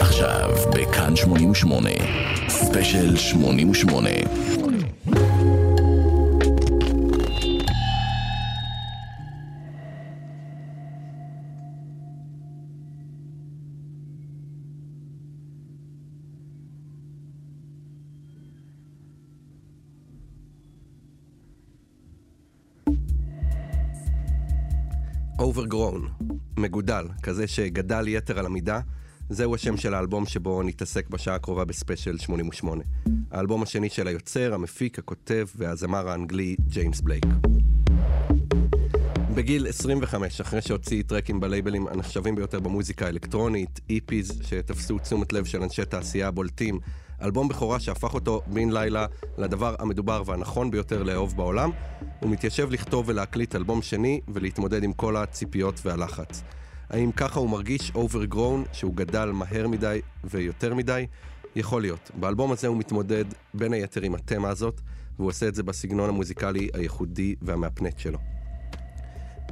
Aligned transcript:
עכשיו 0.00 0.50
בכאן 0.74 1.16
88, 1.16 1.90
ספיישל 2.48 3.16
88. 3.16 4.10
Overgrown, 25.52 26.24
מגודל, 26.56 27.04
כזה 27.22 27.46
שגדל 27.46 28.08
יתר 28.08 28.38
על 28.38 28.46
המידה, 28.46 28.80
זהו 29.30 29.54
השם 29.54 29.76
של 29.76 29.94
האלבום 29.94 30.26
שבו 30.26 30.62
נתעסק 30.62 31.08
בשעה 31.10 31.34
הקרובה 31.34 31.64
בספיישל 31.64 32.18
88. 32.18 32.82
האלבום 33.30 33.62
השני 33.62 33.88
של 33.88 34.06
היוצר, 34.06 34.54
המפיק, 34.54 34.98
הכותב 34.98 35.46
והזמר 35.56 36.08
האנגלי 36.08 36.56
ג'יימס 36.68 37.00
בלייק. 37.00 37.24
בגיל 39.34 39.66
25, 39.66 40.40
אחרי 40.40 40.62
שהוציא 40.62 41.02
tracks 41.02 41.40
בלייבלים 41.40 41.88
הנחשבים 41.88 42.34
ביותר 42.34 42.60
במוזיקה 42.60 43.06
האלקטרונית, 43.06 43.80
EPs 43.90 44.40
שתפסו 44.42 44.98
תשומת 44.98 45.32
לב 45.32 45.44
של 45.44 45.62
אנשי 45.62 45.84
תעשייה 45.84 46.30
בולטים, 46.30 46.80
אלבום 47.22 47.48
בכורה 47.48 47.80
שהפך 47.80 48.14
אותו 48.14 48.42
בן 48.46 48.70
לילה 48.70 49.06
לדבר 49.38 49.74
המדובר 49.78 50.22
והנכון 50.26 50.70
ביותר 50.70 51.02
לאהוב 51.02 51.36
בעולם, 51.36 51.70
הוא 52.20 52.30
מתיישב 52.30 52.70
לכתוב 52.70 53.08
ולהקליט 53.08 53.56
אלבום 53.56 53.82
שני 53.82 54.20
ולהתמודד 54.28 54.82
עם 54.82 54.92
כל 54.92 55.16
הציפיות 55.16 55.80
והלחץ. 55.84 56.42
האם 56.90 57.12
ככה 57.12 57.40
הוא 57.40 57.50
מרגיש 57.50 57.92
overgrown, 57.94 58.68
שהוא 58.72 58.94
גדל 58.94 59.30
מהר 59.30 59.68
מדי 59.68 60.00
ויותר 60.24 60.74
מדי? 60.74 61.06
יכול 61.56 61.82
להיות. 61.82 62.10
באלבום 62.14 62.52
הזה 62.52 62.66
הוא 62.66 62.76
מתמודד 62.76 63.24
בין 63.54 63.72
היתר 63.72 64.02
עם 64.02 64.14
התמה 64.14 64.48
הזאת, 64.48 64.80
והוא 65.16 65.28
עושה 65.28 65.48
את 65.48 65.54
זה 65.54 65.62
בסגנון 65.62 66.08
המוזיקלי 66.08 66.68
הייחודי 66.74 67.34
והמהפנט 67.42 67.98
שלו. 67.98 68.18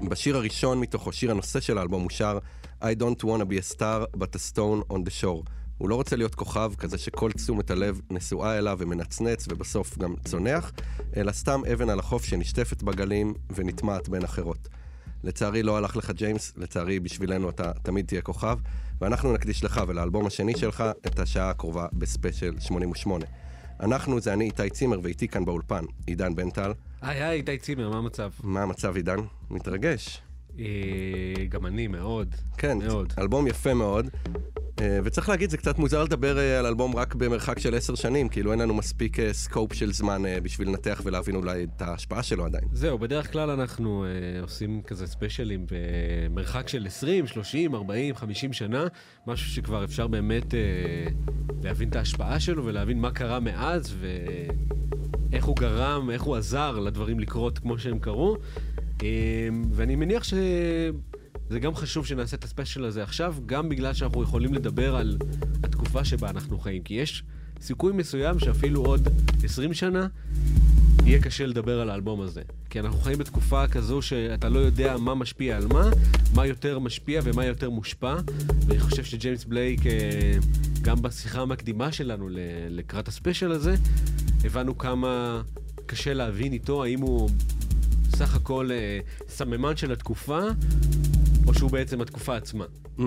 בשיר 0.08 0.36
הראשון 0.36 0.80
מתוכו, 0.80 1.12
שיר 1.12 1.30
הנושא 1.30 1.60
של 1.60 1.78
האלבום, 1.78 2.02
הוא 2.02 2.10
שר 2.10 2.38
I 2.82 2.94
don't 2.94 3.22
wanna 3.24 3.44
be 3.44 3.58
a 3.58 3.62
star 3.62 4.06
but 4.16 4.34
a 4.34 4.38
stone 4.38 4.82
on 4.90 5.04
the 5.04 5.10
shore. 5.10 5.59
הוא 5.80 5.88
לא 5.88 5.94
רוצה 5.94 6.16
להיות 6.16 6.34
כוכב 6.34 6.72
כזה 6.78 6.98
שכל 6.98 7.32
תשומת 7.32 7.70
הלב 7.70 8.00
נשואה 8.10 8.58
אליו 8.58 8.76
ומנצנץ 8.80 9.46
ובסוף 9.50 9.98
גם 9.98 10.14
צונח, 10.24 10.72
אלא 11.16 11.32
סתם 11.32 11.60
אבן 11.72 11.90
על 11.90 11.98
החוף 11.98 12.24
שנשטפת 12.24 12.82
בגלים 12.82 13.34
ונטמעת 13.54 14.08
בין 14.08 14.24
אחרות. 14.24 14.68
לצערי 15.24 15.62
לא 15.62 15.76
הלך 15.76 15.96
לך 15.96 16.10
ג'יימס, 16.10 16.52
לצערי 16.56 17.00
בשבילנו 17.00 17.50
אתה 17.50 17.72
תמיד 17.82 18.06
תהיה 18.06 18.22
כוכב, 18.22 18.58
ואנחנו 19.00 19.32
נקדיש 19.32 19.64
לך 19.64 19.80
ולאלבום 19.88 20.26
השני 20.26 20.56
שלך 20.56 20.84
את 21.06 21.18
השעה 21.18 21.50
הקרובה 21.50 21.86
בספיישל 21.92 22.60
88. 22.60 23.24
אנחנו 23.80 24.20
זה 24.20 24.32
אני 24.32 24.44
איתי 24.44 24.70
צימר 24.70 24.98
ואיתי 25.02 25.28
כאן 25.28 25.44
באולפן, 25.44 25.84
עידן 26.06 26.34
בנטל. 26.34 26.72
היי 27.02 27.22
היי 27.22 27.36
איתי 27.36 27.58
צימר, 27.58 27.90
מה 27.90 27.98
המצב? 27.98 28.30
מה 28.42 28.62
המצב 28.62 28.96
עידן? 28.96 29.18
מתרגש. 29.50 30.22
אה, 30.58 31.44
גם 31.48 31.66
אני 31.66 31.86
מאוד. 31.86 32.34
כן, 32.58 32.78
מאוד. 32.78 33.12
אלבום 33.18 33.46
יפה 33.46 33.74
מאוד. 33.74 34.08
אה, 34.80 34.98
וצריך 35.04 35.28
להגיד, 35.28 35.50
זה 35.50 35.56
קצת 35.56 35.78
מוזר 35.78 36.04
לדבר 36.04 36.38
אה, 36.38 36.58
על 36.58 36.66
אלבום 36.66 36.96
רק 36.96 37.14
במרחק 37.14 37.58
של 37.58 37.74
עשר 37.74 37.94
שנים, 37.94 38.28
כאילו 38.28 38.52
אין 38.52 38.60
לנו 38.60 38.74
מספיק 38.74 39.16
scope 39.32 39.72
של 39.72 39.92
זמן 39.92 40.22
בשביל 40.42 40.68
לנתח 40.68 41.02
ולהבין 41.04 41.34
אולי 41.34 41.64
את 41.64 41.82
ההשפעה 41.82 42.22
שלו 42.22 42.44
עדיין. 42.44 42.64
זהו, 42.72 42.98
בדרך 42.98 43.32
כלל 43.32 43.50
אנחנו 43.50 44.04
עושים 44.42 44.82
כזה 44.82 45.06
ספיישלים 45.06 45.66
במרחק 45.70 46.68
של 46.68 46.86
20, 46.86 47.26
30, 47.26 47.74
40, 47.74 48.14
50 48.14 48.52
שנה, 48.52 48.86
משהו 49.26 49.50
שכבר 49.50 49.84
אפשר 49.84 50.06
באמת 50.06 50.54
להבין 51.62 51.88
את 51.88 51.96
ההשפעה 51.96 52.40
שלו 52.40 52.64
ולהבין 52.64 52.98
מה 52.98 53.10
קרה 53.10 53.40
מאז 53.40 53.94
ואיך 55.30 55.44
הוא 55.44 55.56
גרם, 55.56 56.10
איך 56.10 56.22
הוא 56.22 56.36
עזר 56.36 56.78
לדברים 56.78 57.20
לקרות 57.20 57.58
כמו 57.58 57.78
שהם 57.78 57.98
קרו. 57.98 58.36
אמ, 59.02 59.64
ואני 59.72 59.96
מניח 59.96 60.24
שזה 60.24 61.60
גם 61.60 61.74
חשוב 61.74 62.06
שנעשה 62.06 62.36
את 62.36 62.44
הספיישל 62.44 62.84
הזה 62.84 63.02
עכשיו, 63.02 63.34
גם 63.46 63.68
בגלל 63.68 63.94
שאנחנו 63.94 64.22
יכולים 64.22 64.54
לדבר 64.54 64.96
על 64.96 65.16
התקופה 65.64 66.04
שבה 66.04 66.30
אנחנו 66.30 66.58
חיים. 66.58 66.82
כי 66.82 66.94
יש 66.94 67.22
סיכוי 67.60 67.92
מסוים 67.92 68.38
שאפילו 68.38 68.84
עוד 68.84 69.08
20 69.44 69.74
שנה 69.74 70.06
יהיה 71.04 71.22
קשה 71.22 71.46
לדבר 71.46 71.80
על 71.80 71.90
האלבום 71.90 72.20
הזה. 72.20 72.42
כי 72.70 72.80
אנחנו 72.80 72.98
חיים 72.98 73.18
בתקופה 73.18 73.68
כזו 73.68 74.02
שאתה 74.02 74.48
לא 74.48 74.58
יודע 74.58 74.96
מה 74.96 75.14
משפיע 75.14 75.56
על 75.56 75.66
מה, 75.66 75.90
מה 76.34 76.46
יותר 76.46 76.78
משפיע 76.78 77.20
ומה 77.24 77.44
יותר 77.44 77.70
מושפע. 77.70 78.16
ואני 78.66 78.80
חושב 78.80 79.04
שג'יימס 79.04 79.44
בלייק, 79.44 79.86
אה, 79.86 79.92
גם 80.82 81.02
בשיחה 81.02 81.40
המקדימה 81.40 81.92
שלנו 81.92 82.28
לקראת 82.70 83.08
הספיישל 83.08 83.52
הזה, 83.52 83.74
הבנו 84.44 84.78
כמה 84.78 85.42
קשה 85.86 86.14
להבין 86.14 86.52
איתו, 86.52 86.84
האם 86.84 87.00
הוא 87.00 87.30
סך 88.20 88.36
הכל 88.36 88.68
אה, 88.72 89.00
סממן 89.28 89.76
של 89.76 89.92
התקופה, 89.92 90.40
או 91.46 91.54
שהוא 91.54 91.70
בעצם 91.70 92.00
התקופה 92.00 92.36
עצמה. 92.36 92.64
Mm. 92.98 93.02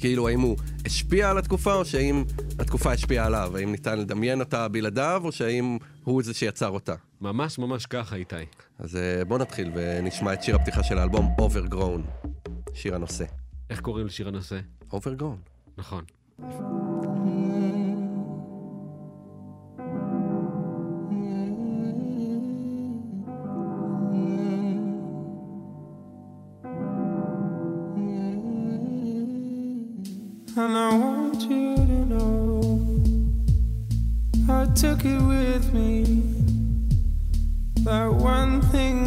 כאילו, 0.00 0.28
האם 0.28 0.40
הוא 0.40 0.56
השפיע 0.86 1.30
על 1.30 1.38
התקופה, 1.38 1.74
או 1.74 1.84
שהאם 1.84 2.24
התקופה 2.58 2.92
השפיעה 2.92 3.26
עליו? 3.26 3.56
האם 3.56 3.72
ניתן 3.72 3.98
לדמיין 3.98 4.40
אותה 4.40 4.68
בלעדיו, 4.68 5.22
או 5.24 5.32
שהאם 5.32 5.78
הוא 6.04 6.22
זה 6.22 6.34
שיצר 6.34 6.68
אותה? 6.68 6.94
ממש 7.20 7.58
ממש 7.58 7.86
ככה, 7.86 8.16
איתי. 8.16 8.36
אז 8.78 8.96
אה, 8.96 9.24
בוא 9.24 9.38
נתחיל 9.38 9.70
ונשמע 9.74 10.32
את 10.32 10.42
שיר 10.42 10.56
הפתיחה 10.56 10.82
של 10.82 10.98
האלבום, 10.98 11.34
Overgrown, 11.38 12.28
שיר 12.74 12.94
הנושא. 12.94 13.24
איך 13.70 13.80
קוראים 13.80 14.06
לשיר 14.06 14.28
הנושא? 14.28 14.58
Overgrown. 14.90 15.50
נכון. 15.78 16.04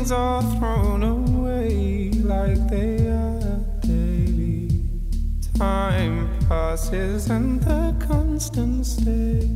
Things 0.05 0.11
are 0.11 0.43
thrown 0.59 1.01
away 1.01 2.11
like 2.11 2.69
they 2.69 3.07
are 3.07 3.59
daily, 3.79 4.69
time 5.57 6.29
passes 6.47 7.31
and 7.31 7.59
the 7.61 7.95
constant 8.05 8.85
stay. 8.85 9.49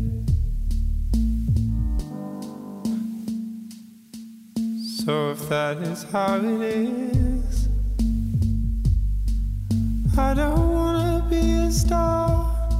So 5.05 5.31
if 5.31 5.49
that 5.49 5.77
is 5.83 6.03
how 6.11 6.37
it 6.37 6.61
is, 6.61 7.69
I 10.17 10.33
don't 10.33 10.73
wanna 10.73 11.27
be 11.29 11.67
a 11.67 11.71
star, 11.71 12.71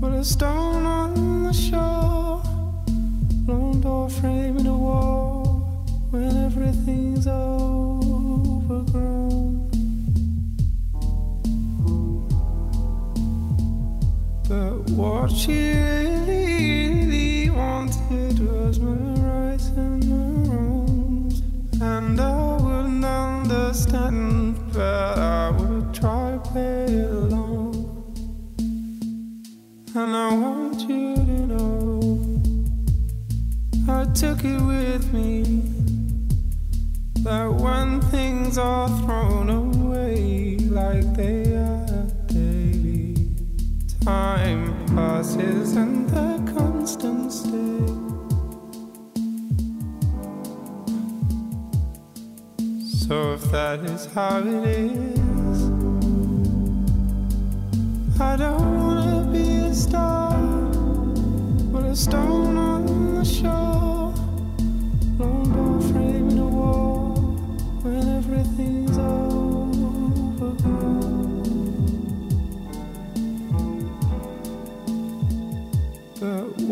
but 0.00 0.12
a 0.12 0.24
stone 0.24 0.86
on 0.86 1.44
the 1.44 1.52
shore, 1.52 2.42
lone 3.46 3.82
door 3.82 4.08
framing 4.08 4.66
a 4.66 4.78
wall 4.78 5.39
when 6.10 6.36
everything's 6.44 7.26
overgrown. 7.28 8.10
But 14.48 14.90
what 14.90 15.30
she 15.30 15.72
really, 15.72 16.88
really 16.88 17.50
wanted 17.50 18.40
was 18.40 18.80
my 18.80 18.90
rights 19.22 19.68
and 19.68 20.04
my 20.10 20.52
wrongs, 20.52 21.42
and 21.80 22.20
I 22.20 22.56
wouldn't 22.56 23.04
understand, 23.04 24.56
but 24.72 25.18
I 25.18 25.50
would 25.50 25.94
try 25.94 26.32
to 26.32 26.40
play 26.40 26.86
along. 26.86 27.86
And 29.94 30.16
I 30.16 30.34
want 30.34 30.80
you 30.88 31.14
to 31.14 31.46
know 31.46 32.42
I 33.88 34.04
took 34.12 34.44
it 34.44 34.60
with 34.60 35.12
me 35.12 35.69
that 37.22 37.52
when 37.52 38.00
things 38.00 38.56
are 38.56 38.88
thrown 39.00 39.50
away 39.50 40.56
like 40.56 41.14
they 41.14 41.54
are 41.54 42.06
daily, 42.26 43.14
time 44.02 44.72
passes 44.86 45.76
and 45.76 46.08
the 46.08 46.52
constant 46.54 47.30
stay. 47.30 47.50
So 53.06 53.34
if 53.34 53.50
that 53.50 53.80
is 53.80 54.06
how 54.06 54.38
it 54.38 54.46
is, 54.46 55.70
I 58.18 58.36
don't 58.36 58.78
wanna 58.78 59.28
be 59.30 59.66
a 59.66 59.74
star, 59.74 60.40
but 61.72 61.84
a 61.84 61.96
stone 61.96 62.56
on 62.56 62.86
the 63.16 63.24
shore, 63.24 64.14
door 65.18 65.79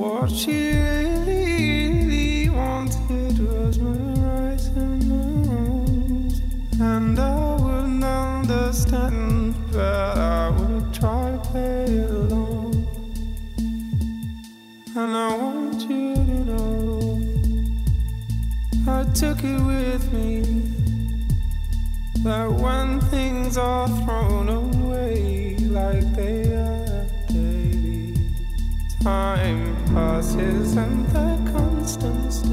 What 0.08 0.30
she 0.30 0.70
really, 0.70 1.90
really 1.90 2.48
wanted 2.48 3.38
was 3.46 3.78
my 3.78 3.90
eyes 4.40 4.68
and 4.68 5.04
my 5.06 5.54
arms. 5.54 6.40
And 6.80 7.20
I 7.20 7.56
wouldn't 7.56 8.02
understand, 8.02 9.54
but 9.70 10.16
I 10.16 10.48
would 10.48 10.94
try 10.94 11.32
to 11.32 11.38
play 11.50 11.98
along. 12.08 12.88
And 14.96 15.12
I 15.14 15.36
want 15.36 15.82
you 15.82 16.14
to 16.14 16.44
know 16.48 17.20
I 18.88 19.04
took 19.12 19.44
it 19.44 19.60
with 19.60 20.10
me. 20.10 20.40
That 22.24 22.50
when 22.50 22.98
things 23.12 23.58
are 23.58 23.88
thrown 23.88 24.48
away 24.48 25.58
like 25.58 26.14
they 26.16 26.37
time 29.02 29.76
passes 29.94 30.76
and 30.76 31.06
the 31.08 31.52
constant 31.52 32.32
stay. 32.32 32.48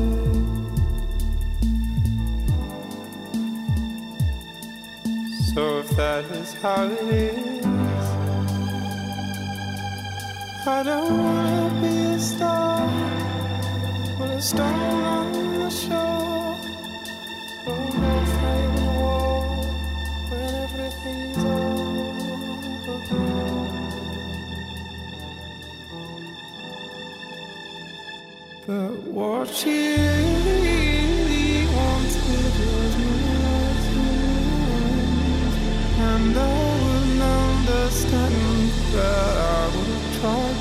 So 5.53 5.80
if 5.80 5.89
that 5.95 6.25
is 6.25 6.53
how 6.56 6.86
it 6.86 7.01
is, 7.01 7.65
I 10.68 10.83
don't 10.83 11.18
wanna 11.24 11.81
be 11.81 11.95
a 12.13 12.19
star, 12.19 12.89
but 14.19 14.30
a 14.30 14.42
stone 14.42 15.03
on 15.15 15.31
the 15.59 15.69
shore, 15.69 16.57
or 17.68 17.86
no 18.03 18.13
flame 18.36 18.77
wall 18.86 19.63
when 20.30 20.56
everything's 20.65 21.34
But 28.67 28.97
what 29.13 29.47
she 29.47 29.95
really 29.95 31.67
wanted 31.67 32.56
was 32.65 32.95
and 36.00 36.35
I 36.35 36.50
wouldn't 36.81 37.21
understand 37.21 38.71
that 38.91 39.38
I 39.38 39.67
would 39.67 39.88
have 39.88 40.55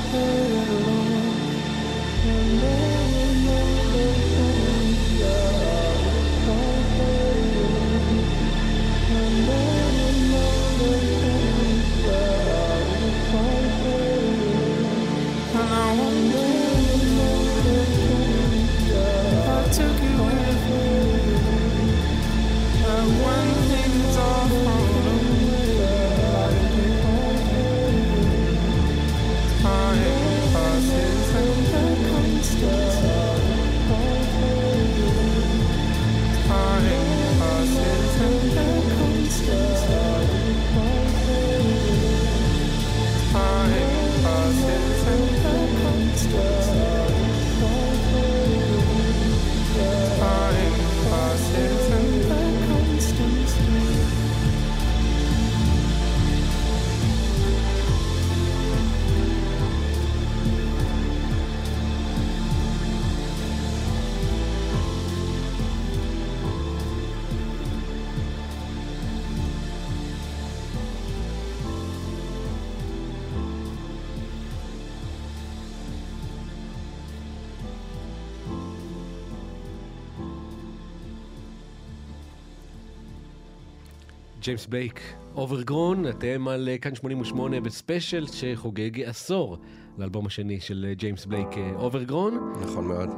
ג'יימס 84.45 84.65
בלייק, 84.65 85.01
Overgrown, 85.35 86.07
אתם 86.07 86.47
על 86.47 86.69
אה, 86.69 86.77
כאן 86.77 86.95
88 86.95 87.61
בספיישל 87.61 88.27
שחוגג 88.27 89.01
עשור 89.01 89.57
לאלבום 89.97 90.25
השני 90.25 90.59
של 90.59 90.85
אה, 90.89 90.93
ג'יימס 90.93 91.25
בלייק, 91.25 91.47
Overgrown, 91.75 92.53
נכון 92.61 92.87
מאוד. 92.87 93.09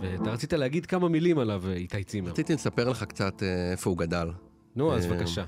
ואתה 0.00 0.30
רצית 0.30 0.52
להגיד 0.52 0.86
כמה 0.86 1.08
מילים 1.08 1.38
עליו, 1.38 1.62
אה, 1.68 1.72
איתי 1.72 2.04
צימר. 2.04 2.30
רציתי 2.30 2.54
לספר 2.54 2.88
לך 2.88 3.04
קצת 3.04 3.42
אה, 3.42 3.70
איפה 3.72 3.90
הוא 3.90 3.98
גדל. 3.98 4.30
נו, 4.76 4.94
אז 4.94 5.06
אה, 5.06 5.10
בבקשה. 5.10 5.44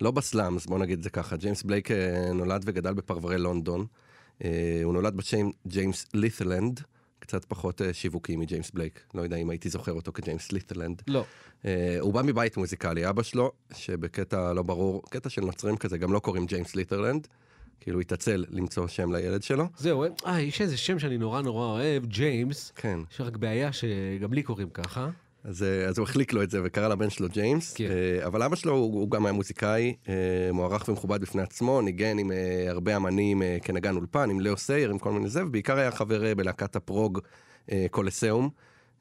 לא 0.00 0.10
ב 0.10 0.18
slums, 0.18 0.66
בוא 0.66 0.78
נגיד 0.78 0.98
את 0.98 1.04
זה 1.04 1.10
ככה. 1.10 1.36
ג'יימס 1.36 1.62
בלייק 1.62 1.90
אה, 1.90 2.32
נולד 2.34 2.62
וגדל 2.66 2.94
בפרברי 2.94 3.38
לונדון. 3.38 3.86
אה, 4.44 4.80
הוא 4.84 4.92
נולד 4.92 5.16
בשם 5.16 5.50
ג'יימס 5.66 6.06
לית'רלנד, 6.14 6.80
קצת 7.20 7.44
פחות 7.44 7.82
אה, 7.82 7.92
שיווקי 7.92 8.36
מג'יימס 8.36 8.70
בלייק. 8.70 9.00
לא 9.14 9.22
יודע 9.22 9.36
אם 9.36 9.50
הייתי 9.50 9.68
זוכר 9.68 9.92
אותו 9.92 10.12
כג'יימס 10.12 10.52
לית'רלנד. 10.52 11.02
לא. 11.06 11.24
אה, 11.64 11.96
הוא 12.00 12.14
בא 12.14 12.22
מבית 12.22 12.56
מוזיקלי, 12.56 13.08
אבא 13.08 13.22
שלו, 13.22 13.52
שבקטע 13.74 14.52
לא 14.52 14.62
ברור, 14.62 15.02
קטע 15.10 15.28
של 15.28 15.40
נוצרים 15.42 15.76
כזה, 15.76 15.98
גם 15.98 16.12
לא 16.12 16.18
קוראים 16.18 16.46
ג'יימס 16.46 16.76
לית'רלנד. 16.76 17.28
כאילו 17.80 18.00
התעצל 18.00 18.44
למצוא 18.50 18.88
שם 18.88 19.12
לילד 19.12 19.42
שלו. 19.42 19.64
זהו, 19.78 20.04
אה, 20.26 20.40
יש 20.40 20.60
איזה 20.60 20.76
שם 20.76 20.98
שאני 20.98 21.18
נורא 21.18 21.42
נורא 21.42 21.66
אוהב, 21.66 22.06
ג'יימס. 22.06 22.72
כן. 22.76 22.98
יש 23.12 23.20
רק 23.20 23.36
בעיה 23.36 23.72
שגם 23.72 24.32
לי 24.32 24.42
קוראים 24.42 24.70
ככה. 24.70 25.10
אז, 25.44 25.62
אה, 25.62 25.88
אז 25.88 25.98
הוא 25.98 26.04
החליק 26.04 26.32
לו 26.32 26.42
את 26.42 26.50
זה 26.50 26.60
וקרא 26.64 26.88
לבן 26.88 27.10
שלו 27.10 27.28
ג'יימס, 27.28 27.74
כן. 27.74 27.84
אה, 27.84 28.26
אבל 28.26 28.42
אבא 28.42 28.56
שלו 28.56 28.72
הוא, 28.72 29.00
הוא 29.00 29.10
גם 29.10 29.26
היה 29.26 29.32
מוזיקאי, 29.32 29.94
אה, 30.08 30.14
מוערך 30.52 30.88
ומכובד 30.88 31.20
בפני 31.20 31.42
עצמו, 31.42 31.80
ניגן 31.80 32.18
עם 32.18 32.30
הרבה 32.68 32.96
אמנים 32.96 33.42
כנגן 33.62 33.96
אולפן, 33.96 34.30
עם 34.30 34.40
לאו 34.40 34.56
סייר, 34.56 34.90
עם 34.90 34.98
כל 34.98 35.12
מיני 35.12 35.28
זה, 35.28 35.44
ובעיקר 35.46 35.78
היה 35.78 35.90
חבר 35.90 36.34
בלהקת 36.34 36.76
ה 36.76 36.84
prog 36.84 37.18
קולסיאום. 37.90 38.50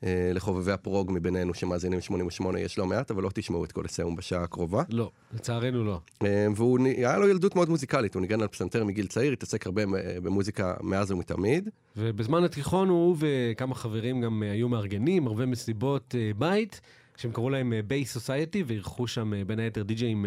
אה, 0.03 0.31
לחובבי 0.33 0.71
ה 0.71 0.79
prog 0.79 1.11
מבינינו 1.13 1.53
שמאזינים 1.53 2.01
88 2.01 2.59
יש 2.59 2.77
לא 2.77 2.85
מעט, 2.85 3.11
אבל 3.11 3.23
לא 3.23 3.29
תשמעו 3.33 3.65
את 3.65 3.71
קולסיאום 3.71 4.15
בשעה 4.15 4.43
הקרובה. 4.43 4.83
לא, 4.89 5.11
לצערנו 5.33 5.83
לא. 5.83 5.99
אה, 6.23 6.47
והוא, 6.55 6.79
היה 6.97 7.17
לו 7.17 7.29
ילדות 7.29 7.55
מאוד 7.55 7.69
מוזיקלית, 7.69 8.15
הוא 8.15 8.21
ניגן 8.21 8.41
על 8.41 8.47
פסנתר 8.47 8.83
מגיל 8.83 9.07
צעיר, 9.07 9.33
התעסק 9.33 9.65
הרבה 9.65 9.81
אה, 9.81 10.21
במוזיקה 10.23 10.73
מאז 10.81 11.11
ומתמיד. 11.11 11.69
ובזמן 11.97 12.43
התיכון 12.43 12.89
הוא 12.89 13.15
וכמה 13.19 13.75
חברים 13.75 14.21
גם 14.21 14.43
היו 14.43 14.69
מארגנים 14.69 15.27
הרבה 15.27 15.45
מסיבות 15.45 16.15
בית, 16.37 16.81
שהם 17.17 17.31
קראו 17.31 17.49
להם 17.49 17.73
Bass 17.87 18.05
Society, 18.05 18.63
ואירחו 18.67 19.07
שם 19.07 19.33
בין 19.47 19.59
היתר 19.59 19.83
די-ג'אים 19.83 20.25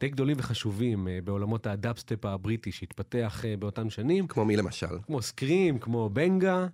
די 0.00 0.08
גדולים 0.08 0.36
וחשובים 0.38 1.08
בעולמות 1.24 1.66
הדאבסטפ 1.66 2.24
הבריטי 2.24 2.72
שהתפתח 2.72 3.44
באותן 3.58 3.90
שנים, 3.90 4.26
כמו 4.26 4.44
מי 4.44 4.56
למשל? 4.56 4.98
כמו 5.06 5.22
סקרים, 5.22 5.78
כמו 5.78 6.10
בנגה. 6.12 6.66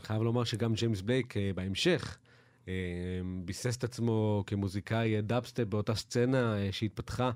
חייב 0.00 0.22
לומר 0.22 0.44
שגם 0.44 0.74
ג'יימס 0.74 1.00
בלייק 1.00 1.36
אה, 1.36 1.50
בהמשך 1.54 2.18
אה, 2.68 2.72
ביסס 3.44 3.76
את 3.76 3.84
עצמו 3.84 4.44
כמוזיקאי 4.46 5.16
אה, 5.16 5.20
דאבסטפ 5.20 5.64
באותה 5.64 5.94
סצנה 5.94 6.56
שהתפתחה. 6.70 7.30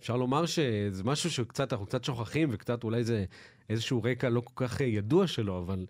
אפשר 0.00 0.16
לומר 0.16 0.46
שזה 0.46 1.04
משהו 1.04 1.30
שקצת, 1.30 1.72
אנחנו 1.72 1.86
קצת 1.86 2.04
שוכחים, 2.04 2.48
וקצת 2.52 2.84
אולי 2.84 3.04
זה 3.04 3.24
איזשהו 3.70 4.02
רקע 4.02 4.28
לא 4.28 4.40
כל 4.40 4.66
כך 4.66 4.80
ידוע 4.80 5.26
שלו, 5.26 5.58
אבל 5.58 5.86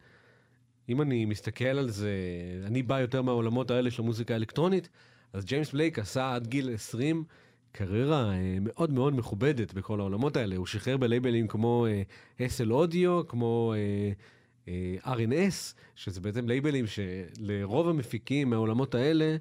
אם 0.88 1.02
אני 1.02 1.24
מסתכל 1.24 1.64
על 1.64 1.90
זה, 1.90 2.12
אני 2.66 2.82
בא 2.82 3.00
יותר 3.00 3.22
מהעולמות 3.22 3.70
האלה 3.70 3.90
של 3.90 4.02
המוזיקה 4.02 4.34
האלקטרונית, 4.34 4.88
אז 5.32 5.44
ג'יימס 5.44 5.72
בלייק 5.72 5.98
עשה 5.98 6.34
עד 6.34 6.46
גיל 6.46 6.74
20 6.74 7.24
קריירה 7.72 8.32
מאוד 8.60 8.92
מאוד 8.92 9.14
מכובדת 9.14 9.74
בכל 9.74 10.00
העולמות 10.00 10.36
האלה. 10.36 10.56
הוא 10.56 10.66
שחרר 10.66 10.96
בלייבלים 10.96 11.48
כמו 11.48 11.86
אסל 12.40 12.72
אודיו, 12.72 13.28
כמו 13.28 13.74
אה, 13.76 14.12
RNS, 15.04 15.74
שזה 15.96 16.20
בעצם 16.20 16.48
לייבלים 16.48 16.84
שלרוב 16.86 17.88
המפיקים 17.88 18.50
מהעולמות 18.50 18.94
האלה, 18.94 19.36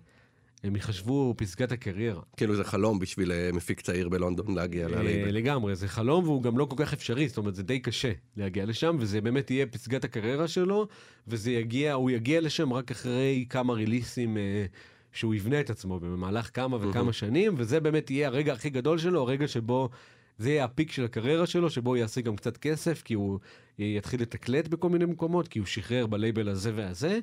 הם 0.63 0.75
יחשבו 0.75 1.33
פסגת 1.37 1.71
הקריירה. 1.71 2.21
כאילו 2.37 2.55
זה 2.55 2.63
חלום 2.63 2.99
בשביל 2.99 3.31
אה, 3.31 3.49
מפיק 3.53 3.81
צעיר 3.81 4.09
בלונדון 4.09 4.55
להגיע 4.55 4.85
אה, 4.85 4.91
ללייבל. 4.91 5.31
לגמרי, 5.31 5.75
זה 5.75 5.87
חלום 5.87 6.23
והוא 6.23 6.43
גם 6.43 6.57
לא 6.57 6.65
כל 6.65 6.75
כך 6.79 6.93
אפשרי, 6.93 7.27
זאת 7.27 7.37
אומרת 7.37 7.55
זה 7.55 7.63
די 7.63 7.79
קשה 7.79 8.11
להגיע 8.37 8.65
לשם, 8.65 8.95
וזה 8.99 9.21
באמת 9.21 9.51
יהיה 9.51 9.65
פסגת 9.65 10.03
הקריירה 10.03 10.47
שלו, 10.47 10.87
וזה 11.27 11.51
יגיע, 11.51 11.93
הוא 11.93 12.11
יגיע 12.11 12.41
לשם 12.41 12.73
רק 12.73 12.91
אחרי 12.91 13.45
כמה 13.49 13.73
ריליסים 13.73 14.37
אה, 14.37 14.65
שהוא 15.13 15.35
יבנה 15.35 15.59
את 15.59 15.69
עצמו 15.69 15.99
במהלך 15.99 16.49
כמה 16.53 16.77
וכמה 16.81 17.13
שנים, 17.13 17.53
וזה 17.57 17.79
באמת 17.79 18.11
יהיה 18.11 18.27
הרגע 18.27 18.53
הכי 18.53 18.69
גדול 18.69 18.97
שלו, 18.97 19.21
הרגע 19.21 19.47
שבו 19.47 19.89
זה 20.37 20.49
יהיה 20.49 20.65
הפיק 20.65 20.91
של 20.91 21.05
הקריירה 21.05 21.45
שלו, 21.45 21.69
שבו 21.69 21.89
הוא 21.89 21.97
יעשה 21.97 22.21
גם 22.21 22.35
קצת 22.35 22.57
כסף, 22.57 23.01
כי 23.01 23.13
הוא 23.13 23.39
יתחיל 23.79 24.21
לתקלט 24.21 24.67
בכל 24.67 24.89
מיני 24.89 25.05
מקומות, 25.05 25.47
כי 25.47 25.59
הוא 25.59 25.65
שחרר 25.65 26.07
בלייבל 26.07 26.49
הזה 26.49 26.71
והזה. 26.75 27.19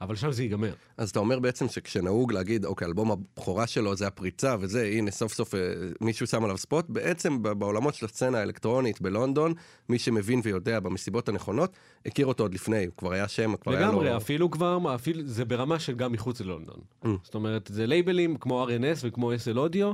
אבל 0.00 0.16
שם 0.16 0.32
זה 0.32 0.42
ייגמר. 0.42 0.72
אז 0.96 1.10
אתה 1.10 1.18
אומר 1.18 1.38
בעצם 1.38 1.68
שכשנהוג 1.68 2.32
להגיד, 2.32 2.64
אוקיי, 2.64 2.88
אלבום 2.88 3.10
הבכורה 3.10 3.66
שלו 3.66 3.96
זה 3.96 4.06
הפריצה 4.06 4.56
וזה, 4.60 4.86
הנה 4.86 5.10
סוף 5.10 5.32
סוף 5.32 5.54
אה, 5.54 5.60
מישהו 6.00 6.26
שם 6.26 6.44
עליו 6.44 6.58
ספוט, 6.58 6.84
בעצם 6.88 7.42
בעולמות 7.42 7.94
של 7.94 8.06
הסצנה 8.06 8.38
האלקטרונית 8.38 9.00
בלונדון, 9.00 9.54
מי 9.88 9.98
שמבין 9.98 10.40
ויודע 10.44 10.80
במסיבות 10.80 11.28
הנכונות, 11.28 11.72
הכיר 12.06 12.26
אותו 12.26 12.44
עוד 12.44 12.54
לפני, 12.54 12.84
הוא 12.84 12.94
כבר 12.96 13.12
היה 13.12 13.28
שם, 13.28 13.56
כבר 13.56 13.72
היה 13.72 13.80
לו... 13.80 13.92
לגמרי, 13.92 14.16
אפילו 14.16 14.50
כבר, 14.50 14.94
אפילו, 14.94 15.22
זה 15.26 15.44
ברמה 15.44 15.78
של 15.78 15.94
גם 15.94 16.12
מחוץ 16.12 16.40
ללונדון. 16.40 16.80
Mm. 17.04 17.08
זאת 17.22 17.34
אומרת, 17.34 17.70
זה 17.72 17.86
לייבלים 17.86 18.36
כמו 18.36 18.66
RNS 18.66 18.98
וכמו 19.02 19.32
SL 19.32 19.56
אודיו, 19.56 19.92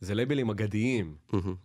זה 0.00 0.14
לייבלים 0.14 0.50
אגדיים. 0.50 1.14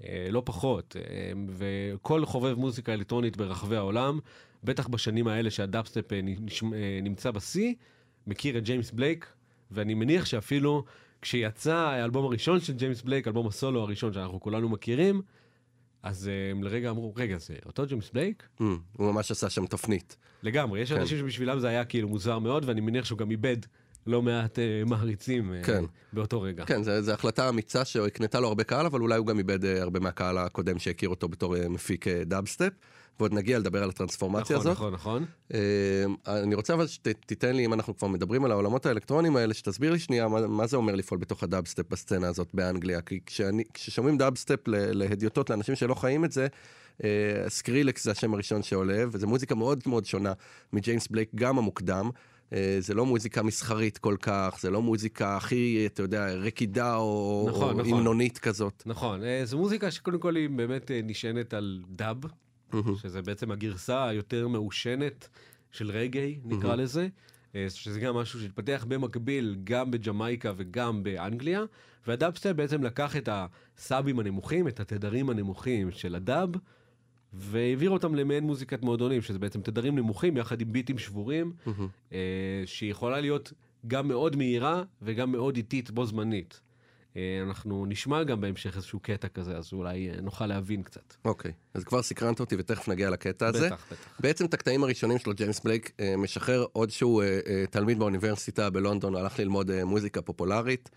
אה, 0.04 0.28
לא 0.30 0.42
פחות. 0.46 0.96
אה, 0.96 1.32
וכל 1.50 2.25
חובב 2.25 2.54
מוזיקה 2.54 2.94
אלקטרונית 2.94 3.38
ברחבי 3.38 3.75
העולם, 3.75 4.20
בטח 4.63 4.88
בשנים 4.88 5.28
האלה 5.28 5.52
שהדאבסטפ 5.51 6.13
אה, 6.13 6.20
נמצא 7.02 7.32
בשיא, 7.32 7.74
מכיר 8.28 8.58
את 8.58 8.63
ג'יימס 8.63 8.92
בלייק, 8.92 9.34
ואני 9.72 9.94
מניח 9.94 10.25
שאפילו 10.25 10.84
כשיצא 11.22 11.75
האלבום 11.75 12.25
הראשון 12.25 12.60
של 12.60 12.74
ג'יימס 12.74 13.02
בלייק, 13.02 13.28
אלבום 13.28 13.48
הסולו 13.48 13.82
הראשון 13.82 14.13
שאנחנו 14.13 14.40
כולנו 14.40 14.70
מכירים, 14.70 15.22
אז 16.04 16.30
הם 16.52 16.63
לרגע 16.63 16.90
אמרו, 16.90 17.13
רגע, 17.16 17.38
זה 17.38 17.56
אותו 17.66 17.86
ג'יימס 17.86 18.10
בלייק? 18.10 18.44
Mm, 18.60 18.63
הוא 18.98 19.12
ממש 19.12 19.32
עשה 19.32 19.50
שם 19.50 19.68
תפנית. 19.68 20.18
לגמרי, 20.44 20.80
יש 20.80 20.92
כן. 20.92 21.00
אנשים 21.00 21.18
שבשבילם 21.18 21.60
זה 21.60 21.68
היה 21.68 21.86
כאילו 21.86 22.10
מוזר 22.10 22.40
מאוד, 22.40 22.66
ואני 22.66 22.82
מניח 22.82 23.06
שהוא 23.06 23.18
גם 23.18 23.32
איבד 23.32 23.58
לא 24.07 24.22
מעט 24.22 24.60
אה, 24.60 24.83
מעריצים 24.86 25.53
אה, 25.53 25.63
כן. 25.63 25.83
באותו 26.13 26.41
רגע. 26.41 26.65
כן, 26.65 26.83
זו 26.83 27.12
החלטה 27.12 27.50
אמיצה 27.50 27.86
שהקנתה 27.86 28.39
לו 28.39 28.48
הרבה 28.48 28.63
קהל, 28.63 28.86
אבל 28.86 29.01
אולי 29.01 29.17
הוא 29.17 29.27
גם 29.27 29.38
איבד 29.38 29.65
אה, 29.65 29.81
הרבה 29.81 30.00
מהקהל 30.00 30.38
הקודם 30.38 30.79
שהכיר 30.79 31.10
אותו 31.10 31.27
בתור 31.27 31.57
אה, 31.57 31.69
מפיק 31.69 32.07
אה, 32.07 32.24
דאבסטפ. 32.24 32.74
ועוד 33.19 33.33
נגיע 33.33 33.60
לדבר 33.60 33.83
על 33.83 33.89
הטרנספורמציה 33.89 34.55
נכון, 34.57 34.72
הזאת. 34.72 34.77
נכון, 34.77 34.93
נכון. 34.93 35.25
אה, 35.53 36.05
אני 36.27 36.55
רוצה 36.55 36.74
אבל 36.74 36.88
שתיתן 36.88 37.55
לי, 37.55 37.65
אם 37.65 37.74
אנחנו 37.74 37.98
כבר 37.98 38.07
מדברים 38.07 38.45
על 38.45 38.51
העולמות 38.51 38.86
האלקטרוניים 38.86 39.36
האלה, 39.36 39.53
שתסביר 39.53 39.91
לי 39.91 40.00
שנייה 40.00 40.27
מה, 40.27 40.48
מה 40.48 40.67
זה 40.67 40.77
אומר 40.77 40.95
לפעול 40.95 41.19
בתוך 41.19 41.43
הדאבסטפ 41.43 41.89
בסצנה 41.89 42.27
הזאת 42.27 42.48
באנגליה. 42.53 43.01
כי 43.01 43.19
כשאני, 43.25 43.63
כששומעים 43.74 44.17
דאבסטפ 44.17 44.60
להדיוטות 44.67 45.50
לאנשים 45.50 45.75
שלא 45.75 45.95
חיים 45.95 46.25
את 46.25 46.31
זה, 46.31 46.48
אה, 47.03 47.10
סקרילקס 47.48 48.03
זה 48.03 48.12
השם 48.12 48.33
הראשון 48.33 48.63
שעולה, 48.63 49.03
וזו 49.12 49.27
מוזיקה 49.27 49.55
מאוד 49.55 49.83
מאוד 49.86 50.05
שונה 50.05 50.33
מג'יימס 50.74 51.07
בלייק, 51.07 51.29
גם 51.36 51.57
המוקדם. 51.57 52.10
אה, 52.53 52.75
זה 52.79 52.93
לא 52.93 53.05
מוזיקה 53.05 53.43
מסחרית 53.43 53.98
כל 53.98 54.15
כך, 54.22 54.57
זה 54.62 54.69
לא 54.69 54.81
מוזיקה 54.81 55.38
הכי, 55.38 55.83
אתה 55.86 56.01
יודע, 56.01 56.33
רקידה 56.33 56.95
או, 56.95 57.45
נכון, 57.50 57.79
או 57.79 57.81
נכון. 57.81 57.93
המנונית 57.93 58.38
כזאת. 58.38 58.83
נכון, 58.86 59.24
אה, 59.24 59.41
זו 59.45 59.57
מוזיקה 59.57 59.91
שקודם 59.91 60.19
כל 60.19 60.36
היא 60.36 60.50
באמת 60.50 60.91
אה, 60.91 61.00
נשענת 61.03 61.53
על 61.53 61.81
דאב. 61.89 62.17
שזה 63.01 63.22
בעצם 63.22 63.51
הגרסה 63.51 64.07
היותר 64.07 64.48
מעושנת 64.48 65.29
של 65.72 65.91
רגאיי, 65.91 66.39
נקרא 66.45 66.75
לזה. 66.75 67.07
שזה 67.69 68.00
גם 68.00 68.15
משהו 68.15 68.39
שהתפתח 68.39 68.86
במקביל 68.88 69.55
גם 69.63 69.91
בג'מייקה 69.91 70.51
וגם 70.57 71.03
באנגליה, 71.03 71.63
והדאבסטפ 72.07 72.51
בעצם 72.51 72.83
לקח 72.83 73.15
את 73.15 73.29
הסאבים 73.31 74.19
הנמוכים, 74.19 74.67
את 74.67 74.79
התדרים 74.79 75.29
הנמוכים 75.29 75.91
של 75.91 76.15
הדאב, 76.15 76.50
והעביר 77.34 77.90
אותם 77.90 78.16
למעין 78.16 78.44
מוזיקת 78.44 78.82
מועדונים, 78.82 79.22
שזה 79.22 79.40
בעצם 79.40 79.62
תדרים 79.62 79.96
נמוכים 79.96 80.38
יחד 80.38 80.62
עם 80.62 80.72
ביטים 80.72 80.98
שבורים, 80.98 81.54
מהמם. 81.66 81.88
אה, 82.13 82.63
שהיא 82.66 82.92
יכולה 82.92 83.22
להיות 83.22 83.54
גם 83.88 84.08
מאוד 84.08 84.36
מהירה 84.36 84.84
וגם 85.02 85.32
מאוד 85.32 85.58
איטית 85.58 85.92
בו 85.92 86.06
זמנית. 86.06 86.62
אה, 87.17 87.22
אנחנו 87.48 87.86
נשמע 87.86 88.24
גם 88.24 88.41
בהמשך 88.41 88.75
איזשהו 88.75 89.00
קטע 89.00 89.27
כזה, 89.27 89.58
אז 89.58 89.74
אולי 89.74 90.10
אה, 90.10 90.22
נוכל 90.22 90.46
להבין 90.46 90.84
קצת. 90.84 91.13
אוקיי, 91.25 91.51
אז 91.74 91.84
כבר 91.84 92.01
סקרנת 92.01 92.39
אותי 92.39 92.55
ותכף 92.60 92.88
נגיע 92.88 93.10
לקטע 93.10 93.48
הזה. 93.48 93.65
בטח, 93.67 93.86
בטח. 93.91 94.20
בעצם 94.20 94.46
את 94.46 94.53
הקטעים 94.53 94.84
הראשונים 94.84 95.17
שלו, 95.20 95.34
ג'יימס 95.34 95.60
בלייק 95.60 95.91
אה, 96.00 96.17
משחרר 96.17 96.65
עוד 96.74 96.89
שהוא 96.89 97.24
תלמיד 97.70 98.00
באוניברסיטה 98.00 98.70
בלונדון, 98.70 99.15
הלך 99.15 99.39
ללמוד 99.39 99.84
מוזיקה 99.84 100.22
פופולרית. 100.22 100.89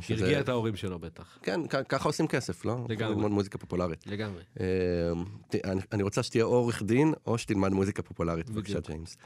שזה- 0.00 0.24
הרגיע 0.24 0.40
את 0.40 0.48
ההורים 0.48 0.76
שלו 0.76 0.98
בטח. 0.98 1.38
כן, 1.42 1.60
ככה 1.88 2.08
עושים 2.08 2.26
כסף, 2.26 2.64
לא? 2.64 2.86
לגמרי. 2.88 3.14
ללמוד 3.14 3.30
מוזיקה 3.30 3.58
פופולרית. 3.58 4.06
לגמרי. 4.06 4.42
אני- 5.92 6.02
רוצה 6.02 6.22
שתהיה 6.22 6.44
עורך 6.44 6.82
דין, 6.82 7.12
או 7.26 7.38
שתלמד 7.38 7.72
מוזיקה 7.72 8.02
פופולרית, 8.02 8.50
בבקשה. 8.50 8.80
ג'יימס. 8.80 9.16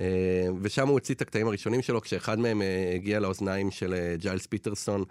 אה, 0.00 0.48
ושם 0.60 0.86
הוא 0.86 0.92
הוציא 0.92 1.14
את 1.14 1.22
הקטעים 1.22 1.46
הראשונים 1.46 1.82
שלו, 1.82 2.00
כשאחד 2.00 2.38
מהם 2.38 2.62
אה, 2.62 2.92
הגיע 2.94 3.20
לאוזניים 3.20 3.70
של 3.70 3.94
אה, 3.94 4.16
ג'יילס 4.18 4.46
פיטרסון, 4.46 5.04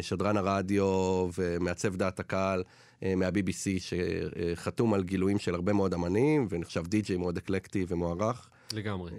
שדרן 0.00 0.36
הרדיו 0.36 1.28
ומעצב 1.38 1.96
דעת 1.96 2.20
הקהל 2.20 2.62
מה-BBC, 3.02 3.68
שחתום 3.78 4.94
על 4.94 5.02
גילויים 5.02 5.38
של 5.38 5.54
הרבה 5.54 5.72
מאוד 5.72 5.94
אמנים, 5.94 6.46
ונחשב 6.50 6.86
די-ג'יי 6.86 7.16
מאוד 7.16 7.36
אקלקטי 7.36 7.84
ומוערך. 7.88 8.48
לגמרי. 8.72 9.10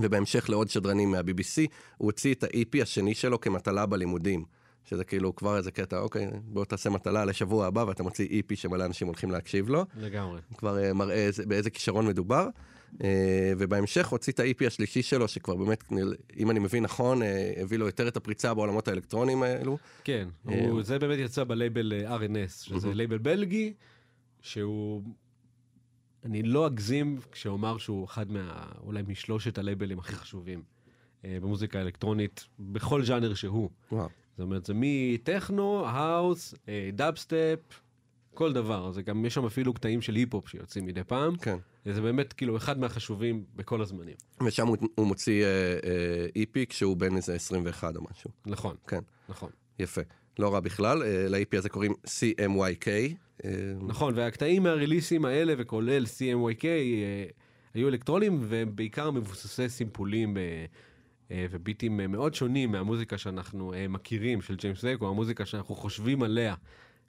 ובהמשך 0.00 0.50
לעוד 0.50 0.68
שדרנים 0.68 1.10
מה-BBC, 1.10 1.66
הוא 1.96 2.06
הוציא 2.06 2.34
את 2.34 2.44
ה-EP 2.44 2.82
השני 2.82 3.14
שלו 3.14 3.40
כמטלה 3.40 3.86
בלימודים. 3.86 4.44
שזה 4.84 5.04
כאילו 5.04 5.36
כבר 5.36 5.56
איזה 5.56 5.70
קטע, 5.70 5.98
אוקיי, 5.98 6.30
בוא 6.44 6.64
תעשה 6.64 6.90
מטלה 6.90 7.24
לשבוע 7.24 7.66
הבא 7.66 7.84
ואתה 7.88 8.02
מוציא 8.02 8.28
EP 8.28 8.56
שמלא 8.56 8.84
אנשים 8.84 9.06
הולכים 9.06 9.30
להקשיב 9.30 9.68
לו. 9.68 9.84
לגמרי. 9.96 10.40
כבר 10.56 10.78
אה, 10.78 10.92
מראה 10.92 11.14
איזה, 11.14 11.46
באיזה 11.46 11.70
כישרון 11.70 12.06
מדובר. 12.06 12.48
אה, 13.04 13.08
ובהמשך 13.58 14.06
הוציא 14.08 14.32
את 14.32 14.40
ה-EP 14.40 14.66
השלישי 14.66 15.02
שלו, 15.02 15.28
שכבר 15.28 15.54
באמת, 15.56 15.84
אם 16.36 16.50
אני 16.50 16.58
מבין 16.58 16.82
נכון, 16.84 17.22
אה, 17.22 17.52
הביא 17.56 17.78
לו 17.78 17.86
יותר 17.86 18.08
את 18.08 18.16
הפריצה 18.16 18.54
בעולמות 18.54 18.88
האלקטרוניים 18.88 19.42
האלו. 19.42 19.78
כן, 20.04 20.28
אה, 20.48 20.68
הוא- 20.68 20.82
זה 20.82 20.98
באמת 20.98 21.18
יצא 21.18 21.44
בלייבל 21.44 21.92
R&S, 22.06 22.50
שזה 22.50 22.94
לייבל 22.94 23.18
בלגי, 23.18 23.72
שהוא... 24.40 25.02
אני 26.24 26.42
לא 26.42 26.66
אגזים 26.66 27.18
כשאומר 27.32 27.78
שהוא 27.78 28.04
אחד 28.04 28.30
מה... 28.30 28.66
אולי 28.82 29.02
משלושת 29.08 29.58
הלייבלים 29.58 29.98
הכי 29.98 30.12
חשובים 30.16 30.62
במוזיקה 31.24 31.78
האלקטרונית, 31.78 32.44
בכל 32.60 33.04
ז'אנר 33.04 33.34
שהוא. 33.34 33.70
וואו. 33.92 34.08
זאת 34.30 34.40
אומרת, 34.44 34.66
זה 34.66 34.72
מטכנו, 34.76 35.86
האוס, 35.86 36.54
דאבסטפ, 36.92 37.58
כל 38.34 38.52
דבר. 38.52 38.90
זה 38.90 39.02
גם, 39.02 39.24
יש 39.24 39.34
שם 39.34 39.44
אפילו 39.44 39.72
קטעים 39.74 40.00
של 40.02 40.14
היפ-הופ 40.14 40.48
שיוצאים 40.48 40.86
מדי 40.86 41.04
פעם. 41.04 41.36
כן. 41.36 41.56
זה 41.84 42.00
באמת 42.00 42.32
כאילו 42.32 42.56
אחד 42.56 42.78
מהחשובים 42.78 43.44
בכל 43.56 43.82
הזמנים. 43.82 44.16
ושם 44.46 44.66
הוא, 44.66 44.76
הוא 44.94 45.06
מוציא 45.06 45.44
אה, 45.44 45.48
אה, 45.84 46.42
EP 46.42 46.66
כשהוא 46.68 46.96
בן 46.96 47.16
איזה 47.16 47.34
21 47.34 47.96
או 47.96 48.00
משהו. 48.10 48.30
נכון, 48.46 48.76
כן, 48.86 49.00
נכון. 49.28 49.50
יפה. 49.78 50.00
לא 50.38 50.54
רע 50.54 50.60
בכלל. 50.60 51.02
אה, 51.02 51.26
ל-EP 51.28 51.58
הזה 51.58 51.68
קוראים 51.68 51.92
CMYK. 52.06 52.88
אה, 53.44 53.50
נכון, 53.80 54.14
והקטעים 54.16 54.62
מהריליסים 54.62 55.24
האלה, 55.24 55.54
וכולל 55.58 56.04
CMYK, 56.04 56.64
אה, 56.64 57.24
היו 57.74 57.88
אלקטרונים, 57.88 58.38
והם 58.42 58.76
בעיקר 58.76 59.10
מבוססי 59.10 59.68
סימפולים 59.68 60.36
אה, 60.36 60.64
אה, 61.30 61.46
וביטים 61.50 62.00
אה, 62.00 62.06
מאוד 62.06 62.34
שונים 62.34 62.72
מהמוזיקה 62.72 63.18
שאנחנו 63.18 63.74
אה, 63.74 63.88
מכירים 63.88 64.42
של 64.42 64.56
ג'יימס 64.56 64.82
בלייק, 64.82 65.00
או 65.00 65.08
המוזיקה 65.08 65.46
שאנחנו 65.46 65.74
חושבים 65.74 66.22
עליה 66.22 66.54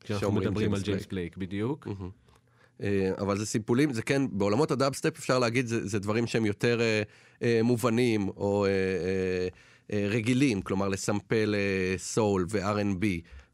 כשאנחנו 0.03 0.32
מדברים 0.32 0.74
על 0.74 0.82
ג'יימס 0.82 1.06
בלייק, 1.06 1.38
בדיוק. 1.38 1.88
אה, 2.84 3.12
אבל 3.18 3.38
זה 3.38 3.46
סימפולים, 3.46 3.94
זה 3.94 4.01
כן, 4.01 4.22
בעולמות 4.32 4.72
הדאבסטפ 4.72 5.18
אפשר 5.18 5.39
להגיד, 5.39 5.65
זה, 5.68 5.88
זה 5.88 6.00
דברים 6.00 6.27
שהם 6.27 6.46
יותר 6.46 6.82
אה, 6.82 7.01
אה, 7.44 7.60
מובנים 7.63 8.29
או 8.29 8.65
אה, 8.65 8.70
אה, 8.70 9.48
אה, 9.94 10.08
רגילים, 10.10 10.62
כלומר 10.62 10.88
לסמפל 10.88 11.56
אה, 11.58 11.98
סול 11.98 12.46
ו-R&B, 12.50 13.06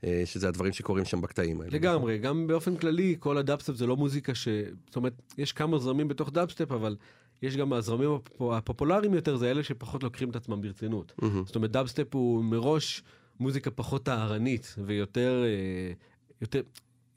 אה, 0.04 0.22
שזה 0.26 0.48
הדברים 0.48 0.74
שקורים 0.74 1.06
שם 1.06 1.22
בקטעים 1.22 1.62
האלה. 1.62 1.72
לגמרי, 1.74 2.18
גם 2.18 2.48
באופן 2.48 2.76
כללי, 2.78 3.16
כל 3.20 3.38
הדאבסטפ 3.38 3.74
זה 3.76 3.88
לא 3.88 3.98
מוזיקה 3.98 4.36
ש... 4.36 4.48
זאת 4.88 4.96
אומרת, 4.96 5.14
יש 5.38 5.52
כמה 5.54 5.78
זרמים 5.80 6.08
בתוך 6.08 6.32
דאבסטפ, 6.32 6.72
אבל 6.72 6.96
יש 7.42 7.58
גם 7.58 7.74
הזרמים 7.74 8.10
הפופ- 8.16 8.54
הפופולריים 8.54 9.14
יותר, 9.14 9.38
זה 9.38 9.52
אלה 9.52 9.64
שפחות 9.64 10.04
לוקחים 10.04 10.30
את 10.30 10.36
עצמם 10.36 10.62
ברצינות. 10.62 11.14
זאת 11.46 11.56
אומרת, 11.56 11.72
דאבסטפ 11.72 12.16
הוא 12.16 12.44
מראש 12.44 13.04
מוזיקה 13.40 13.72
פחות 13.72 14.04
טהרנית, 14.04 14.76
ויותר 14.86 15.44
אה, 15.46 15.94
יותר, 16.42 16.62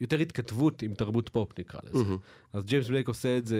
יותר 0.00 0.18
התכתבות 0.18 0.82
עם 0.82 0.94
תרבות 0.94 1.28
פופ, 1.28 1.58
נקרא 1.58 1.80
לזה. 1.84 2.04
אז 2.52 2.64
ג'יימס 2.64 2.88
בלייק 2.88 3.08
עושה 3.08 3.38
את 3.38 3.46
זה 3.46 3.58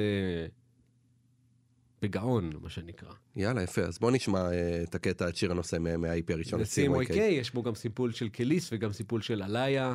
בגאון, 2.02 2.50
מה 2.62 2.70
שנקרא. 2.70 3.12
יאללה, 3.36 3.62
יפה, 3.62 3.80
אז 3.82 3.98
בוא 3.98 4.10
נשמע 4.10 4.50
אה, 4.52 4.82
את 4.82 4.94
הקטע, 4.94 5.28
את 5.28 5.36
שיר 5.36 5.50
הנושא 5.50 5.76
מה- 5.80 5.96
מה-EP 5.96 6.32
הראשון. 6.32 6.60
ב-CMYK 6.62 7.12
יש 7.14 7.54
בו 7.54 7.62
גם 7.62 7.74
סימפול 7.74 8.12
של 8.12 8.28
קליס 8.28 8.68
וגם 8.72 8.92
סימפול 8.92 9.22
של 9.22 9.42
אליה. 9.42 9.94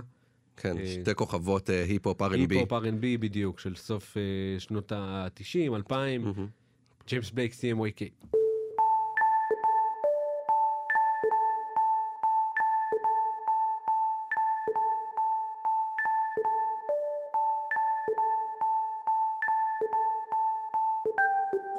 כן, 0.58 0.77
אה, 0.77 0.88
שתי 1.01 1.15
כוכבות 1.15 1.70
אה, 1.70 1.84
היפ-הופ 1.84 2.22
R&B. 2.22 2.36
היפ-הופ 2.36 2.72
R&B 2.74 3.17
בדיוק, 3.20 3.60
של 3.60 3.75
סוף 3.75 4.17
אה, 4.17 4.22
שנות 4.60 4.91
ה-90, 4.91 5.75
2000, 5.75 6.34
ג'יימס 7.08 7.32
בלייק 7.32 7.53
CMYK. 7.53 8.34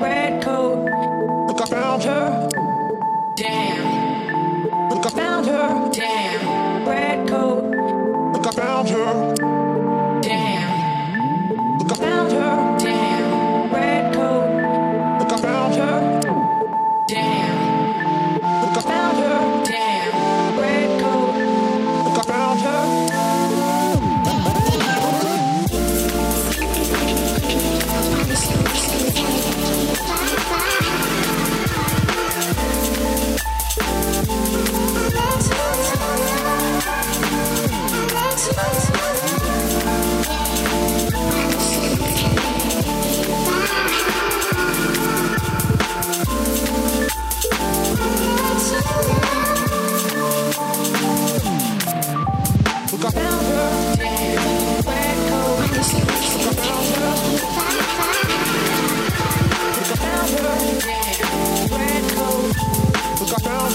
Red 0.00 0.42
coat. 0.42 0.84
Look, 1.48 1.60
I 1.62 1.66
found 1.66 2.02
her. 2.04 2.48
Damn. 3.36 3.75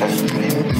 I'm 0.00 0.73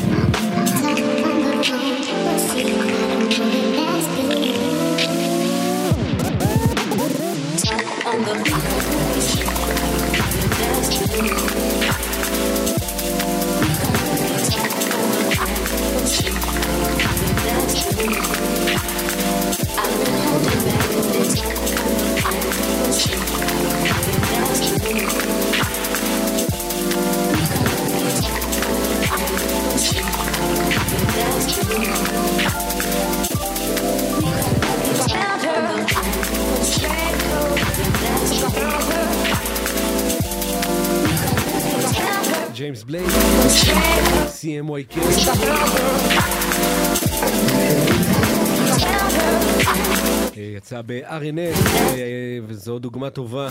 יצא 50.75 50.83
ב-RNS, 50.87 51.67
אה, 51.67 52.39
וזו 52.47 52.79
דוגמה 52.79 53.11
טובה 53.11 53.49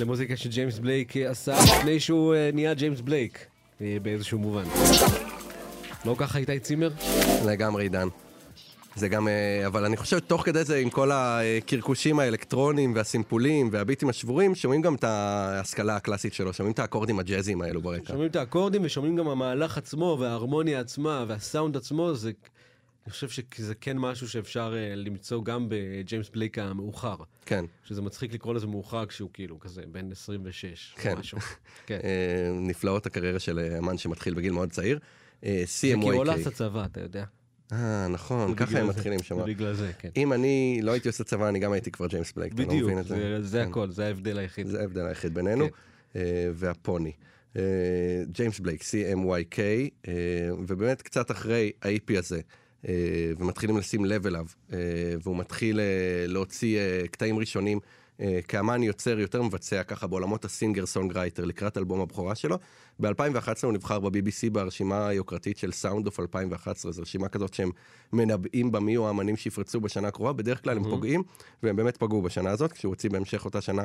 למוזיקה 0.00 0.36
שג'יימס 0.36 0.78
בלייק 0.78 1.16
אה, 1.16 1.30
עשה 1.30 1.56
לפני 1.62 2.00
שהוא 2.00 2.34
אה, 2.34 2.50
נהיה 2.52 2.74
ג'יימס 2.74 3.00
בלייק, 3.00 3.46
באיזשהו 3.80 4.38
מובן. 4.38 4.64
לא 6.04 6.14
ככה 6.18 6.38
איתי 6.38 6.58
צימר? 6.58 6.90
לגמרי 7.46 7.82
עידן. 7.82 8.08
זה 8.94 9.08
גם, 9.08 9.28
אבל 9.66 9.84
אני 9.84 9.96
חושב 9.96 10.18
תוך 10.18 10.44
כדי 10.44 10.64
זה 10.64 10.76
עם 10.76 10.90
כל 10.90 11.10
הקרקושים 11.12 12.18
האלקטרונים 12.18 12.94
והסימפולים 12.94 13.68
והביטים 13.72 14.08
השבורים, 14.08 14.54
שומעים 14.54 14.82
גם 14.82 14.94
את 14.94 15.04
ההשכלה 15.04 15.96
הקלאסית 15.96 16.34
שלו, 16.34 16.52
שומעים 16.52 16.72
את 16.72 16.78
האקורדים 16.78 17.18
הג'אזיים 17.18 17.62
האלו 17.62 17.80
ברקע. 17.82 18.12
שומעים 18.12 18.30
את 18.30 18.36
האקורדים 18.36 18.82
ושומעים 18.84 19.16
גם 19.16 19.28
המהלך 19.28 19.78
עצמו 19.78 20.16
וההרמוניה 20.20 20.80
עצמה 20.80 21.24
והסאונד 21.28 21.76
עצמו, 21.76 22.14
זה... 22.14 22.30
אני 23.06 23.12
חושב 23.12 23.28
שזה 23.28 23.74
כן 23.74 23.98
משהו 23.98 24.28
שאפשר 24.28 24.74
אה, 24.76 24.94
למצוא 24.94 25.44
גם 25.44 25.66
בג'יימס 25.68 26.28
בלייק 26.30 26.58
המאוחר. 26.58 27.16
כן. 27.46 27.64
שזה 27.84 28.02
מצחיק 28.02 28.32
לקרוא 28.34 28.54
לזה 28.54 28.66
מאוחר 28.66 29.06
כשהוא 29.06 29.30
כאילו 29.32 29.60
כזה 29.60 29.82
בן 29.92 30.12
26 30.12 30.94
כן. 30.98 31.12
או 31.14 31.18
משהו. 31.18 31.38
כן. 31.86 31.98
אה, 32.04 32.50
נפלאות 32.60 33.06
הקריירה 33.06 33.38
של 33.38 33.58
אה, 33.58 33.78
אמן 33.78 33.98
שמתחיל 33.98 34.34
בגיל 34.34 34.52
מאוד 34.52 34.70
צעיר. 34.70 34.98
אה, 35.44 35.62
זה 35.66 35.80
כי 35.80 35.92
הוא 35.92 36.24
CMYK. 36.24 36.30
לצבא, 36.46 36.84
אתה 36.84 37.00
יודע. 37.00 37.24
אה, 37.72 38.08
נכון, 38.08 38.54
ככה 38.54 38.78
הם. 38.78 38.86
מתחילים 38.88 39.22
שם. 39.22 39.44
בגלל 39.46 39.74
זה, 39.74 39.92
כן. 39.98 40.08
אם 40.16 40.32
אני 40.32 40.80
לא 40.82 40.92
הייתי 40.92 41.08
עושה 41.08 41.24
צבא, 41.24 41.48
אני 41.48 41.58
גם 41.58 41.72
הייתי 41.72 41.90
כבר 41.90 42.06
ג'יימס 42.06 42.32
בלייק. 42.32 42.52
אתה 42.52 42.62
לא 42.62 42.68
בדיוק, 42.68 42.86
מבין 42.86 42.98
את 42.98 43.06
זה- 43.06 43.42
זה 43.42 43.62
כן. 43.64 43.70
הכל, 43.70 43.90
זה 43.90 44.06
ההבדל 44.06 44.38
היחיד. 44.38 44.66
זה 44.66 44.80
ההבדל 44.80 45.06
היחיד 45.06 45.34
בינינו, 45.34 45.66
כן. 46.12 46.18
והפוני. 46.54 47.12
ג'יימס 48.32 48.60
בלייק, 48.60 48.82
CMYK, 48.82 49.58
ובאמת 50.68 51.02
קצת 51.02 51.30
אחרי 51.30 51.72
ה-EP 51.82 52.18
הזה, 52.18 52.40
ומתחילים 53.38 53.78
לשים 53.78 54.04
לב 54.04 54.26
אליו, 54.26 54.46
אה, 54.72 54.78
והוא 55.22 55.36
מתחיל 55.36 55.80
אה, 55.80 55.84
להוציא 56.26 56.78
אה, 56.78 57.08
קטעים 57.10 57.38
ראשונים 57.38 57.80
אה, 58.20 58.38
כאמן 58.48 58.82
יוצר 58.82 59.18
יותר 59.18 59.42
מבצע 59.42 59.82
ככה 59.82 60.06
בעולמות 60.06 60.44
ה 60.44 60.50
singer 60.50 60.86
songwriter 60.86 61.44
לקראת 61.44 61.78
אלבום 61.78 62.00
הבכורה 62.00 62.34
שלו. 62.34 62.58
ב-2011 63.00 63.50
הוא 63.62 63.72
נבחר 63.72 64.00
ב-BBC 64.00 64.50
ברשימה 64.52 65.08
היוקרתית 65.08 65.58
של 65.58 65.72
Sound 65.72 66.06
of 66.06 66.20
2011, 66.20 66.92
זו 66.92 67.02
רשימה 67.02 67.28
כזאת 67.28 67.54
שהם 67.54 67.70
מנבאים 68.12 68.72
בה 68.72 68.80
מי 68.80 68.92
יהיו 68.92 69.06
האמנים 69.06 69.36
שיפרצו 69.36 69.80
בשנה 69.80 70.08
הקרובה, 70.08 70.32
בדרך 70.32 70.64
כלל 70.64 70.76
הם 70.76 70.84
פוגעים, 70.84 71.22
והם 71.62 71.76
באמת 71.76 71.96
פגעו 71.96 72.22
בשנה 72.22 72.50
הזאת, 72.50 72.72
כשהוא 72.72 72.90
הוציא 72.90 73.10
בהמשך 73.10 73.44
אותה 73.44 73.60
שנה 73.60 73.82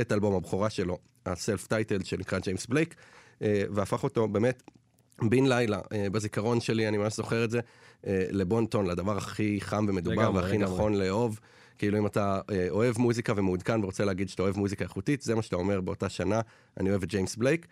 את 0.00 0.12
אלבום 0.12 0.34
הבכורה 0.34 0.70
שלו, 0.70 0.98
ה 1.26 1.34
self 1.34 1.66
title 1.66 2.02
שנקרא 2.02 2.38
ג'יימס 2.38 2.66
בלייק, 2.66 2.94
אה, 3.42 3.64
והפך 3.70 4.04
אותו 4.04 4.28
באמת 4.28 4.62
בן 5.22 5.46
לילה, 5.46 5.80
אה, 5.92 6.10
בזיכרון 6.10 6.60
שלי, 6.60 6.88
אני 6.88 6.98
ממש 6.98 7.16
זוכר 7.16 7.44
את 7.44 7.50
זה, 7.50 7.60
אה, 8.06 8.26
לבונטון, 8.30 8.86
לדבר 8.86 9.16
הכי 9.16 9.60
חם 9.60 9.86
ומדובר 9.88 10.22
לגמרי, 10.22 10.42
והכי 10.42 10.58
לגמרי. 10.58 10.74
נכון 10.74 10.94
לאהוב. 10.94 11.40
כאילו 11.78 11.98
אם 11.98 12.06
אתה 12.06 12.40
אה, 12.50 12.66
אוהב 12.70 12.98
מוזיקה 12.98 13.32
ומעודכן 13.36 13.82
ורוצה 13.82 14.04
להגיד 14.04 14.28
שאתה 14.28 14.42
אוהב 14.42 14.58
מוזיקה 14.58 14.84
איכותית, 14.84 15.22
זה 15.22 15.34
מה 15.34 15.42
שאתה 15.42 15.56
אומר 15.56 15.80
באותה 15.80 16.08
שנה, 16.08 16.40
אני 16.80 16.90
אוהב 16.90 17.02
את 17.02 17.08
ג'יימס 17.08 17.36
בלייק. 17.36 17.66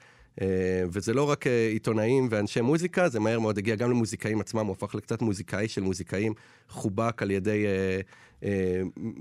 וזה 0.92 1.14
לא 1.14 1.31
רק 1.31 1.46
עיתונאים 1.46 2.28
ואנשי 2.31 2.61
מוזיקה, 2.61 3.09
זה 3.09 3.20
מהר 3.20 3.38
מאוד 3.38 3.59
הגיע 3.59 3.76
גם 3.76 3.90
למוזיקאים 3.90 4.40
עצמם, 4.40 4.66
הוא 4.66 4.72
הפך 4.72 4.94
לקצת 4.94 5.22
מוזיקאי 5.22 5.68
של 5.68 5.83
מוזיקאים, 5.83 6.35
חובק 6.68 7.22
על 7.22 7.31
ידי 7.31 7.64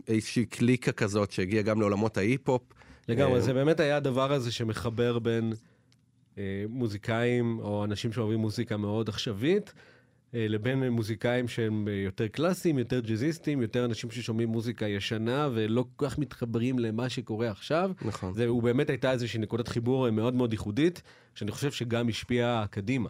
איזושהי 0.08 0.46
קליקה 0.46 0.92
כזאת 0.92 1.32
שהגיעה 1.32 1.64
גם 1.64 1.80
לעולמות 1.80 2.18
ההיפ-הופ. 2.18 2.62
לגמרי, 3.08 3.42
זה 3.42 3.54
באמת 3.54 3.80
היה 3.80 3.98
הדבר 3.98 4.34
הזה 4.34 4.52
שמחבר 4.52 5.20
בין 5.20 5.54
מוזיקאים 6.70 7.60
או 7.60 7.84
אנשים 7.84 8.12
שאוהבים 8.12 8.40
מוזיקה 8.40 8.78
מאוד 8.78 9.10
עכשווית, 9.10 9.74
אה, 10.36 10.46
לבין 10.50 10.90
מוזיקאים 10.90 11.48
שהם 11.48 11.88
אה, 11.88 11.94
יותר 11.94 12.28
קלאסיים, 12.28 12.78
יותר 12.78 13.00
ג'אזיסטים, 13.00 13.62
יותר 13.62 13.86
אנשים 13.86 14.12
ששומעים 14.12 14.50
מוזיקה 14.50 14.88
ישנה 14.88 15.50
ולא 15.54 15.86
כל 15.96 16.08
כך 16.08 16.18
מתחברים 16.18 16.80
למה 16.80 17.10
שקורה 17.10 17.52
עכשיו. 17.52 17.92
נכון. 18.02 18.34
זה, 18.34 18.46
הוא 18.48 18.64
באמת 18.64 18.90
הייתה 18.90 19.12
איזושהי 19.12 19.40
נקודת 19.40 19.68
חיבור 19.68 20.06
אה, 20.06 20.12
מאוד 20.12 20.34
מאוד 20.34 20.54
ייחודית, 20.54 21.02
שאני 21.36 21.52
חושב 21.52 21.72
שגם 21.72 22.10
השפיעה 22.10 22.66
קדימה. 22.70 23.10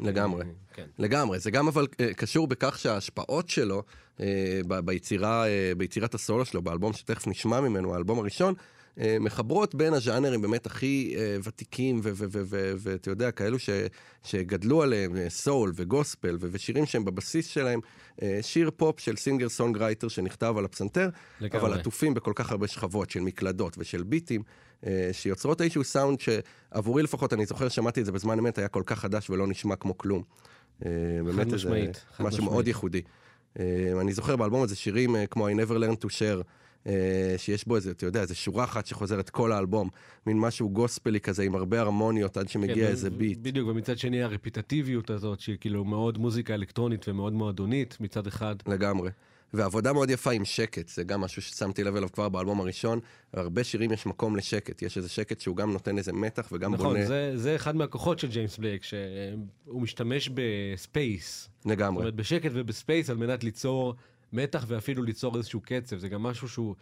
לגמרי. 0.00 0.44
אה, 0.44 0.50
כן. 0.74 0.86
לגמרי, 0.98 1.38
זה 1.38 1.50
גם 1.50 1.68
אבל 1.68 1.86
אה, 2.00 2.14
קשור 2.14 2.46
בכך 2.46 2.78
שההשפעות 2.78 3.48
שלו 3.48 3.82
אה, 4.20 4.60
ב- 4.68 4.80
ביצירה, 4.80 5.46
אה, 5.46 5.72
ביצירת 5.76 6.14
הסולו 6.14 6.44
שלו, 6.44 6.62
באלבום 6.62 6.92
שתכף 6.92 7.26
נשמע 7.26 7.60
ממנו, 7.60 7.94
האלבום 7.94 8.18
הראשון, 8.18 8.54
אה, 8.58 8.73
מחברות 9.20 9.74
בין 9.74 9.94
הז'אנרים 9.94 10.42
באמת 10.42 10.66
הכי 10.66 11.14
אה, 11.18 11.36
ותיקים, 11.42 12.00
ואתה 12.78 13.10
יודע, 13.10 13.30
כאלו 13.30 13.58
ש- 13.58 13.70
שגדלו 14.22 14.82
עליהם, 14.82 15.16
אה, 15.16 15.30
סול 15.30 15.72
וגוספל, 15.74 16.38
ושירים 16.40 16.86
שהם 16.86 17.04
בבסיס 17.04 17.46
שלהם, 17.46 17.80
אה, 18.22 18.38
שיר 18.42 18.70
פופ 18.76 19.00
של 19.00 19.16
singer 19.16 19.48
songwriter 19.48 20.08
שנכתב 20.08 20.54
על 20.58 20.64
הפסנתר, 20.64 21.08
לגמרי. 21.40 21.60
אבל 21.66 21.78
עטופים 21.80 22.14
בכל 22.14 22.32
כך 22.34 22.50
הרבה 22.50 22.68
שכבות 22.68 23.10
של 23.10 23.20
מקלדות 23.20 23.74
ושל 23.78 24.02
ביטים, 24.02 24.42
אה, 24.86 25.10
שיוצרות 25.12 25.60
איזשהו 25.60 25.84
סאונד 25.84 26.18
שעבורי 26.20 27.02
לפחות, 27.02 27.32
אני 27.32 27.46
זוכר, 27.46 27.68
שמעתי 27.68 28.00
את 28.00 28.06
זה 28.06 28.12
בזמן 28.12 28.38
אמת, 28.38 28.58
היה 28.58 28.68
כל 28.68 28.82
כך 28.86 28.98
חדש 28.98 29.30
ולא 29.30 29.46
נשמע 29.46 29.76
כמו 29.76 29.98
כלום. 29.98 30.22
אה, 30.86 30.90
באמת 31.24 31.46
משמעית, 31.46 31.96
חד 31.96 32.24
משהו 32.24 32.38
משמעית. 32.38 32.50
מאוד 32.52 32.68
ייחודי. 32.68 33.02
אה, 33.58 33.64
אני 34.00 34.12
זוכר 34.12 34.36
באלבום 34.36 34.62
הזה 34.62 34.76
שירים 34.76 35.16
אה, 35.16 35.26
כמו 35.26 35.48
I 35.48 35.52
never 35.52 35.72
learned 35.72 36.04
to 36.04 36.08
share, 36.08 36.38
אה, 36.38 36.42
שיש 37.36 37.64
בו 37.68 37.76
איזה, 37.76 37.90
אתה 37.90 38.06
יודע, 38.06 38.20
איזה 38.20 38.34
שורה 38.34 38.64
אחת 38.64 38.86
שחוזרת 38.86 39.30
כל 39.30 39.52
האלבום, 39.52 39.88
מין 40.26 40.38
משהו 40.38 40.70
גוספלי 40.70 41.20
כזה 41.20 41.42
עם 41.42 41.54
הרבה 41.54 41.80
הרמוניות 41.80 42.36
עד 42.36 42.48
שמגיע 42.48 42.74
כן, 42.74 42.90
איזה 42.90 43.10
ביט. 43.10 43.38
בדיוק, 43.42 43.68
ומצד 43.68 43.98
שני 43.98 44.22
הרפיטטיביות 44.22 45.10
הזאת, 45.10 45.40
שהיא 45.40 45.56
כאילו 45.60 45.84
מאוד 45.84 46.18
מוזיקה 46.18 46.54
אלקטרונית 46.54 47.08
ומאוד 47.08 47.32
מועדונית 47.32 47.96
מצד 48.00 48.26
אחד. 48.26 48.56
לגמרי. 48.66 49.10
ועבודה 49.54 49.92
מאוד 49.92 50.10
יפה 50.10 50.32
עם 50.32 50.44
שקט, 50.44 50.88
זה 50.88 51.04
גם 51.04 51.20
משהו 51.20 51.42
ששמתי 51.42 51.84
לב 51.84 51.96
אליו 51.96 52.12
כבר 52.12 52.28
באלבום 52.28 52.60
הראשון. 52.60 53.00
הרבה 53.32 53.64
שירים 53.64 53.92
יש 53.92 54.06
מקום 54.06 54.36
לשקט, 54.36 54.82
יש 54.82 54.96
איזה 54.96 55.08
שקט 55.08 55.40
שהוא 55.40 55.56
גם 55.56 55.72
נותן 55.72 55.98
איזה 55.98 56.12
מתח 56.12 56.48
וגם 56.52 56.74
נכון, 56.74 56.86
בונה 56.86 57.06
זה, 57.06 57.32
זה 57.34 57.56
אחד 57.56 57.76
מהכוחות 57.76 58.18
של 58.18 58.28
ג'יימס 58.28 58.58
בלייק, 58.58 58.82
שהוא 58.82 59.82
משתמש 59.82 60.30
ב 60.34 60.50
space. 60.50 61.48
זאת 61.58 61.66
לגמרי. 61.66 62.00
אומרת, 62.00 62.14
בשקט 62.14 62.50
וב 62.54 62.70
space 62.70 63.10
על 63.10 63.16
מנת 63.16 63.44
ליצור 63.44 63.94
מתח 64.34 64.64
ואפילו 64.68 65.02
ליצור 65.02 65.36
איזשהו 65.36 65.60
קצב. 65.60 65.98
זה 65.98 66.08
גם 66.08 66.22
משהו 66.22 66.48
שהוא 66.48 66.74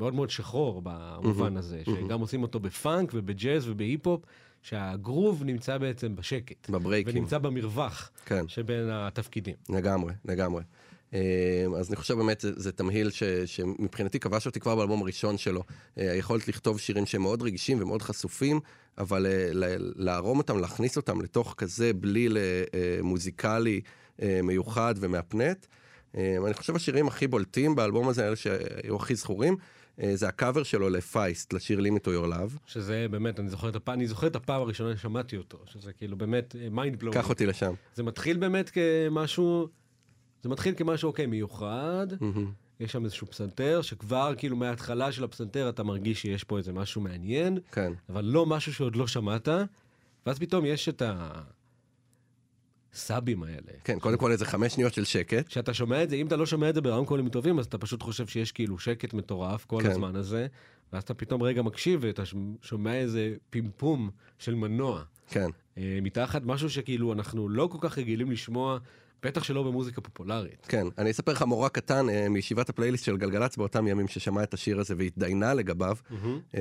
מאוד 0.00 0.14
מאוד 0.14 0.30
שחור 0.30 0.82
במובן 0.84 1.56
הזה, 1.56 1.82
שגם 1.86 2.20
עושים 2.20 2.42
אותו 2.42 2.60
בפאנק 2.60 3.10
ובג'אז 3.14 3.68
ובהיפ-הופ, 3.68 4.24
שהגרוב 4.62 5.44
נמצא 5.44 5.78
בעצם 5.78 6.16
בשקט. 6.16 6.70
בברייקים. 6.70 7.16
ונמצא 7.16 7.38
במרווח 7.38 8.10
כן. 8.26 8.48
שבין 8.48 8.88
התפקידים. 8.90 9.54
לגמרי, 9.68 10.12
לגמרי. 10.24 10.62
אה, 11.14 11.66
אז 11.78 11.88
אני 11.88 11.96
חושב 11.96 12.14
באמת 12.14 12.40
זה, 12.40 12.52
זה 12.56 12.72
תמהיל 12.72 13.10
ש, 13.10 13.22
שמבחינתי 13.22 14.20
כבש 14.20 14.46
אותי 14.46 14.60
כבר 14.60 14.76
באלבום 14.76 15.02
הראשון 15.02 15.38
שלו. 15.38 15.62
אה, 15.98 16.12
היכולת 16.12 16.48
לכתוב 16.48 16.80
שירים 16.80 17.06
שהם 17.06 17.22
מאוד 17.22 17.42
רגישים 17.42 17.82
ומאוד 17.82 18.02
חשופים, 18.02 18.60
אבל 18.98 19.26
אה, 19.26 19.48
לערום 19.96 20.38
אותם, 20.38 20.58
להכניס 20.58 20.96
אותם 20.96 21.20
לתוך 21.20 21.54
כזה 21.58 21.92
בליל 21.92 22.36
אה, 22.36 22.98
מוזיקלי 23.02 23.80
מיוחד 24.42 24.94
ומהפנט. 25.00 25.66
אה, 26.16 26.36
אני 26.46 26.54
חושב 26.54 26.76
השירים 26.76 27.08
הכי 27.08 27.26
בולטים 27.26 27.74
באלבום 27.74 28.08
הזה, 28.08 28.26
אלה 28.26 28.36
שהיו 28.36 28.96
הכי 28.96 29.14
זכורים, 29.14 29.56
אה, 30.02 30.16
זה 30.16 30.28
הקאבר 30.28 30.62
שלו 30.62 30.90
ל 30.90 30.99
Feist, 30.99 31.52
לשיר 31.52 31.80
Limit 31.80 32.06
to 32.06 32.08
Your 32.08 32.32
Love. 32.32 32.58
שזה 32.66 33.06
באמת, 33.10 33.40
אני 33.40 33.48
זוכר 33.48 33.68
את 33.68 33.76
הפעם, 33.76 33.94
אני 33.94 34.06
זוכר 34.06 34.26
את 34.26 34.36
הפעם 34.36 34.62
הראשונה 34.62 34.96
ששמעתי 34.96 35.36
אותו, 35.36 35.58
שזה 35.66 35.92
כאילו 35.92 36.16
באמת 36.16 36.56
mind 36.70 36.98
blow. 36.98 37.14
קח 37.14 37.28
אותי 37.28 37.46
לשם. 37.46 37.74
זה 37.94 38.02
מתחיל 38.02 38.36
באמת 38.36 38.70
כמשהו, 38.70 39.68
זה 40.42 40.48
מתחיל 40.48 40.74
כמשהו, 40.74 41.08
אוקיי, 41.08 41.26
מיוחד. 41.26 42.06
יש 42.80 42.92
שם 42.92 43.04
איזשהו 43.04 43.26
פסנתר, 43.26 43.82
שכבר 43.82 44.34
כאילו 44.36 44.56
מההתחלה 44.56 45.12
של 45.12 45.24
הפסנתר 45.24 45.68
אתה 45.68 45.82
מרגיש 45.82 46.22
שיש 46.22 46.44
פה 46.44 46.58
איזה 46.58 46.72
משהו 46.72 47.00
מעניין, 47.00 47.58
כן. 47.72 47.92
אבל 48.08 48.24
לא 48.24 48.46
משהו 48.46 48.74
שעוד 48.74 48.96
לא 48.96 49.06
שמעת, 49.06 49.48
ואז 50.26 50.38
פתאום 50.38 50.64
יש 50.66 50.88
את 50.88 51.02
הסאבים 52.94 53.42
האלה. 53.42 53.72
כן, 53.84 53.98
קודם 53.98 54.18
כל 54.18 54.32
איזה 54.32 54.44
חמש 54.44 54.72
שניות 54.72 54.94
של 54.94 55.04
שקט. 55.04 55.48
כשאתה 55.48 55.74
שומע 55.74 56.02
את 56.02 56.10
זה, 56.10 56.16
אם 56.16 56.26
אתה 56.26 56.36
לא 56.36 56.46
שומע 56.46 56.68
את 56.70 56.74
זה 56.74 56.80
ברמקולים 56.80 57.28
טובים, 57.28 57.58
אז 57.58 57.66
אתה 57.66 57.78
פשוט 57.78 58.02
חושב 58.02 58.26
שיש 58.26 58.52
כאילו 58.52 58.78
שקט 58.78 59.14
מטורף 59.14 59.64
כל 59.64 59.82
כן. 59.82 59.90
הזמן 59.90 60.16
הזה, 60.16 60.46
ואז 60.92 61.02
אתה 61.02 61.14
פתאום 61.14 61.42
רגע 61.42 61.62
מקשיב 61.62 62.00
ואתה 62.02 62.22
שומע 62.62 62.94
איזה 62.94 63.34
פימפום 63.50 64.10
של 64.38 64.54
מנוע. 64.54 65.02
כן. 65.30 65.50
אה, 65.78 65.98
מתחת 66.02 66.42
משהו 66.44 66.70
שכאילו 66.70 67.12
אנחנו 67.12 67.48
לא 67.48 67.68
כל 67.72 67.78
כך 67.80 67.98
רגילים 67.98 68.30
לשמוע, 68.30 68.78
בטח 69.22 69.42
שלא 69.42 69.62
במוזיקה 69.62 70.00
פופולרית. 70.00 70.66
כן, 70.68 70.86
אני 70.98 71.10
אספר 71.10 71.32
לך 71.32 71.42
מורה 71.42 71.68
קטן 71.68 72.08
אה, 72.08 72.28
מישיבת 72.28 72.68
הפלייליסט 72.68 73.04
של 73.04 73.16
גלגלצ 73.16 73.56
באותם 73.56 73.86
ימים 73.86 74.08
ששמע 74.08 74.42
את 74.42 74.54
השיר 74.54 74.80
הזה 74.80 74.94
והתדיינה 74.98 75.54
לגביו. 75.54 75.96
אה, 76.54 76.60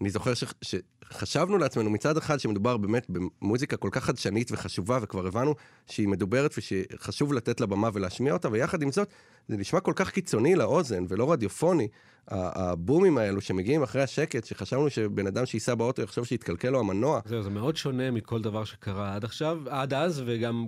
אני 0.00 0.10
זוכר 0.10 0.34
ש- 0.34 0.44
שחשבנו 0.62 1.58
לעצמנו 1.58 1.90
מצד 1.90 2.16
אחד 2.16 2.40
שמדובר 2.40 2.76
באמת 2.76 3.06
במוזיקה 3.08 3.76
כל 3.76 3.88
כך 3.92 4.04
חדשנית 4.04 4.52
וחשובה, 4.52 4.98
וכבר 5.02 5.26
הבנו 5.26 5.54
שהיא 5.86 6.08
מדוברת 6.08 6.54
ושחשוב 6.58 7.32
לתת 7.32 7.60
לה 7.60 7.66
במה 7.66 7.90
ולהשמיע 7.92 8.32
אותה, 8.32 8.48
ויחד 8.52 8.82
עם 8.82 8.92
זאת, 8.92 9.08
זה 9.48 9.56
נשמע 9.56 9.80
כל 9.80 9.92
כך 9.96 10.10
קיצוני 10.10 10.54
לאוזן 10.54 11.04
ולא 11.08 11.32
רדיופוני. 11.32 11.88
הבומים 12.28 13.18
האלו 13.18 13.40
שמגיעים 13.40 13.82
אחרי 13.82 14.02
השקט, 14.02 14.44
שחשבנו 14.44 14.90
שבן 14.90 15.26
אדם 15.26 15.46
שייסע 15.46 15.74
באוטו 15.74 16.02
יחשוב 16.02 16.24
שהתקלקל 16.24 16.70
לו 16.70 16.80
המנוע. 16.80 17.20
זהו, 17.24 17.42
זה 17.42 17.50
מאוד 17.50 17.76
שונה 17.76 18.10
מכל 18.10 18.42
דבר 18.42 18.64
שקרה 18.64 19.14
עד 19.14 19.24
עכשיו, 19.24 19.58
עד 19.70 19.94
אז, 19.94 20.22
וגם, 20.26 20.66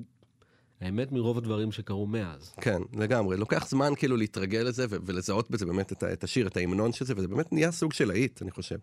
האמת, 0.81 1.12
מרוב 1.12 1.39
הדברים 1.39 1.73
שקרו 1.73 2.07
מאז. 2.07 2.53
כן, 2.61 2.83
לגמרי. 2.97 3.37
לוקח 3.37 3.69
זמן 3.69 3.93
כאילו 3.97 4.17
להתרגל 4.17 4.61
לזה 4.61 4.87
ולזהות 4.91 5.51
בזה 5.51 5.67
באמת 5.67 5.93
את, 5.93 6.05
את 6.05 6.25
השיר, 6.25 6.47
את 6.47 6.57
ההמנון 6.57 6.93
של 6.93 7.05
זה, 7.05 7.15
וזה 7.17 7.29
באמת 7.29 7.53
נהיה 7.53 7.73
סוג 7.73 7.93
של 7.93 8.09
להיט, 8.09 8.43
אני 8.43 8.51
חושב. 8.51 8.77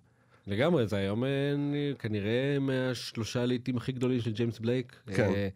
לגמרי, 0.48 0.88
זה 0.88 0.96
היום 0.98 1.24
אה, 1.24 1.30
כנראה 2.00 2.58
מהשלושה 2.60 3.42
הלהיטים 3.42 3.78
הכי 3.78 3.92
גדולים 3.92 4.22
של 4.22 4.32
ג'יימס 4.32 4.60
בלייק. 4.60 4.96
כן. 5.08 5.32
אה, 5.36 5.48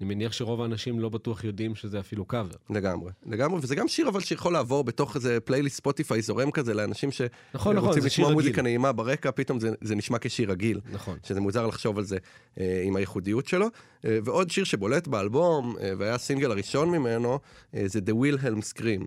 אני 0.00 0.08
מניח 0.08 0.32
שרוב 0.32 0.62
האנשים 0.62 1.00
לא 1.00 1.08
בטוח 1.08 1.44
יודעים 1.44 1.74
שזה 1.74 2.00
אפילו 2.00 2.24
קאבר. 2.24 2.56
לגמרי, 2.70 3.12
לגמרי, 3.26 3.58
וזה 3.62 3.74
גם 3.74 3.88
שיר 3.88 4.08
אבל 4.08 4.20
שיכול 4.20 4.52
לעבור 4.52 4.84
בתוך 4.84 5.16
איזה 5.16 5.40
פלייליסט 5.40 5.76
ספוטיפיי 5.76 6.22
זורם 6.22 6.50
כזה 6.50 6.74
לאנשים 6.74 7.08
נכון, 7.08 7.76
נכון, 7.76 7.76
שרוצים 7.76 8.02
זה 8.02 8.10
שיר 8.10 8.24
לשמוע 8.24 8.28
רגיל. 8.28 8.42
מוזיקה 8.42 8.62
נעימה 8.62 8.92
ברקע, 8.92 9.30
פתאום 9.30 9.60
זה, 9.60 9.70
זה 9.80 9.94
נשמע 9.94 10.18
כשיר 10.20 10.50
רגיל. 10.50 10.80
נכון. 10.92 11.18
שזה 11.22 11.40
מוזר 11.40 11.66
לחשוב 11.66 11.98
על 11.98 12.04
זה 12.04 12.18
אה, 12.60 12.82
עם 12.84 12.96
הייחודיות 12.96 13.46
שלו. 13.46 13.66
אה, 14.04 14.18
ועוד 14.24 14.50
שיר 14.50 14.64
שבולט 14.64 15.08
באלבום, 15.08 15.76
אה, 15.80 15.92
והיה 15.98 16.14
הסינגל 16.14 16.50
הראשון 16.50 16.90
ממנו, 16.90 17.38
אה, 17.74 17.82
זה 17.86 17.98
The 17.98 18.12
Wilhelm 18.12 18.74
Scream, 18.74 19.06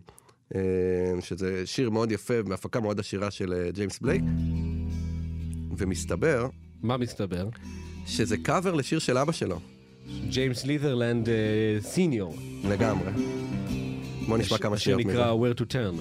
אה, 0.56 0.62
שזה 1.22 1.68
שיר 1.68 1.90
מאוד 1.90 2.12
יפה 2.12 2.34
והפקה 2.46 2.80
מאוד 2.80 3.00
עשירה 3.00 3.32
של 3.32 3.54
אה, 3.54 3.72
ג'יימס 3.72 4.00
בלייק. 4.00 4.24
ומסתבר 5.80 6.48
מה 6.84 6.98
מסתבר? 6.98 7.50
שזה 8.06 8.38
קאבר 8.38 8.74
לשיר 8.74 9.00
של 9.00 9.18
אבא 9.18 9.32
שלו, 9.32 9.60
ג'יימס 10.30 10.66
לית'רלנד 10.66 11.30
אה, 11.30 11.34
סיניור. 11.82 12.36
לגמרי. 12.70 13.12
בוא 14.28 14.38
נשמע 14.38 14.58
כמה 14.58 14.78
שניות 14.78 15.00
מזה. 15.00 15.12
שנקרא 15.12 15.34
Where 15.34 15.54
to 15.54 15.66
Turn. 15.66 15.96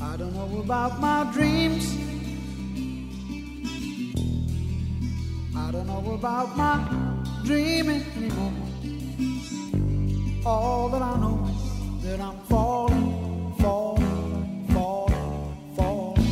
I 0.00 0.16
don't 0.16 0.34
know 0.34 0.60
about 0.60 1.00
my 1.00 1.30
dreams. 1.32 2.11
Don't 5.72 5.86
know 5.86 6.12
about 6.12 6.54
my 6.54 6.76
dreaming 7.44 8.04
anymore. 8.14 8.52
All 10.44 10.90
that 10.90 11.00
I 11.00 11.16
know 11.18 11.48
is 11.48 12.02
that 12.04 12.20
I'm 12.20 12.38
falling, 12.40 13.54
falling, 13.58 14.66
falling, 14.68 15.74
falling. 15.74 16.26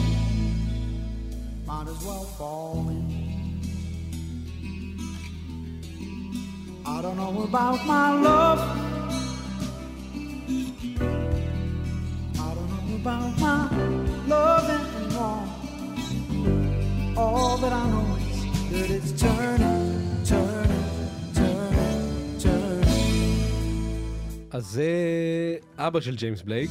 Might 1.64 1.88
as 1.88 2.05
well 2.05 2.24
fall 2.24 2.87
in. 2.90 3.00
I 6.85 7.00
don't 7.00 7.16
know 7.16 7.42
about 7.44 7.87
my 7.87 8.20
love. 8.20 8.61
I 12.44 12.55
don't 12.57 12.70
know 12.76 12.96
about 12.96 13.38
my 13.40 13.70
love 14.26 14.68
anymore. 14.68 15.44
All 17.16 17.57
that 17.57 17.72
I 17.72 17.88
know 17.88 18.16
is 18.16 18.30
that 18.72 18.90
it's 18.96 19.12
turning, 19.22 19.83
turning, 20.30 20.87
turning, 21.35 22.42
turning. 22.42 22.87
אז 24.50 24.66
זה 24.66 24.87
אבא 25.78 26.00
של 26.00 26.16
ג'יימס 26.16 26.42
בלייק, 26.42 26.70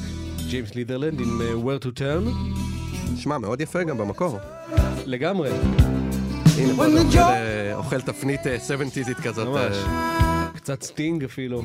ג'יימס 0.50 0.76
לית'רלנד 0.76 1.20
עם 1.20 1.42
אה, 1.42 1.52
Where 1.54 1.84
to 1.84 2.00
Turn. 2.00 2.30
שמע, 3.18 3.38
מאוד 3.38 3.62
יפה 3.62 3.84
גם 3.84 3.98
במקור. 3.98 4.38
לגמרי, 5.06 5.50
הנה, 6.58 6.74
פה 6.76 6.90
זה 6.90 7.02
אוכל, 7.02 7.20
אה, 7.20 7.76
אוכל 7.76 8.02
תפנית 8.02 8.48
אה, 8.48 8.58
70'ית 8.58 9.22
כזאת. 9.24 9.48
ממש. 9.48 9.76
אה, 9.78 10.48
קצת 10.56 10.82
סטינג 10.84 11.24
אפילו. 11.24 11.64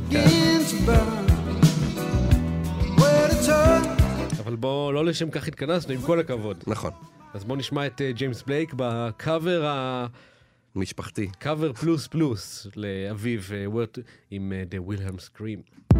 אבל 4.44 4.56
בואו, 4.56 4.92
לא 4.92 5.04
לשם 5.04 5.30
כך 5.30 5.48
התכנסנו, 5.48 5.94
עם 5.94 6.00
כל 6.02 6.20
הכבוד. 6.20 6.56
נכון. 6.66 6.90
אז 7.34 7.44
בואו 7.44 7.58
נשמע 7.58 7.86
את 7.86 8.00
אה, 8.00 8.12
ג'יימס 8.12 8.42
uh, 8.42 8.46
בלייק 8.46 8.74
בקאבר 8.76 9.66
ה... 9.66 10.06
משפחתי. 10.76 11.28
קאבר 11.38 11.72
פלוס 11.72 12.06
פלוס 12.06 12.66
לאביו 12.76 13.40
אה, 13.52 13.66
עם 14.30 14.52
uh, 14.52 14.74
The 14.74 14.90
Wilhelm 14.90 15.18
Scream. 15.18 15.94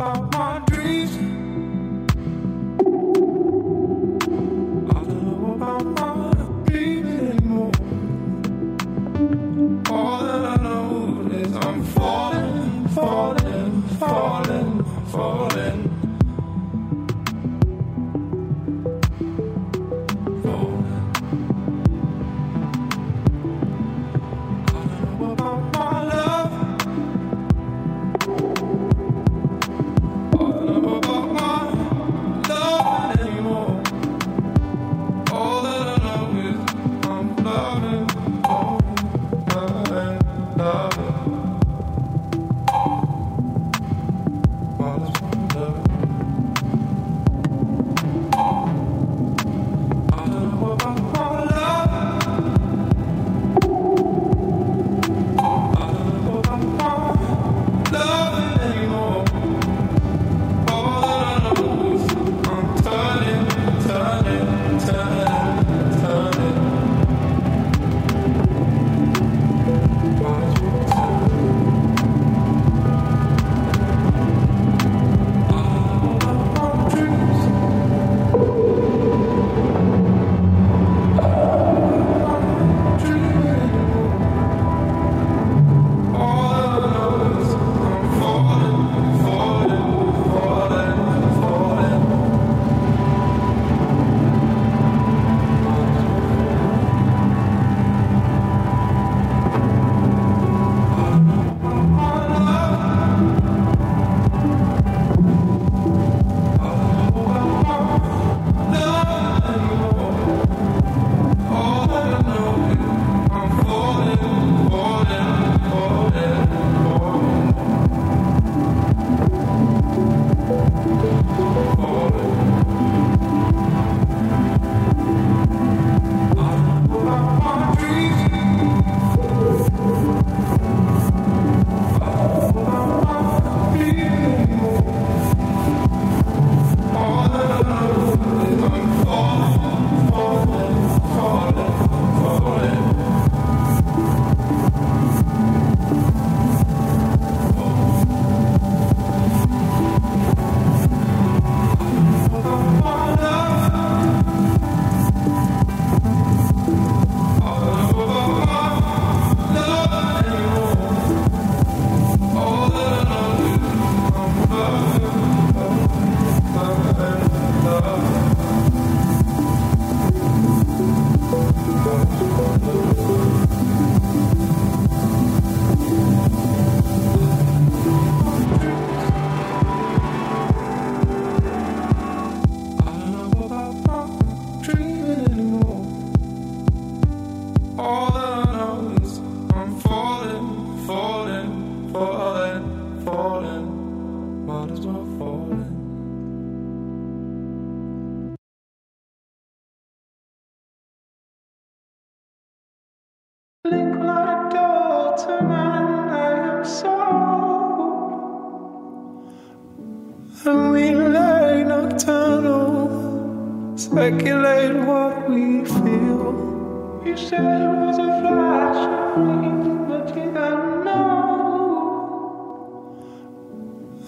bum, 0.00 0.30
bum. 0.30 0.39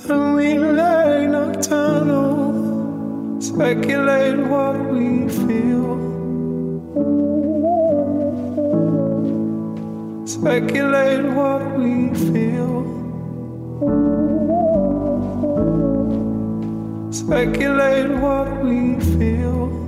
And 0.08 0.34
we 0.34 0.58
lie 0.58 1.26
nocturnal, 1.26 3.40
speculate 3.40 4.36
what 4.48 4.92
we 4.92 5.28
feel. 5.28 5.92
Speculate 10.26 11.24
what 11.36 11.78
we 11.78 12.12
feel. 12.14 12.82
Speculate 17.12 18.10
what 18.20 18.64
we 18.64 18.98
feel. 18.98 19.81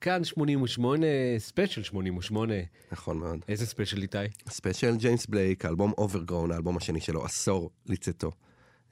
כאן 0.00 0.24
88, 0.24 1.06
ספיישל 1.38 1.82
88. 1.82 2.54
נכון 2.92 3.18
מאוד. 3.18 3.44
איזה 3.48 3.66
ספיישל 3.66 4.02
איתי? 4.02 4.18
ספיישל 4.48 4.96
ג'יימס 4.96 5.26
בלייק, 5.26 5.64
האלבום 5.64 5.92
Overgrown, 5.98 6.52
האלבום 6.52 6.76
השני 6.76 7.00
שלו, 7.00 7.24
עשור 7.24 7.70
לצאתו. 7.86 8.30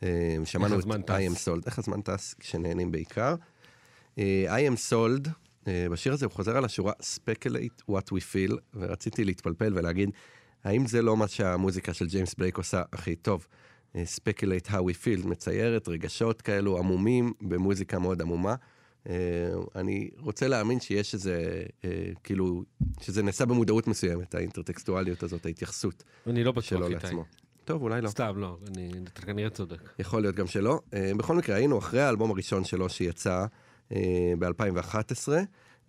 אה, 0.02 0.36
שמענו 0.44 0.78
את? 0.78 0.84
I 0.84 1.32
am 1.32 1.36
sold, 1.44 1.62
איך 1.66 1.78
הזמן 1.78 2.00
טס 2.00 2.34
כשנהנים 2.34 2.92
בעיקר. 2.92 3.34
אה, 4.18 4.58
I 4.58 4.72
am 4.72 4.76
sold, 4.90 5.28
אה, 5.68 5.86
בשיר 5.90 6.12
הזה 6.12 6.26
הוא 6.26 6.32
חוזר 6.32 6.56
על 6.56 6.64
השורה 6.64 6.92
speculate 6.92 7.82
what 7.90 8.12
we 8.12 8.20
feel, 8.32 8.54
ורציתי 8.74 9.24
להתפלפל 9.24 9.72
ולהגיד, 9.78 10.10
האם 10.64 10.86
זה 10.86 11.02
לא 11.02 11.16
מה 11.16 11.28
שהמוזיקה 11.28 11.94
של 11.94 12.06
ג'יימס 12.06 12.34
בלייק 12.34 12.58
עושה 12.58 12.82
הכי 12.92 13.16
טוב? 13.16 13.46
speculate 13.94 14.68
how 14.68 14.80
we 14.80 15.04
feel, 15.04 15.26
מציירת 15.26 15.88
רגשות 15.88 16.42
כאלו 16.42 16.78
עמומים 16.78 17.32
במוזיקה 17.40 17.98
מאוד 17.98 18.22
עמומה. 18.22 18.54
אה, 19.08 19.14
אני 19.76 20.10
רוצה 20.18 20.48
להאמין 20.48 20.80
שיש 20.80 21.14
איזה, 21.14 21.62
אה, 21.84 21.90
כאילו, 22.24 22.62
שזה 23.00 23.22
נעשה 23.22 23.46
במודעות 23.46 23.86
מסוימת, 23.86 24.34
האינטרטקסטואליות 24.34 25.22
הזאת, 25.22 25.46
ההתייחסות 25.46 26.02
אני 26.26 26.44
לא 26.44 26.52
בטוח 26.52 26.72
איתי. 26.72 26.94
לעצמו. 26.94 27.24
טוב, 27.64 27.82
אולי 27.82 28.00
לא. 28.00 28.08
סתם, 28.08 28.34
לא, 28.36 28.58
אני- 28.68 28.90
כנראה 29.14 29.50
צודק. 29.50 29.90
יכול 29.98 30.22
להיות 30.22 30.34
גם 30.34 30.46
שלא. 30.46 30.80
אה, 30.94 31.12
בכל 31.16 31.36
מקרה, 31.36 31.56
היינו 31.56 31.78
אחרי 31.78 32.00
האלבום 32.02 32.30
הראשון 32.30 32.64
שלו 32.64 32.88
שיצא 32.88 33.46
ב-2011, 34.38 35.28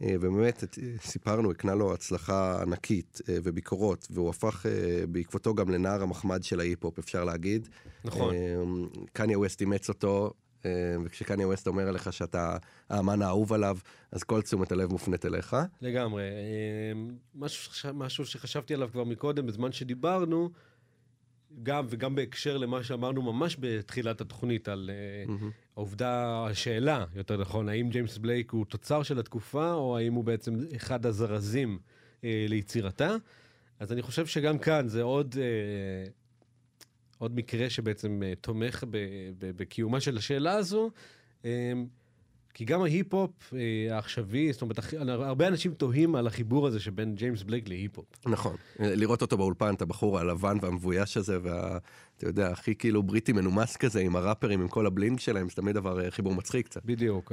ובאמת 0.01 0.63
סיפרנו, 1.03 1.51
הקנה 1.51 1.75
לו 1.75 1.93
הצלחה 1.93 2.61
ענקית 2.61 3.21
וביקורות, 3.27 4.07
והוא 4.11 4.29
הפך 4.29 4.65
בעקבותו 5.09 5.55
גם 5.55 5.69
לנער 5.69 6.03
המחמד 6.03 6.43
של 6.43 6.59
ההיפ-הופ, 6.59 6.99
אפשר 6.99 7.23
להגיד. 7.23 7.67
נכון. 8.05 8.35
קניה 9.13 9.39
ווסט 9.39 9.61
אימץ 9.61 9.89
אותו, 9.89 10.33
וכשקניה 11.05 11.47
ווסט 11.47 11.67
אומר 11.67 11.87
עליך 11.87 12.13
שאתה 12.13 12.57
האמן 12.89 13.21
האהוב 13.21 13.53
עליו, 13.53 13.77
אז 14.11 14.23
כל 14.23 14.41
תשומת 14.41 14.71
הלב 14.71 14.91
מופנית 14.91 15.25
אליך. 15.25 15.55
לגמרי. 15.81 16.23
אה, 16.23 17.01
משהו, 17.35 17.93
משהו 17.93 18.25
שחשבתי 18.25 18.73
עליו 18.73 18.89
כבר 18.91 19.03
מקודם, 19.03 19.45
בזמן 19.45 19.71
שדיברנו, 19.71 20.49
גם 21.63 21.85
וגם 21.89 22.15
בהקשר 22.15 22.57
למה 22.57 22.83
שאמרנו 22.83 23.21
ממש 23.21 23.57
בתחילת 23.59 24.21
התוכנית, 24.21 24.67
על 24.67 24.89
אה, 24.93 25.35
העובדה, 25.75 26.45
השאלה, 26.45 27.05
יותר 27.15 27.37
נכון, 27.37 27.69
האם 27.69 27.89
ג'יימס 27.89 28.17
בלייק 28.17 28.51
הוא 28.51 28.65
תוצר 28.65 29.03
של 29.03 29.19
התקופה, 29.19 29.73
או 29.73 29.97
האם 29.97 30.13
הוא 30.13 30.23
בעצם 30.23 30.55
אחד 30.75 31.05
הזרזים 31.05 31.79
אה, 32.23 32.45
ליצירתה. 32.49 33.15
אז 33.79 33.91
אני 33.91 34.01
חושב 34.01 34.25
שגם 34.25 34.57
כאן 34.57 34.87
זה 34.87 35.01
עוד, 35.01 35.35
אה, 35.37 36.11
עוד 37.19 37.35
מקרה 37.35 37.69
שבעצם 37.69 38.21
אה, 38.25 38.33
תומך 38.41 38.83
בקיומה 39.39 39.99
של 39.99 40.17
השאלה 40.17 40.51
הזו. 40.51 40.91
אה, 41.45 41.73
כי 42.53 42.65
גם 42.65 42.81
ההיפ-הופ 42.81 43.53
אה, 43.53 43.95
העכשווי, 43.95 44.53
זאת 44.53 44.61
אומרת, 44.61 44.79
הרבה 45.07 45.47
אנשים 45.47 45.73
תוהים 45.73 46.15
על 46.15 46.27
החיבור 46.27 46.67
הזה 46.67 46.79
שבין 46.79 47.15
ג'יימס 47.15 47.43
בלייק 47.43 47.67
להיפ-הופ. 47.67 48.05
נכון. 48.25 48.55
לראות 48.79 49.21
אותו 49.21 49.37
באולפן, 49.37 49.73
את 49.73 49.81
הבחור 49.81 50.19
הלבן 50.19 50.57
והמבויש 50.61 51.17
הזה, 51.17 51.37
וה... 51.43 51.77
אתה 52.17 52.27
יודע, 52.27 52.51
הכי 52.51 52.75
כאילו 52.75 53.03
בריטי 53.03 53.33
מנומס 53.33 53.77
כזה, 53.77 53.99
עם 53.99 54.15
הראפרים, 54.15 54.61
עם 54.61 54.67
כל 54.67 54.85
ה 54.85 54.91
bling 54.91 55.19
שלהם, 55.19 55.49
זה 55.49 55.55
תמיד 55.55 55.75
דבר, 55.75 56.05
אה, 56.05 56.11
חיבור 56.11 56.35
מצחיק 56.35 56.65
קצת. 56.65 56.85
בדיוק. 56.85 57.31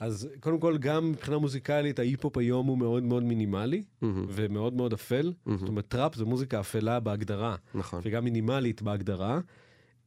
אז 0.00 0.28
קודם 0.40 0.60
כל, 0.60 0.78
גם 0.78 1.10
מבחינה 1.10 1.38
מוזיקלית, 1.38 1.98
ההיפ-הופ 1.98 2.38
היום 2.38 2.66
הוא 2.66 2.78
מאוד 2.78 3.02
מאוד 3.02 3.22
מינימלי, 3.22 3.82
ומאוד 4.28 4.74
מאוד 4.74 4.92
אפל. 4.92 5.32
זאת 5.58 5.68
אומרת, 5.68 5.84
טראפ 5.88 6.14
זה 6.14 6.24
מוזיקה 6.24 6.60
אפלה 6.60 7.00
בהגדרה, 7.00 7.56
נכון. 7.74 8.00
וגם 8.04 8.24
מינימלית 8.24 8.82
בהגדרה. 8.82 9.40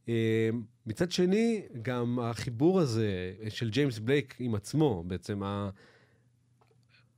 אמ, 0.08 0.14
מצד 0.86 1.12
שני, 1.12 1.62
גם 1.82 2.18
החיבור 2.22 2.80
הזה 2.80 3.32
של 3.48 3.70
ג'יימס 3.70 3.98
בלייק 3.98 4.36
עם 4.38 4.54
עצמו, 4.54 5.04
בעצם 5.06 5.42
ה... 5.42 5.70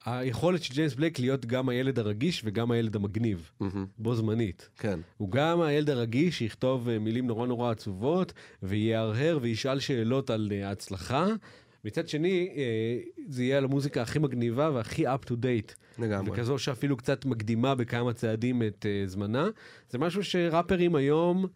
היכולת 0.04 0.62
של 0.62 0.74
ג'יימס 0.74 0.94
בלייק 0.94 1.18
להיות 1.18 1.46
גם 1.46 1.68
הילד 1.68 1.98
הרגיש 1.98 2.42
וגם 2.44 2.70
הילד 2.70 2.96
המגניב, 2.96 3.50
מהמם. 3.60 3.86
בו 3.98 4.14
זמנית. 4.14 4.68
כן. 4.78 5.00
הוא 5.16 5.30
גם 5.30 5.60
הילד 5.60 5.90
הרגיש 5.90 6.38
שיכתוב 6.38 6.88
אה, 6.88 6.98
מילים 6.98 7.26
נורא 7.26 7.46
נורא 7.46 7.70
עצובות, 7.70 8.32
ויהרהר 8.62 9.38
וישאל 9.42 9.80
שאלות 9.80 10.30
על 10.30 10.52
אה, 10.52 10.68
ההצלחה. 10.68 11.26
מצד 11.84 12.08
שני, 12.08 12.48
אה, 12.56 12.98
זה 13.28 13.44
יהיה 13.44 13.58
על 13.58 13.64
המוזיקה 13.64 14.02
הכי 14.02 14.18
מגניבה 14.18 14.70
והכי 14.74 15.08
up 15.08 15.26
to 15.26 15.30
date. 15.30 15.74
לגמרי. 15.98 16.30
וכזו 16.30 16.58
שאפילו 16.58 16.96
קצת 16.96 17.24
מקדימה 17.24 17.74
בכמה 17.74 18.12
צעדים 18.12 18.62
את 18.62 18.86
אה, 18.88 19.02
זמנה. 19.06 19.48
זה 19.90 19.98
משהו 19.98 20.24
שראפרים 20.24 20.94
היום, 20.94 21.46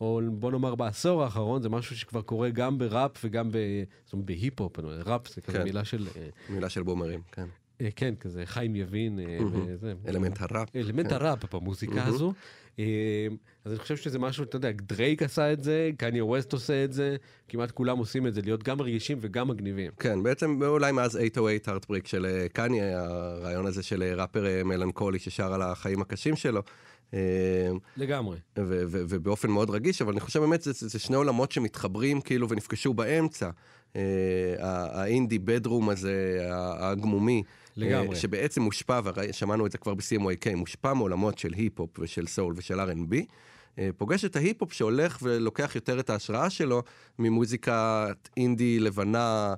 או 0.00 0.20
בוא 0.32 0.52
נאמר 0.52 0.74
בעשור 0.74 1.24
האחרון, 1.24 1.62
זה 1.62 1.68
משהו 1.68 1.96
שכבר 1.96 2.22
קורה 2.22 2.50
גם 2.50 2.78
בראפ 2.78 3.10
וגם 3.24 3.50
ב... 3.50 3.56
זאת 4.04 4.12
אומרת, 4.12 4.26
בהיפ-הופ. 4.26 4.78
ראפ 4.78 5.28
זה 5.28 5.40
כזה 5.40 5.58
כן. 5.58 5.64
מילה 5.64 5.84
של... 5.84 6.06
אה, 6.16 6.28
מילה 6.50 6.68
של 6.68 6.82
בומרים, 6.82 7.20
כן. 7.32 7.46
אה, 7.80 7.88
כן, 7.96 8.14
כזה 8.20 8.46
חיים 8.46 8.76
יבין. 8.76 9.20
אה, 9.20 9.38
וזה. 9.52 9.94
אלמנט 10.08 10.38
הראפ. 10.40 10.76
אלמנט 10.76 11.06
כן. 11.06 11.14
הראפ 11.14 11.54
במוזיקה 11.54 12.04
הזו. 12.04 12.32
אה, 12.78 12.84
אז 13.64 13.72
אני 13.72 13.78
חושב 13.78 13.96
שזה 13.96 14.18
משהו, 14.18 14.44
אתה 14.44 14.56
יודע, 14.56 14.70
דרייק 14.72 15.22
עשה 15.22 15.52
את 15.52 15.64
זה, 15.64 15.90
קניה 15.96 16.24
ווסט 16.24 16.52
עושה 16.52 16.84
את 16.84 16.92
זה, 16.92 17.16
כמעט 17.48 17.70
כולם 17.70 17.98
עושים 17.98 18.26
את 18.26 18.34
זה, 18.34 18.40
להיות 18.42 18.62
גם 18.62 18.80
רגישים 18.80 19.18
וגם 19.20 19.48
מגניבים. 19.48 19.90
כן, 19.98 20.22
בעצם 20.22 20.62
אולי 20.62 20.92
מאז 20.92 21.12
808 21.12 21.58
הארטבריק 21.66 22.06
של 22.06 22.46
קניה, 22.52 23.04
הרעיון 23.04 23.66
הזה 23.66 23.82
של 23.82 24.02
ראפר 24.16 24.64
מלנכולי 24.64 25.18
ששר 25.18 25.52
על 25.52 25.62
החיים 25.62 26.00
הקשים 26.00 26.36
שלו. 26.36 26.62
לגמרי. 27.96 28.38
ובאופן 28.56 29.50
מאוד 29.50 29.70
רגיש, 29.70 30.02
אבל 30.02 30.12
אני 30.12 30.20
חושב 30.20 30.40
באמת 30.40 30.62
זה, 30.62 30.98
שני 30.98 31.16
עולמות 31.16 31.52
שמתחברים 31.52 32.20
כאילו 32.20 32.48
ונפגשו 32.48 32.94
באמצע. 32.94 33.50
האינדי 34.58 35.38
בדרום 35.38 35.88
הזה, 35.88 36.38
הגמומי. 36.78 37.42
לגמרי. 37.76 38.08
אה, 38.08 38.16
שבעצם 38.16 38.62
מושפע, 38.62 39.00
ושמענו 39.04 39.66
את 39.66 39.72
זה 39.72 39.78
כבר 39.78 39.94
ב-CMYK, 39.94 40.56
מושפע 40.56 40.94
מעולמות 40.94 41.38
של 41.38 41.52
היפ-הופ 41.52 41.98
ושל 41.98 42.26
סול 42.26 42.54
ושל 42.56 42.80
R&B. 42.80 43.14
אה, 43.78 43.88
פוגש 43.96 44.24
את 44.24 44.36
ההיפ-הופ 44.36 44.72
שהולך 44.72 45.18
ולוקח 45.22 45.74
יותר 45.74 46.00
את 46.00 46.10
ההשראה 46.10 46.50
שלו 46.50 46.82
ממוזיקת 47.18 48.28
אינדי 48.36 48.78
לבנה 48.78 49.54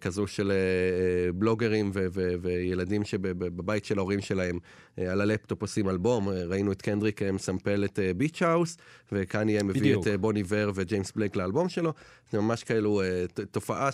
כזו 0.00 0.26
של 0.26 0.50
אה, 0.50 0.56
אה, 0.56 1.32
בלוגרים 1.32 1.90
ו- 1.94 2.06
ו- 2.12 2.34
וילדים 2.40 3.04
שבבית 3.04 3.84
של 3.84 3.98
ההורים 3.98 4.20
שלהם 4.20 4.58
אה, 4.98 5.12
על 5.12 5.20
הלפטופ 5.20 5.62
עושים 5.62 5.88
אלבום. 5.88 6.28
אה, 6.28 6.44
ראינו 6.44 6.72
את 6.72 6.82
קנדריק 6.82 7.22
אה, 7.22 7.32
מסמפל 7.32 7.84
את 7.84 7.98
Beach 8.16 8.42
House, 8.42 8.76
וכאן 9.12 9.46
מביא 9.48 9.80
בדיוק. 9.80 10.02
את 10.02 10.08
אה, 10.08 10.18
Bon 10.18 10.42
Iver 10.48 10.72
וג'יימס 10.74 11.12
בלייק 11.12 11.36
לאלבום 11.36 11.68
שלו. 11.68 11.92
זה 12.30 12.40
ממש 12.40 12.64
כאילו 12.64 13.02
אה, 13.02 13.24
תופעה 13.50 13.90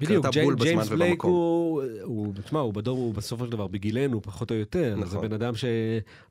בדיוק, 0.00 0.22
שקרתה 0.22 0.40
בול 0.42 0.54
בזמן 0.54 0.66
ג'יימס 0.66 0.88
בלייק 0.88 1.24
ובמקום. 1.24 1.30
הוא, 1.30 1.82
הוא, 2.02 2.34
תשמע, 2.44 2.60
הוא 2.60 2.74
בדור, 2.74 2.98
הוא 2.98 3.14
בסופו 3.14 3.44
של 3.44 3.52
דבר 3.52 3.66
בגילנו, 3.66 4.22
פחות 4.22 4.50
או 4.50 4.56
יותר. 4.56 4.94
נכון. 4.96 5.08
זה 5.08 5.28
בן 5.28 5.32
אדם 5.32 5.54
ש... 5.54 5.64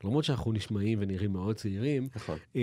למרות 0.04 0.24
שאנחנו 0.24 0.52
נשמעים 0.52 0.98
ונראים 1.02 1.32
מאוד 1.32 1.56
צעירים, 1.56 2.08
נכון. 2.16 2.38
אה, 2.56 2.62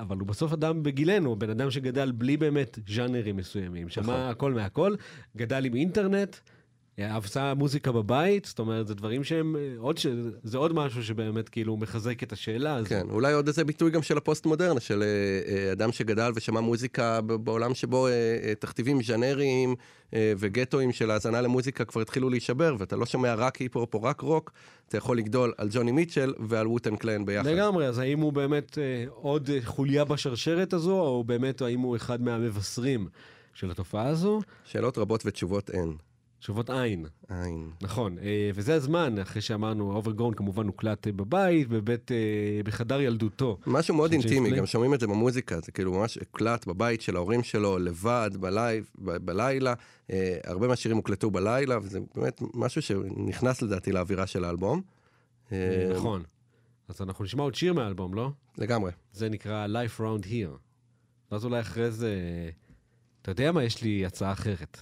אבל 0.00 0.16
הוא 0.18 0.26
בסוף 0.26 0.52
אדם 0.52 0.82
בגילנו, 0.82 1.36
בן 1.36 1.50
אדם 1.50 1.70
שגדל 1.70 2.12
בלי 2.12 2.36
באמת 2.36 2.78
ז'אנרים 2.88 3.36
מסוימים. 3.36 3.88
שמע 3.88 4.02
נכון. 4.02 4.14
הכל 4.14 4.52
מהכל, 4.52 4.94
גדל 5.36 5.64
עם 5.64 5.74
אינטרנט. 5.74 6.36
עשה 6.98 7.54
מוזיקה 7.54 7.92
בבית, 7.92 8.44
זאת 8.44 8.58
אומרת, 8.58 8.86
זה 8.86 8.94
דברים 8.94 9.24
שהם, 9.24 9.56
אה, 9.56 9.74
עוד 9.78 9.98
ש... 9.98 10.06
זה 10.42 10.58
עוד 10.58 10.72
משהו 10.72 11.04
שבאמת 11.04 11.48
כאילו 11.48 11.76
מחזק 11.76 12.22
את 12.22 12.32
השאלה 12.32 12.74
הזו. 12.74 12.88
כן, 12.88 13.06
אולי 13.10 13.32
עוד 13.32 13.48
איזה 13.48 13.64
ביטוי 13.64 13.90
גם 13.90 14.02
של 14.02 14.16
הפוסט-מודרנה, 14.16 14.80
של 14.80 15.02
אה, 15.02 15.06
אה, 15.54 15.72
אדם 15.72 15.92
שגדל 15.92 16.32
ושמע 16.34 16.60
מוזיקה 16.60 17.20
בעולם 17.20 17.74
שבו 17.74 18.06
אה, 18.06 18.12
אה, 18.12 18.54
תכתיבים 18.54 19.02
ז'אנריים 19.02 19.74
אה, 20.14 20.32
וגטואים 20.38 20.92
של 20.92 21.10
האזנה 21.10 21.40
למוזיקה 21.40 21.84
כבר 21.84 22.00
התחילו 22.00 22.30
להישבר, 22.30 22.76
ואתה 22.78 22.96
לא 22.96 23.06
שומע 23.06 23.34
רק 23.34 23.56
היפ-הופ 23.56 23.94
או 23.94 24.02
רק 24.02 24.20
רוק, 24.20 24.52
אתה 24.88 24.96
יכול 24.96 25.18
לגדול 25.18 25.52
על 25.58 25.68
ג'וני 25.72 25.92
מיטשל 25.92 26.32
ועל 26.38 26.66
Wu-Tang 26.66 26.96
Clan 26.96 27.24
ביחד. 27.24 27.46
לגמרי, 27.46 27.86
אז 27.86 27.98
האם 27.98 28.20
הוא 28.20 28.32
באמת 28.32 28.78
אה, 28.78 29.04
עוד 29.08 29.50
חוליה 29.64 30.04
בשרשרת 30.04 30.72
הזו, 30.72 31.00
או 31.00 31.24
באמת 31.24 31.62
האם 31.62 31.80
הוא 31.80 31.96
אחד 31.96 32.22
מהמבשרים 32.22 33.08
של 33.56 33.70
התופעה 33.70 34.06
הזו? 34.08 34.40
שאלות 34.64 34.98
רבות 34.98 35.22
ותשובות 35.26 35.70
אין. 35.70 35.96
תשובות 36.38 36.70
עין, 36.70 37.06
אין. 37.30 37.70
נכון. 37.82 38.18
אה, 38.18 38.50
וזה 38.54 38.74
הזמן, 38.74 39.18
אחרי 39.18 39.42
שאמרנו, 39.42 39.92
Overgrown 39.92 40.34
כמובן 40.34 40.66
הוקלט 40.66 41.06
אה, 41.06 41.12
בבית, 41.12 41.68
בבית, 41.68 42.12
אה, 42.12 42.16
בחדר 42.64 43.00
ילדותו. 43.00 43.58
משהו 43.66 43.94
מאוד 43.94 44.12
אינטימי. 44.12 44.50
גם 44.50 44.66
שומעים 44.66 44.94
את 44.94 45.00
זה 45.00 45.06
במוזיקה, 45.06 45.60
זה 45.60 45.72
כאילו 45.72 45.92
ממש 45.92 46.18
הוקלט 46.18 46.66
בבית 46.66 47.00
של 47.00 47.16
ההורים 47.16 47.42
שלו, 47.42 47.78
לבד, 47.78 48.30
בלייב, 48.40 48.90
ב- 48.98 49.16
בלילה. 49.16 49.74
הרבה 50.44 50.68
מהשירים 50.68 50.96
הוקלטו 50.96 51.30
בלילה, 51.30 51.78
וזה 51.78 51.98
באמת 52.14 52.40
משהו 52.54 52.82
שנכנס 52.82 53.62
לדעתי 53.62 53.92
לאווירה 53.92 54.26
של 54.26 54.44
האלבום. 54.44 54.82
נכון. 55.96 56.22
אז 56.88 57.00
אנחנו 57.00 57.24
נשמע 57.24 57.42
עוד 57.42 57.54
שיר 57.54 57.72
מהאלבום, 57.72 58.14
לא? 58.14 58.30
לגמרי. 58.58 58.92
זה 59.12 59.28
נקרא 59.28 59.66
Life 59.66 60.00
Round 60.00 60.26
Here. 60.26 60.58
ואז 61.32 61.44
אולי 61.44 61.60
אחרי 61.60 61.90
זה... 61.90 62.10
אתה 63.26 63.42
יודע 63.42 63.52
מה? 63.52 63.64
יש 63.64 63.82
לי 63.82 64.06
הצעה 64.06 64.32
אחרת. 64.32 64.78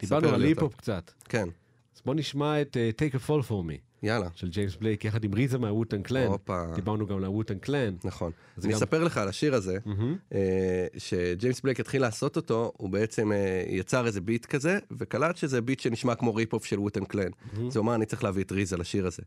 דיברנו 0.00 0.28
על 0.28 0.42
היפ-הופ. 0.42 0.74
קצת. 0.76 1.10
כן, 1.28 1.48
אז 1.96 2.02
בוא 2.04 2.14
נשמע 2.14 2.60
את 2.62 2.76
אה, 2.76 3.00
Take 3.00 3.14
a 3.14 3.28
Fall 3.28 3.48
for 3.48 3.70
Me 3.70 3.78
יאללה. 4.02 4.28
של 4.34 4.48
ג'יימס 4.48 4.76
בלייק 4.76 5.04
יחד 5.04 5.24
עם 5.24 5.34
RZA 5.34 5.58
מה 5.58 5.68
Wu-Tang 5.68 6.02
Clan. 6.02 6.26
הופה. 6.26 6.64
דיברנו 6.74 7.06
גם 7.06 7.16
על 7.16 7.24
ה 7.24 7.28
Wu-Tang 7.28 7.58
Clan. 7.58 7.94
נכון. 8.04 8.32
זה 8.56 8.66
אני 8.66 8.72
גם- 8.72 8.78
אספר 8.78 9.04
לך 9.04 9.16
על 9.18 9.28
השיר 9.28 9.54
הזה, 9.54 9.78
מהמם. 9.84 10.16
אה, 10.34 10.86
שג'יימס 10.98 11.60
בלייק 11.60 11.80
התחיל 11.80 12.02
לעשות 12.02 12.36
אותו, 12.36 12.72
הוא 12.76 12.90
בעצם 12.90 13.32
אה, 13.32 13.64
יצר 13.68 14.06
איזה 14.06 14.20
ביט 14.20 14.46
כזה, 14.46 14.78
וקלט 14.90 15.36
שזה 15.36 15.60
ביט 15.60 15.80
שנשמע 15.80 16.14
כמו 16.14 16.34
rip-off 16.34 16.64
של 16.64 16.78
Wu-Tang 16.78 17.04
Clan. 17.04 17.30
אז 17.66 17.76
הוא 17.76 17.82
אמר, 17.82 17.94
אני 17.94 18.06
צריך 18.06 18.24
להביא 18.24 18.44
את 18.44 18.52
ריזה 18.52 18.76
לשיר 18.76 19.06
הזה. 19.06 19.22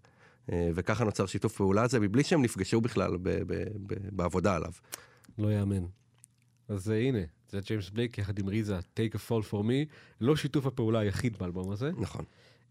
אה, 0.52 0.70
וככה 0.76 1.04
נוצר 1.06 1.26
שיתוף 1.26 1.56
פעולה 1.56 1.84
הזה, 1.84 2.00
מבלי 2.00 2.24
שהם 2.24 2.42
נפגשו 2.42 2.82
בכלל 2.82 3.18
ב- 3.18 3.30
ב- 3.30 3.64
ב- 3.88 3.94
בעבודה 4.12 4.56
עליו. 4.56 4.72
לא 5.38 5.52
יאמן. 5.54 5.84
אז 6.68 6.88
uh, 6.90 6.94
הנה, 6.94 7.20
זה 7.54 7.60
ג'יימס 7.68 7.90
בלייק 7.90 8.18
יחד 8.18 8.40
עם 8.40 8.48
ריזה, 8.48 8.80
Take 8.80 9.16
a 9.16 9.30
Fall 9.30 9.52
for 9.52 9.64
Me. 9.64 9.94
לא 10.22 10.36
שיתוף 10.36 10.66
הפעולה 10.66 11.00
היחיד 11.00 11.38
באלבום 11.38 11.72
הזה, 11.72 11.92
נכון, 11.98 12.26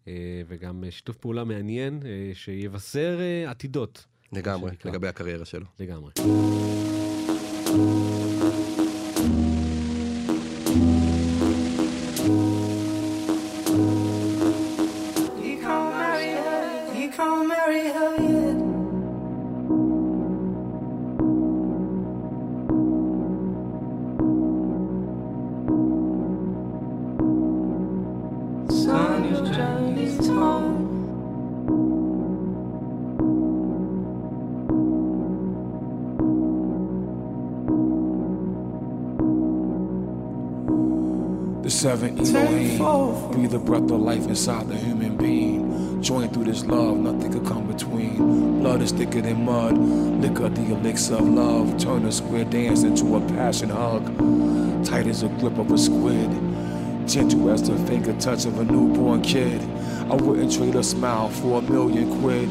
uh, 0.05 0.09
וגם 0.49 0.85
uh, 0.87 0.91
שיתוף 0.91 1.17
פעולה 1.17 1.45
מעניין 1.45 2.01
uh, 2.03 2.05
שיבשר 2.35 3.19
עתידות. 3.47 4.07
לגמרי. 4.33 4.71
לגבי 4.85 5.09
הקריירה 5.09 5.45
שלו. 5.45 5.67
לגמרי. 5.81 6.13
Seven 41.83 42.17
Elohim 42.17 43.33
breathe 43.33 43.51
the 43.51 43.59
breath 43.59 43.91
of 43.91 44.01
life 44.01 44.29
inside 44.29 44.69
the 44.69 44.77
human 44.77 45.17
being. 45.17 46.01
Joined 46.01 46.33
through 46.33 46.45
this 46.45 46.65
love, 46.65 46.97
nothing 46.97 47.33
could 47.33 47.45
come 47.45 47.67
between. 47.67 48.61
Blood 48.61 48.83
is 48.83 48.93
thicker 48.93 49.21
than 49.21 49.45
mud, 49.45 49.77
liquor 49.77 50.49
the 50.49 50.63
elixir 50.75 51.17
of 51.17 51.29
love. 51.29 51.77
Turn 51.79 52.07
a 52.07 52.13
square 52.13 52.45
dance 52.45 52.85
into 52.85 53.17
a 53.17 53.21
passion 53.33 53.71
hug. 53.71 54.05
Tight 54.85 55.09
as 55.09 55.25
a 55.25 55.29
grip 55.41 55.59
of 55.59 55.73
a 55.73 55.77
squid, 55.77 56.31
gentle 57.09 57.51
as 57.51 57.69
the 57.69 57.77
finger 57.89 58.13
touch 58.21 58.45
of 58.45 58.61
a 58.61 58.65
newborn 58.65 59.21
kid. 59.21 59.61
I 60.09 60.15
wouldn't 60.15 60.53
trade 60.53 60.77
a 60.77 60.85
smile 60.85 61.31
for 61.31 61.59
a 61.59 61.63
million 61.63 62.21
quid. 62.21 62.49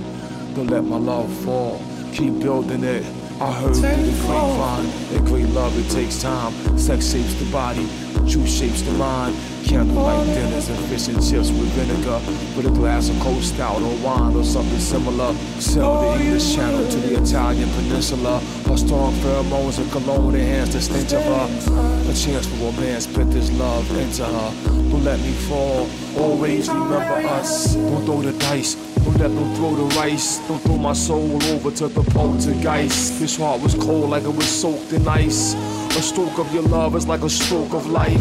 Don't 0.56 0.68
let 0.68 0.84
my 0.84 0.98
love 0.98 1.32
fall, 1.46 1.82
keep 2.12 2.38
building 2.42 2.84
it. 2.84 3.06
I 3.40 3.50
heard 3.54 3.76
the 3.76 4.24
grapevine 4.28 4.86
that 5.14 5.24
great 5.26 5.48
love 5.48 5.74
it 5.80 5.90
takes 5.90 6.22
time. 6.22 6.52
Sex 6.78 7.14
shapes 7.14 7.34
the 7.36 7.50
body, 7.50 7.88
truth 8.28 8.49
shapes 8.49 8.82
the 8.82 8.91
mind. 8.93 9.36
Candlelight 9.65 10.26
dinners 10.28 10.67
and 10.69 10.80
fish 10.89 11.07
and 11.07 11.17
chips 11.17 11.49
with 11.49 11.69
vinegar, 11.78 12.19
with 12.57 12.65
a 12.65 12.72
glass 12.72 13.09
of 13.09 13.19
cold 13.19 13.43
stout 13.43 13.82
or 13.82 13.95
wine 14.03 14.36
or 14.36 14.43
something 14.43 14.80
similar. 14.80 15.34
Sell 15.59 16.01
the 16.01 16.24
English 16.24 16.55
Channel 16.55 16.89
to 16.89 16.97
the 16.97 17.22
Italian 17.22 17.69
Peninsula. 17.69 18.39
Her 18.65 18.78
strong 18.78 19.13
pheromones 19.22 19.80
and 19.80 19.89
cologne 19.91 20.36
enhance 20.36 20.74
the 20.74 20.82
stench 20.82 21.13
of 21.13 21.24
her. 21.24 22.11
A 22.11 22.13
chance 22.13 22.47
for 22.47 22.55
romance, 22.65 23.07
put 23.07 23.32
this 23.32 23.51
love 23.53 23.89
into 23.97 24.26
her. 24.26 24.51
Don't 24.89 25.03
let 25.03 25.19
me 25.19 25.32
fall. 25.47 25.88
Always 26.17 26.67
remember 26.67 27.28
us. 27.30 27.76
Don't 27.76 28.03
throw 28.05 28.22
the 28.22 28.34
dice. 28.34 28.76
Don't 29.03 29.17
let 29.17 29.34
them 29.34 29.55
throw 29.55 29.76
the 29.76 29.95
rice. 29.95 30.39
Don't 30.47 30.59
throw 30.59 30.78
my 30.78 30.93
soul 30.93 31.41
over 31.43 31.72
to 31.72 31.88
the 31.88 32.03
poltergeist. 32.11 33.19
This 33.19 33.38
heart 33.38 33.61
was 33.61 33.74
cold 33.76 34.09
like 34.09 34.24
it 34.24 34.36
was 34.36 34.47
soaked 34.47 34.91
in 34.91 35.07
ice. 35.07 35.55
A 35.98 36.02
stroke 36.02 36.39
of 36.39 36.54
your 36.54 36.64
love 36.64 36.96
is 36.96 37.06
like 37.06 37.22
a 37.22 37.30
stroke 37.30 37.74
of 37.74 37.86
life. 37.88 38.18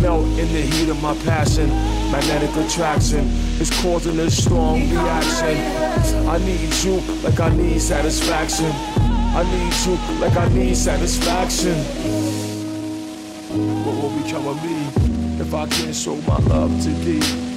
Melt 0.00 0.24
in 0.38 0.52
the 0.52 0.62
heat 0.62 0.88
of 0.88 1.02
my 1.02 1.16
passion. 1.24 1.68
Magnetic 2.12 2.54
attraction 2.64 3.26
is 3.60 3.70
causing 3.82 4.18
a 4.20 4.30
strong 4.30 4.88
reaction. 4.88 5.56
I 6.28 6.38
need 6.38 6.72
you 6.84 7.00
like 7.22 7.40
I 7.40 7.48
need 7.56 7.80
satisfaction. 7.80 8.70
I 9.34 9.42
need 9.42 9.74
you 9.84 10.20
like 10.20 10.36
I 10.36 10.48
need 10.54 10.76
satisfaction. 10.76 11.76
What 13.84 13.96
will 13.96 14.22
become 14.22 14.46
of 14.46 14.64
me 14.64 15.40
if 15.40 15.52
I 15.52 15.66
can't 15.66 15.94
show 15.94 16.16
my 16.22 16.38
love 16.38 16.70
to 16.84 16.88
thee? 16.88 17.51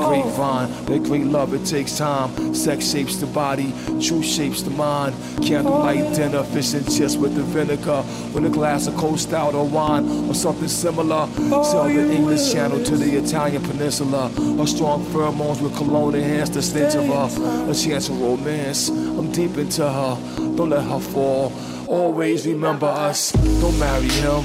Grapevine 0.00 0.84
that 0.86 1.02
great 1.04 1.24
love 1.24 1.54
it 1.54 1.64
takes 1.64 1.98
time. 1.98 2.54
Sex 2.54 2.90
shapes 2.90 3.16
the 3.16 3.26
body, 3.26 3.72
truth 4.00 4.24
shapes 4.24 4.62
the 4.62 4.70
mind. 4.70 5.14
Candlelight 5.44 6.14
dinner, 6.14 6.42
fish 6.44 6.74
and 6.74 6.84
chips 6.90 7.16
with 7.16 7.34
the 7.34 7.42
vinegar, 7.42 8.02
with 8.32 8.44
a 8.44 8.50
glass 8.50 8.86
of 8.86 8.96
cold 8.96 9.20
stout 9.20 9.54
or 9.54 9.66
wine 9.66 10.28
or 10.28 10.34
something 10.34 10.68
similar. 10.68 11.26
Sell 11.64 11.84
the 11.84 12.12
English 12.12 12.52
Channel 12.52 12.82
to 12.84 12.96
the 12.96 13.16
Italian 13.16 13.62
Peninsula. 13.62 14.26
A 14.60 14.66
strong 14.66 15.04
pheromones 15.06 15.60
with 15.60 15.76
cologne 15.76 16.14
enhance 16.14 16.50
the 16.50 16.62
stench 16.62 16.94
of 16.94 17.06
her. 17.06 17.70
A 17.70 17.74
chance 17.74 18.08
of 18.08 18.20
romance, 18.20 18.88
I'm 18.88 19.30
deep 19.32 19.56
into 19.56 19.88
her. 19.88 20.16
Don't 20.56 20.70
let 20.70 20.84
her 20.84 21.00
fall. 21.00 21.52
Always 21.86 22.46
remember 22.46 22.86
us. 22.86 23.32
Don't 23.32 23.78
marry 23.78 24.08
him. 24.08 24.44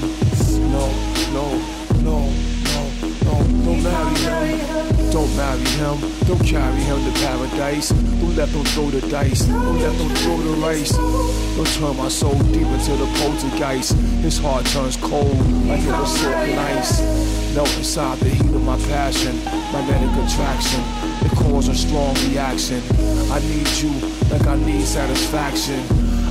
No, 0.72 0.90
no, 1.32 1.60
no, 1.60 1.75
Don't 5.16 5.34
marry 5.34 5.64
him. 5.80 5.96
Don't 6.26 6.44
carry 6.44 6.76
him 6.76 7.02
to 7.02 7.20
paradise. 7.20 7.88
Don't 7.88 8.36
let 8.36 8.50
them 8.50 8.64
throw 8.64 8.90
the 8.90 9.00
dice. 9.08 9.46
Don't 9.46 9.80
let 9.80 9.96
them 9.96 10.10
throw 10.16 10.36
the 10.36 10.60
rice. 10.60 10.92
Don't 10.92 11.66
turn 11.66 11.96
my 11.96 12.08
soul 12.08 12.38
deep 12.52 12.68
into 12.68 12.92
the 12.96 13.06
poltergeist. 13.16 13.94
His 14.20 14.36
heart 14.36 14.66
turns 14.66 14.98
cold 14.98 15.34
like 15.64 15.80
it 15.80 15.88
was 15.88 16.20
soaking 16.20 16.58
ice. 16.58 17.00
Melt 17.54 17.74
inside 17.78 18.18
the 18.18 18.28
heat 18.28 18.54
of 18.54 18.62
my 18.62 18.76
passion. 18.92 19.42
my 19.72 19.80
Magnetic 19.80 20.12
attraction. 20.22 20.82
It 21.24 21.32
causes 21.32 21.70
a 21.70 21.88
strong 21.88 22.14
reaction. 22.28 22.82
I 23.32 23.40
need 23.40 23.68
you 23.80 23.92
like 24.28 24.46
I 24.46 24.56
need 24.66 24.84
satisfaction. 24.84 25.80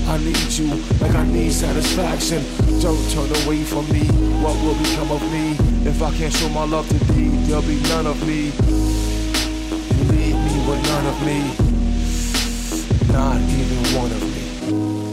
I 0.08 0.20
need 0.20 0.52
you 0.54 0.68
like 1.02 1.16
I 1.16 1.26
need 1.26 1.52
satisfaction. 1.52 2.46
Don't 2.82 3.02
turn 3.10 3.34
away 3.48 3.64
from 3.64 3.90
me. 3.90 4.06
What 4.46 4.54
will 4.62 4.76
become 4.76 5.10
of 5.10 5.24
me 5.32 5.58
if 5.90 6.04
I 6.04 6.14
can't 6.14 6.32
show 6.32 6.50
my 6.50 6.66
love 6.66 6.88
to 6.90 7.14
thee? 7.14 7.30
There'll 7.48 7.64
be 7.64 7.82
none 7.90 8.06
of 8.06 8.28
me. 8.28 8.75
Me. 11.24 11.40
Not 13.14 13.40
even 13.40 13.96
one 13.96 14.12
of 14.12 14.24
me. 14.24 15.05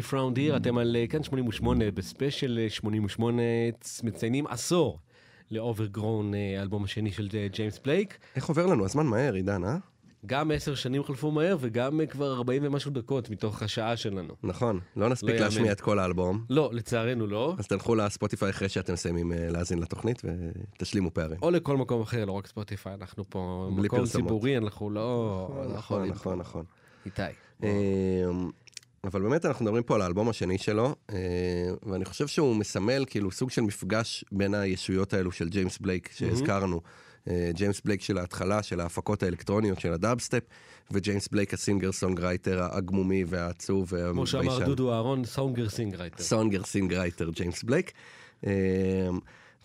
Life 0.00 0.14
Round 0.14 0.36
Here, 0.36 0.56
אתם 0.56 0.78
על 0.78 0.96
אה, 0.96 1.06
כאן 1.06 1.22
88 1.22 1.90
בספיישל 1.90 2.58
אה, 2.62 2.70
88 2.70 3.42
מציינים 4.02 4.46
עשור 4.46 4.98
ל 5.50 5.57
Overgrown, 5.57 6.32
האלבום 6.58 6.84
השני 6.84 7.12
של 7.12 7.28
אה, 7.34 7.46
ג'יימס 7.52 7.80
בלייק. 7.84 8.18
איך 8.36 8.48
עובר 8.48 8.66
לנו 8.66 8.84
הזמן 8.84 9.06
מהר, 9.06 9.34
עידן, 9.34 9.64
אה? 9.64 9.76
גם 10.26 10.50
עשר 10.50 10.74
שנים 10.74 11.04
חלפו 11.04 11.30
מהר 11.30 11.56
וגם 11.60 12.00
אה, 12.00 12.06
כבר 12.06 12.32
40 12.32 12.62
ומשהו 12.64 12.90
דקות 12.90 13.30
מתוך 13.30 13.62
השעה 13.62 13.96
שלנו. 13.96 14.34
נכון, 14.42 14.80
לא 14.96 15.08
נספיק 15.08 15.34
לא. 15.34 15.40
להשמיע 15.40 15.72
את 15.72 15.80
כל 15.80 15.98
האלבום. 15.98 16.44
לא, 16.50 16.70
לצערנו 16.72 17.26
לא. 17.26 17.54
אז 17.58 17.66
תלכו 17.66 17.94
לספוטיפיי 17.94 18.50
אחרי 18.50 18.68
שאתם 18.68 18.92
מסיימים 18.92 19.32
אה, 19.32 19.48
להאזין 19.50 19.78
לתוכנית 19.78 20.22
ותשלימו 20.24 21.10
פערים. 21.10 21.38
או 21.42 21.50
לכל 21.50 21.76
מקום 21.76 22.02
אחר, 22.02 22.24
לא 22.24 22.32
רק 22.32 22.46
ספוטיפיי, 22.46 22.94
אנחנו 22.94 23.24
פה 23.28 23.68
מקום 23.70 23.98
פרסומות. 23.98 24.28
ציבורי, 24.28 24.56
אנחנו 24.56 24.90
לא... 24.90 25.48
לא 25.56 25.74
נכון, 25.74 26.08
נכון. 26.08 26.38
נכון. 26.38 26.64
איתי. 27.06 27.22
אבל 29.04 29.22
באמת 29.22 29.46
אנחנו 29.46 29.64
מדברים 29.64 29.82
פה 29.82 29.94
על 29.94 30.02
האלבום 30.02 30.28
השני 30.28 30.58
שלו, 30.58 30.94
אה, 31.10 31.16
ואני 31.82 32.04
חושב 32.04 32.26
שהוא 32.26 32.56
מסמל 32.56 33.04
כאילו 33.06 33.30
סוג 33.30 33.50
של 33.50 33.62
מפגש 33.62 34.24
בין 34.32 34.54
הישויות 34.54 35.14
האלו 35.14 35.32
של 35.32 35.48
ג'יימס 35.48 35.78
בלייק 35.78 36.10
שהזכרנו. 36.12 36.80
אה, 37.28 37.50
ג'יימס 37.54 37.80
בלייק 37.84 38.02
של 38.02 38.18
ההתחלה, 38.18 38.62
של 38.62 38.80
ההפקות 38.80 39.22
האלקטרוניות 39.22 39.80
של 39.80 39.92
הדאבסטפ, 39.92 40.42
וג'יימס 40.90 41.28
בלייק 41.28 41.54
ה 41.54 41.59
singer 41.59 41.92
songwriter 41.92 42.68
העגמומי 42.70 43.24
והעצוב 43.26 43.88
כמו 43.88 43.98
והביישן. 43.98 44.42
שאמר 44.42 44.64
דודו 44.64 44.92
אהרון, 44.92 45.24
songer 45.24 45.68
singwriter. 45.68 46.22
songer 46.22 46.62
singwriter 46.62 47.30
ג'יימס 47.30 47.62
בלייק. 47.62 47.92
אה, 48.46 48.52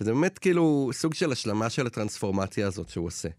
וזה 0.02 0.14
באמת 0.14 0.40
כאילו 0.40 0.90
סוג 0.94 1.14
של 1.14 1.32
השלמה 1.32 1.70
של 1.70 1.88
הטרנספורמציה 1.88 2.68
הזאת 2.68 2.90
שהוא 2.90 3.08
עושה. 3.08 3.30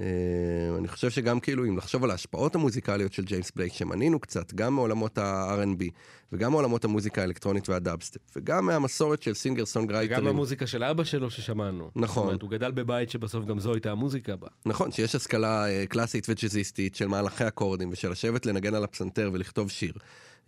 אה, 0.00 0.78
אני 0.78 0.88
חושב 0.88 1.10
שגם 1.10 1.40
כאילו 1.40 1.64
אם 1.64 1.78
לחשוב 1.78 2.04
על 2.04 2.10
ההשפעות 2.10 2.54
המוזיקליות 2.54 3.12
של 3.12 3.24
ג'יימס 3.24 3.52
בלייק 3.56 3.72
שמנינו 3.72 4.20
קצת, 4.20 4.54
גם 4.54 4.74
מעולמות 4.74 5.18
ה-R&B 5.18 5.84
וגם 6.32 6.50
מעולמות 6.50 6.84
המוזיקה 6.84 7.20
האלקטרונית 7.20 7.68
והדאבסטפ, 7.68 8.20
וגם 8.36 8.66
מהמסורת 8.66 9.22
של 9.22 9.34
singer 9.34 9.60
וגם 9.62 9.66
songwriter 9.66 10.12
ים. 10.12 10.26
המוזיקה 10.26 10.66
של 10.66 10.84
אבא 10.84 11.04
שלו 11.04 11.30
ששמענו. 11.30 11.90
נכון. 11.96 12.22
זאת 12.22 12.26
אומרת, 12.26 12.42
הוא 12.42 12.50
גדל 12.50 12.70
בבית 12.70 13.10
שבסוף 13.10 13.44
גם 13.44 13.60
זו 13.60 13.72
הייתה 13.72 13.90
המוזיקה 13.90 14.36
בה. 14.36 14.48
נכון, 14.66 14.92
שיש 14.92 15.14
השכלה 15.14 15.68
אה, 15.68 15.84
קלאסית 15.86 16.26
וג'אזיסטית 16.28 16.94
של 16.94 17.06
מהלכי 17.06 17.48
אקורדים 17.48 17.88
ושל 17.92 18.10
לשבת 18.10 18.46
לנגן 18.46 18.74
על 18.74 18.84
הפסנתר 18.84 19.30
ולכתוב 19.32 19.70
שיר. 19.70 19.92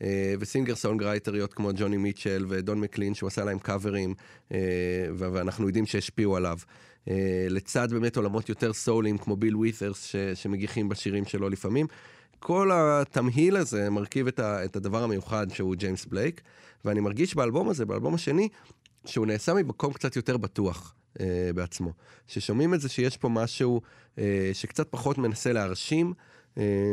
אה, 0.03 0.35
ו 0.41 0.46
singer 0.46 0.75
songwriter 0.75 1.36
יות 1.36 1.55
כמו 1.55 1.71
ג'וני 1.77 1.97
מיטשל 1.97 2.47
ודון 2.49 2.81
מקלין 2.81 3.15
שהוא 3.15 3.27
עשה 3.27 3.45
להם 3.45 3.59
קאברים 3.59 4.15
ואנחנו 5.19 5.67
יודעים 5.67 5.87
שהשפיעו 5.87 6.37
עליו. 6.37 6.59
אה, 7.09 7.47
לצד 7.51 7.93
באמת 7.93 8.17
עולמות 8.17 8.49
יותר 8.49 8.73
סוליים 8.73 9.19
כמו 9.19 9.37
ביל 9.37 9.57
ווית'רס 9.57 10.15
שמגיחים 10.35 10.89
בשירים 10.89 11.25
שלו 11.25 11.49
לפעמים. 11.49 11.87
כל 12.39 12.71
התמהיל 12.75 13.57
הזה 13.57 13.91
מרכיב 13.91 14.27
את, 14.27 14.39
ה- 14.39 14.65
את 14.65 14.77
הדבר 14.77 15.03
המיוחד 15.03 15.47
שהוא 15.51 15.75
ג'יימס 15.75 16.05
בלייק, 16.07 16.41
ואני 16.85 17.01
מרגיש 17.01 17.35
באלבום 17.35 17.69
הזה, 17.69 17.87
באלבום 17.87 18.15
השני, 18.15 18.49
שהוא 19.05 19.27
נעשה 19.27 19.55
ממקום 19.55 19.93
קצת 19.93 20.17
יותר 20.17 20.37
בטוח 20.37 20.95
אה, 21.21 21.51
בעצמו. 21.55 21.93
ששומעים 22.27 22.75
את 22.75 22.81
זה 22.81 22.89
שיש 22.89 23.17
פה 23.17 23.29
משהו 23.29 23.81
אה, 24.19 24.51
שקצת 24.53 24.89
פחות 24.91 25.19
מנסה 25.19 25.53
להרשים, 25.53 26.13
אה, 26.59 26.93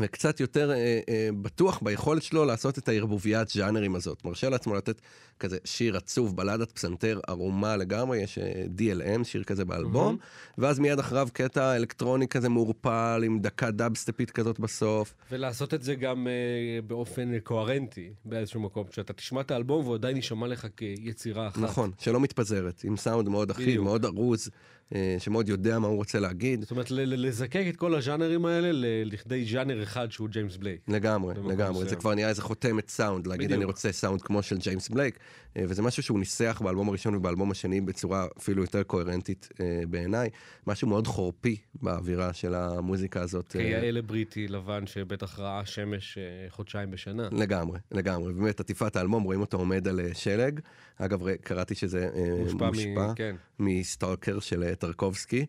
וקצת 0.00 0.40
יותר 0.40 0.70
אה, 0.70 1.00
אה, 1.08 1.28
בטוח 1.42 1.80
ביכולת 1.82 2.22
שלו 2.22 2.44
לעשות 2.44 2.78
את 2.78 2.88
הערבוביית 2.88 3.48
ז'אנרים 3.48 3.94
הזאת. 3.94 4.24
מרשה 4.24 4.48
לעצמו 4.48 4.74
לתת 4.74 5.00
כזה 5.40 5.58
שיר 5.64 5.96
עצוב, 5.96 6.36
בלדת 6.36 6.72
פסנתר 6.72 7.20
ערומה 7.28 7.76
לגמרי, 7.76 8.18
יש 8.18 8.38
אה, 8.38 8.64
DLM, 8.78 9.24
שיר 9.24 9.44
כזה 9.44 9.64
באלבום, 9.64 10.16
ואז 10.58 10.78
מיד 10.78 10.98
אחריו 10.98 11.28
קטע 11.32 11.76
אלקטרוני 11.76 12.28
כזה 12.28 12.48
מעורפל, 12.48 13.22
עם 13.24 13.38
דקה 13.40 13.70
דאבסטפית 13.70 14.30
כזאת 14.30 14.60
בסוף. 14.60 15.14
ולעשות 15.30 15.74
את 15.74 15.82
זה 15.82 15.94
גם 15.94 16.26
uh, 16.26 16.86
באופן 16.86 17.34
אה, 17.34 17.40
קוהרנטי 17.40 18.10
באיזשהו 18.24 18.60
מקום. 18.60 18.86
כשאתה 18.86 19.12
תשמע 19.12 19.40
את 19.40 19.50
האלבום 19.50 19.84
והוא 19.84 19.94
עדיין 19.94 20.16
יישמע 20.16 20.46
לך 20.46 20.66
כיצירה 20.76 21.48
אחת. 21.48 21.58
נכון, 21.58 21.90
שלא 21.98 22.20
מתפזרת, 22.20 22.84
עם 22.84 22.96
סאונד 22.96 23.28
מאוד 23.28 23.50
אחיד. 23.50 23.80
מאוד 23.80 24.04
ארוז, 24.04 24.48
אה, 24.48 24.75
שמאוד 25.18 25.48
יודע 25.48 25.78
מה 25.78 25.86
הוא 25.86 25.96
רוצה 25.96 26.20
להגיד. 26.20 26.60
זאת 26.60 26.70
אומרת, 26.70 26.90
לזקק 26.90 27.64
את 27.68 27.76
כל 27.76 27.94
הז'אנרים 27.94 28.46
האלה 28.46 28.68
לכדי 29.04 29.44
ז'אנר 29.44 29.82
אחד 29.82 30.12
שהוא 30.12 30.28
ג'יימס 30.28 30.56
בלייק. 30.56 30.80
לגמרי, 30.88 31.34
לגמרי. 31.46 31.88
זה. 31.88 31.96
כבר 31.96 32.14
נהיה 32.14 32.28
איזה 32.28 32.42
חותמת 32.42 32.88
סאונד, 32.88 33.26
להגיד. 33.26 33.52
אני 33.52 33.64
רוצה 33.64 33.92
סאונד 33.92 34.22
כמו 34.22 34.42
של 34.42 34.58
ג'יימס 34.58 34.88
בלייק, 34.88 35.14
אה, 35.14 35.20
וזה 35.68 35.82
משהו 35.82 36.02
שהוא 36.02 36.18
ניסח 36.18 36.60
באלבום 36.64 36.88
הראשון 36.88 37.14
ובאלבום 37.14 37.50
השני 37.50 37.80
בצורה 37.80 38.26
אפילו 38.38 38.62
יותר 38.62 38.82
קוהרנטית 38.82 39.48
אה, 39.60 39.80
בעיניי. 39.90 40.28
משהו 40.66 40.88
מאוד 40.88 41.06
חורפי 41.06 41.56
באווירה 41.82 42.32
של 42.32 42.54
המוזיקה 42.54 43.20
הזאת. 43.22 43.56
אה, 43.56 43.62
כיאה 43.62 43.90
לבריטי 43.90 44.48
לבן 44.48 44.86
שבטח 44.86 45.38
ראה 45.38 45.66
שמש 45.66 46.18
אה, 46.18 46.22
חודשיים 46.50 46.90
בשנה. 46.90 47.28
לגמרי, 47.32 47.78
לגמרי. 47.92 48.32
באמת, 48.32 48.60
עטיפת 48.60 48.96
האלבום, 48.96 49.22
רואים 49.22 49.40
אותו 49.40 49.56
עומד 49.56 49.88
על 49.88 50.00
אה, 50.00 50.14
שלג. 50.14 50.60
אגב, 50.98 51.34
קראתי 51.36 51.74
שזה 51.74 52.08
אה, 52.14 52.42
מושפע 52.42 52.64
מ- 52.64 52.68
מושפע 52.68 53.12
כן. 53.16 53.36
מסטוקר 53.58 54.38
של 54.40 54.62
אה, 54.62 54.74
טרקובסקי, 54.74 55.40
אה, 55.40 55.44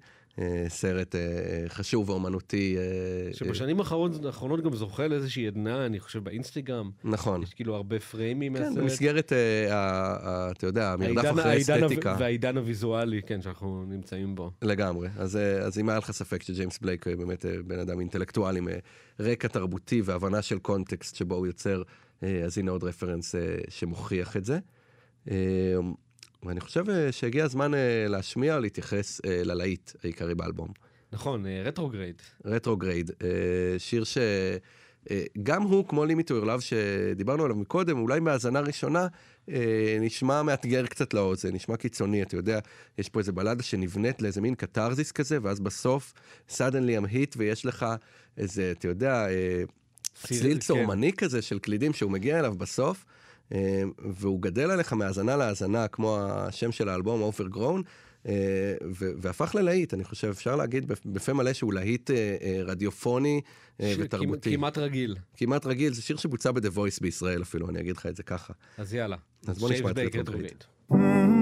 סרט 0.68 1.16
אה, 1.16 1.22
חשוב 1.70 2.10
ואומנותי. 2.10 2.78
אה, 2.78 3.34
שבשנים 3.34 3.80
האחרונות 3.80 4.64
גם 4.64 4.76
זוכה 4.76 5.08
לאיזושהי 5.08 5.48
עדנה, 5.48 5.86
אני 5.86 6.00
חושב 6.00 6.24
באינסטגרם. 6.24 6.92
נכון. 7.04 7.44
יש 7.44 7.54
כאילו 7.54 7.76
הרבה 7.76 8.00
פריימים 8.00 8.54
כן, 8.56 8.62
מהסרט. 8.64 8.78
במסגרת, 8.78 9.34
אה, 9.34 9.74
ה- 9.76 9.78
ה- 10.30 10.52
אתה 10.52 10.66
יודע, 10.68 10.94
המרדף 10.94 11.32
אחרי 11.32 11.44
העידן 11.52 11.80
הו- 11.80 11.86
אסתטיקה. 11.88 12.16
והעידן 12.20 12.58
הוויזואלי, 12.58 13.22
כן, 13.22 13.42
שאנחנו 13.42 13.86
נמצאים 13.88 14.36
בו. 14.36 14.52
לגמרי. 14.62 15.10
אז, 15.18 15.36
אה, 15.36 15.68
אם 15.82 15.90
היה 15.90 15.98
לך 15.98 16.12
ספק 16.12 16.44
שג'יימס 16.44 16.80
בלייק 16.80 17.08
אה, 17.08 17.16
באמת 17.16 17.46
אה, 17.46 17.52
בן 17.68 17.80
אדם 17.80 18.00
אינטלקטואל 18.00 18.58
עם 18.58 18.68
אה, 18.70 18.78
רקע 19.20 19.48
תרבותי 19.48 20.02
והבנה 20.06 20.42
של 20.42 20.60
קונטקסט 20.60 21.16
שבו 21.16 21.36
הוא 21.36 21.48
יוצר, 21.48 21.82
אה, 22.24 22.42
אז 22.46 22.58
הנה 22.58 22.72
עוד 22.72 22.84
רפרנס 22.84 23.36
אה, 23.36 23.42
שמוכיח 23.70 24.38
את 24.38 24.46
זה. 24.46 24.60
ואני 26.44 26.60
חושב 26.60 26.90
אה, 26.90 27.12
שהגיע 27.12 27.46
הזמן 27.46 27.74
אה, 27.74 28.06
להשמיע 28.10 28.56
או 28.56 28.60
להתייחס 28.60 29.22
אה, 29.26 29.44
ללהיט 29.44 29.92
העיקרי 30.04 30.36
באלבום. 30.36 30.70
נכון, 31.12 31.46
Retrograde. 31.64 32.22
Retrograde, 32.46 33.12
שיר 33.78 34.04
שגם 34.04 35.62
הוא, 35.62 35.88
כמו 35.88 36.06
לימיט 36.06 36.28
טו 36.28 36.46
Love 36.46 36.62
שדיברנו 36.62 37.44
עליו 37.44 37.56
מקודם, 37.56 38.00
אולי 38.00 38.20
מהאזנה 38.20 38.60
ראשונה, 38.60 39.08
נשמע 40.02 40.44
מאתגר 40.44 40.86
קצת 40.86 41.14
לאוזן, 41.14 41.54
נשמע 41.54 41.78
קיצוני, 41.78 42.22
אתה 42.22 42.36
יודע, 42.36 42.60
יש 42.98 43.10
פה 43.10 43.20
איזה 43.20 43.32
בלדה 43.32 43.64
שנבנית 43.64 44.22
לאיזה 44.22 44.42
מין 44.42 44.56
קתרזיס 44.56 45.12
כזה, 45.12 45.38
ואז 45.42 45.60
בסוף, 45.60 46.14
suddenly 46.50 47.02
I'm 47.02 47.14
hit, 47.14 47.36
ויש 47.38 47.66
לך 47.66 47.86
איזה, 48.38 48.72
אתה 48.72 48.88
יודע, 48.88 49.28
צליל, 50.24 50.54
כן. 50.54 50.60
צורמני 50.60 51.14
כזה 51.14 51.42
של 51.42 51.60
קלידים 51.60 51.94
שהוא 51.94 52.12
מגיע 52.12 52.40
אליו 52.40 52.56
בסוף, 52.58 53.06
והוא 54.20 54.42
גדל 54.42 54.72
עליך 54.72 54.94
מהאזנה 54.94 55.36
להאזנה, 55.36 55.88
כמו 55.88 56.18
השם 56.22 56.72
של 56.72 56.90
האלבום, 56.90 57.32
Overgrown, 57.32 57.82
אה, 58.28 58.34
והפך 59.22 59.56
ללהיט, 59.56 59.94
אני 59.94 60.04
חושב, 60.04 60.28
אפשר 60.28 60.56
להגיד 60.56 60.92
בפ- 60.92 61.06
בפה 61.06 61.34
מלא 61.34 61.54
שהוא 61.54 61.74
להיט 61.74 62.12
אה, 62.12 62.16
אה, 62.42 62.60
רדיופוני 62.66 63.42
אה, 63.82 63.94
ותרבותי. 64.00 64.56
כמעט 64.56 64.78
רגיל. 64.78 65.16
כמעט 65.38 65.66
רגיל, 65.66 65.94
זה 65.94 66.02
שיר 66.02 66.18
שבוצע 66.18 66.52
ב-The 66.52 66.70
Voice 66.76 66.98
בישראל 67.02 67.42
אפילו, 67.42 67.70
אני 67.70 67.80
אגיד 67.80 67.98
לך 67.98 68.06
את 68.06 68.16
זה 68.16 68.24
ככה. 68.24 68.54
אז 68.78 68.94
יאללה. 68.94 69.18
אז 69.48 69.60
בוא 69.60 69.70
נשמע 69.70 69.92
את 69.92 69.98
Shave 69.98 71.37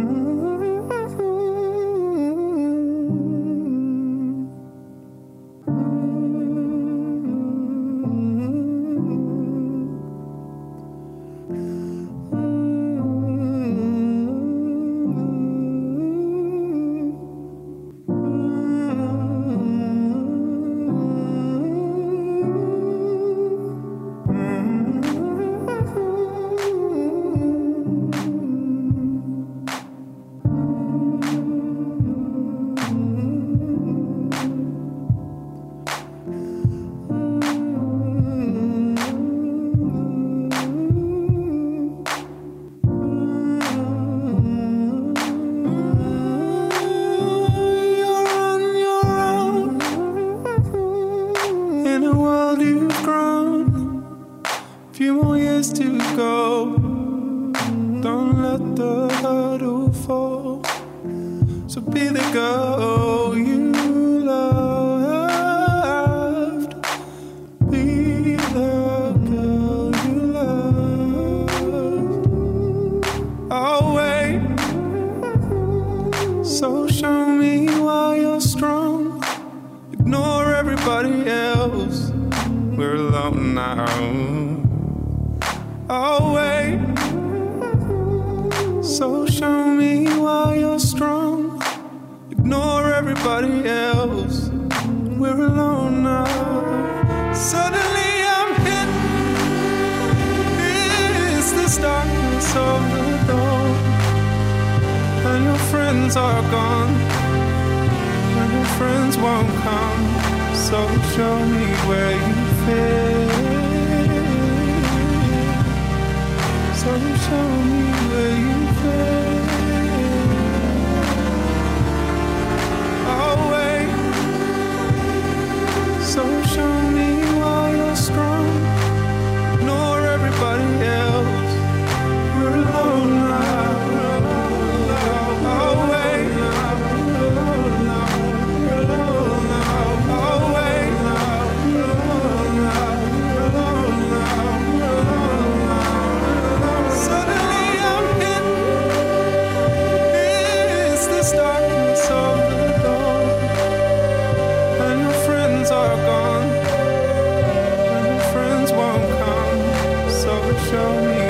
around 160.85 161.05
me. 161.19 161.24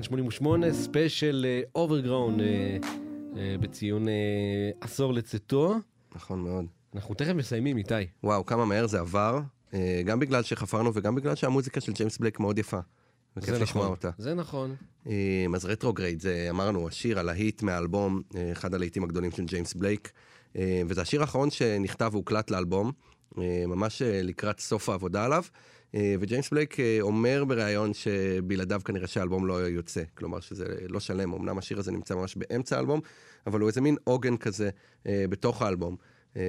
כאן 0.00 0.04
88, 0.04 0.72
ספיישל 0.72 1.46
Overgrown 1.74 2.40
אה, 2.40 2.76
בציון 3.60 4.08
אה, 4.08 4.12
עשור 4.80 5.14
לצאתו. 5.14 5.74
נכון 6.14 6.40
מאוד. 6.40 6.64
אנחנו 6.94 7.14
תכף 7.14 7.32
מסיימים, 7.32 7.76
איתי. 7.76 7.94
וואו, 8.24 8.46
כמה 8.46 8.64
מהר 8.64 8.86
זה 8.86 9.00
עבר, 9.00 9.40
אה, 9.74 10.02
גם 10.04 10.20
בגלל 10.20 10.42
שחפרנו 10.42 10.90
וגם 10.94 11.14
בגלל 11.14 11.34
שהמוזיקה 11.34 11.80
של 11.80 11.92
ג'יימס 11.92 12.18
בלייק 12.18 12.40
מאוד 12.40 12.58
יפה. 12.58 12.78
וכיף 13.36 13.54
לשמוע 13.54 13.84
נכון. 13.84 13.96
אותה. 13.96 14.10
זה 14.18 14.34
נכון. 14.34 14.74
אה, 15.06 15.46
אז 15.54 15.64
Retrograde, 15.64 16.20
זה 16.20 16.46
אמרנו, 16.50 16.88
השיר 16.88 17.18
על 17.18 17.28
ה 17.28 17.36
hit 17.36 17.62
מהאלבום, 17.62 18.22
אה, 18.36 18.52
אחד 18.52 18.74
הלהיטים 18.74 19.04
הגדולים 19.04 19.30
של 19.30 19.44
ג'יימס 19.44 19.74
בלייק, 19.74 20.12
אה, 20.56 20.82
וזה 20.88 21.02
השיר 21.02 21.20
האחרון 21.20 21.50
שנכתב 21.50 22.10
והוקלט 22.12 22.50
לאלבום, 22.50 22.92
אה, 23.38 23.64
ממש 23.66 24.02
אה, 24.02 24.22
לקראת 24.22 24.60
סוף 24.60 24.88
העבודה 24.88 25.24
עליו, 25.24 25.44
אה, 25.44 25.58
וג'יימס 25.94 26.50
בלייק 26.50 26.80
אה, 26.80 26.98
אומר 27.00 27.44
בריאיון 27.44 27.94
שבלעדיו 27.94 28.80
כנראה 28.84 29.06
שהאלבום 29.06 29.46
לא 29.46 29.54
יוצא, 29.54 30.02
כלומר 30.14 30.40
שזה 30.40 30.64
לא 30.88 31.00
שלם, 31.00 31.32
אמנם 31.32 31.58
השיר 31.58 31.78
הזה 31.78 31.92
נמצא 31.92 32.14
ממש 32.14 32.36
באמצע 32.36 32.76
האלבום, 32.76 33.00
אבל 33.46 33.60
הוא 33.60 33.68
איזה 33.68 33.80
מין 33.80 33.96
עוגן 34.04 34.36
כזה 34.36 34.70
אה, 35.06 35.24
בתוך 35.28 35.62
האלבום. 35.62 35.96
אה, 36.36 36.42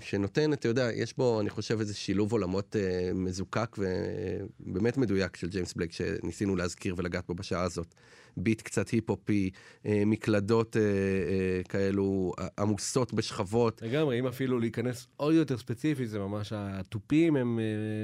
שנותן, 0.00 0.52
אתה 0.52 0.68
יודע, 0.68 0.88
יש 0.94 1.16
בו, 1.16 1.40
אני 1.40 1.50
חושב, 1.50 1.80
איזה 1.80 1.94
שילוב 1.94 2.32
עולמות 2.32 2.76
אה, 2.76 3.10
מזוקק 3.14 3.76
ובאמת 3.78 4.96
מדויק 4.96 5.36
של 5.36 5.48
ג'יימס 5.48 5.74
בלייק, 5.74 5.92
שניסינו 5.92 6.56
להזכיר 6.56 6.94
ולגעת 6.98 7.26
בו 7.26 7.34
בשעה 7.34 7.62
הזאת. 7.62 7.94
ביט 8.36 8.62
קצת 8.62 8.88
היפ-הופי, 8.88 9.50
אה, 9.86 10.02
מקלדות 10.06 10.76
אה, 10.76 10.82
אה, 10.82 11.62
כאלו 11.68 12.32
עמוסות 12.58 13.14
בשכבות. 13.14 13.82
לגמרי, 13.82 14.18
אם 14.18 14.26
אפילו 14.26 14.58
להיכנס 14.58 15.06
עוד 15.16 15.34
יותר 15.34 15.58
ספציפי, 15.58 16.06
זה 16.06 16.18
ממש 16.18 16.52
התופים 16.56 17.36
הם 17.36 17.58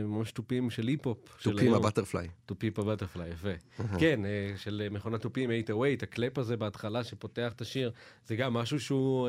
ממש 0.04 0.32
תופים 0.32 0.70
של 0.70 0.86
היפ-הופ. 0.86 1.18
תופים. 1.42 1.74
ה 1.74 1.79
butterfly. 1.79 2.28
תופים 2.46 2.72
ב 2.78 2.83
butterfly, 2.83 3.30
יפה. 3.30 3.48
כן, 3.98 4.20
של 4.56 4.88
מכונת 4.90 5.20
תופים, 5.20 5.50
808, 5.50 5.92
ה 6.02 6.10
clap 6.10 6.38
הזה 6.38 6.56
בהתחלה 6.56 7.04
שפותח 7.04 7.52
את 7.52 7.60
השיר, 7.60 7.92
זה 8.26 8.36
גם 8.36 8.52
משהו 8.52 8.80
שהוא 8.80 9.28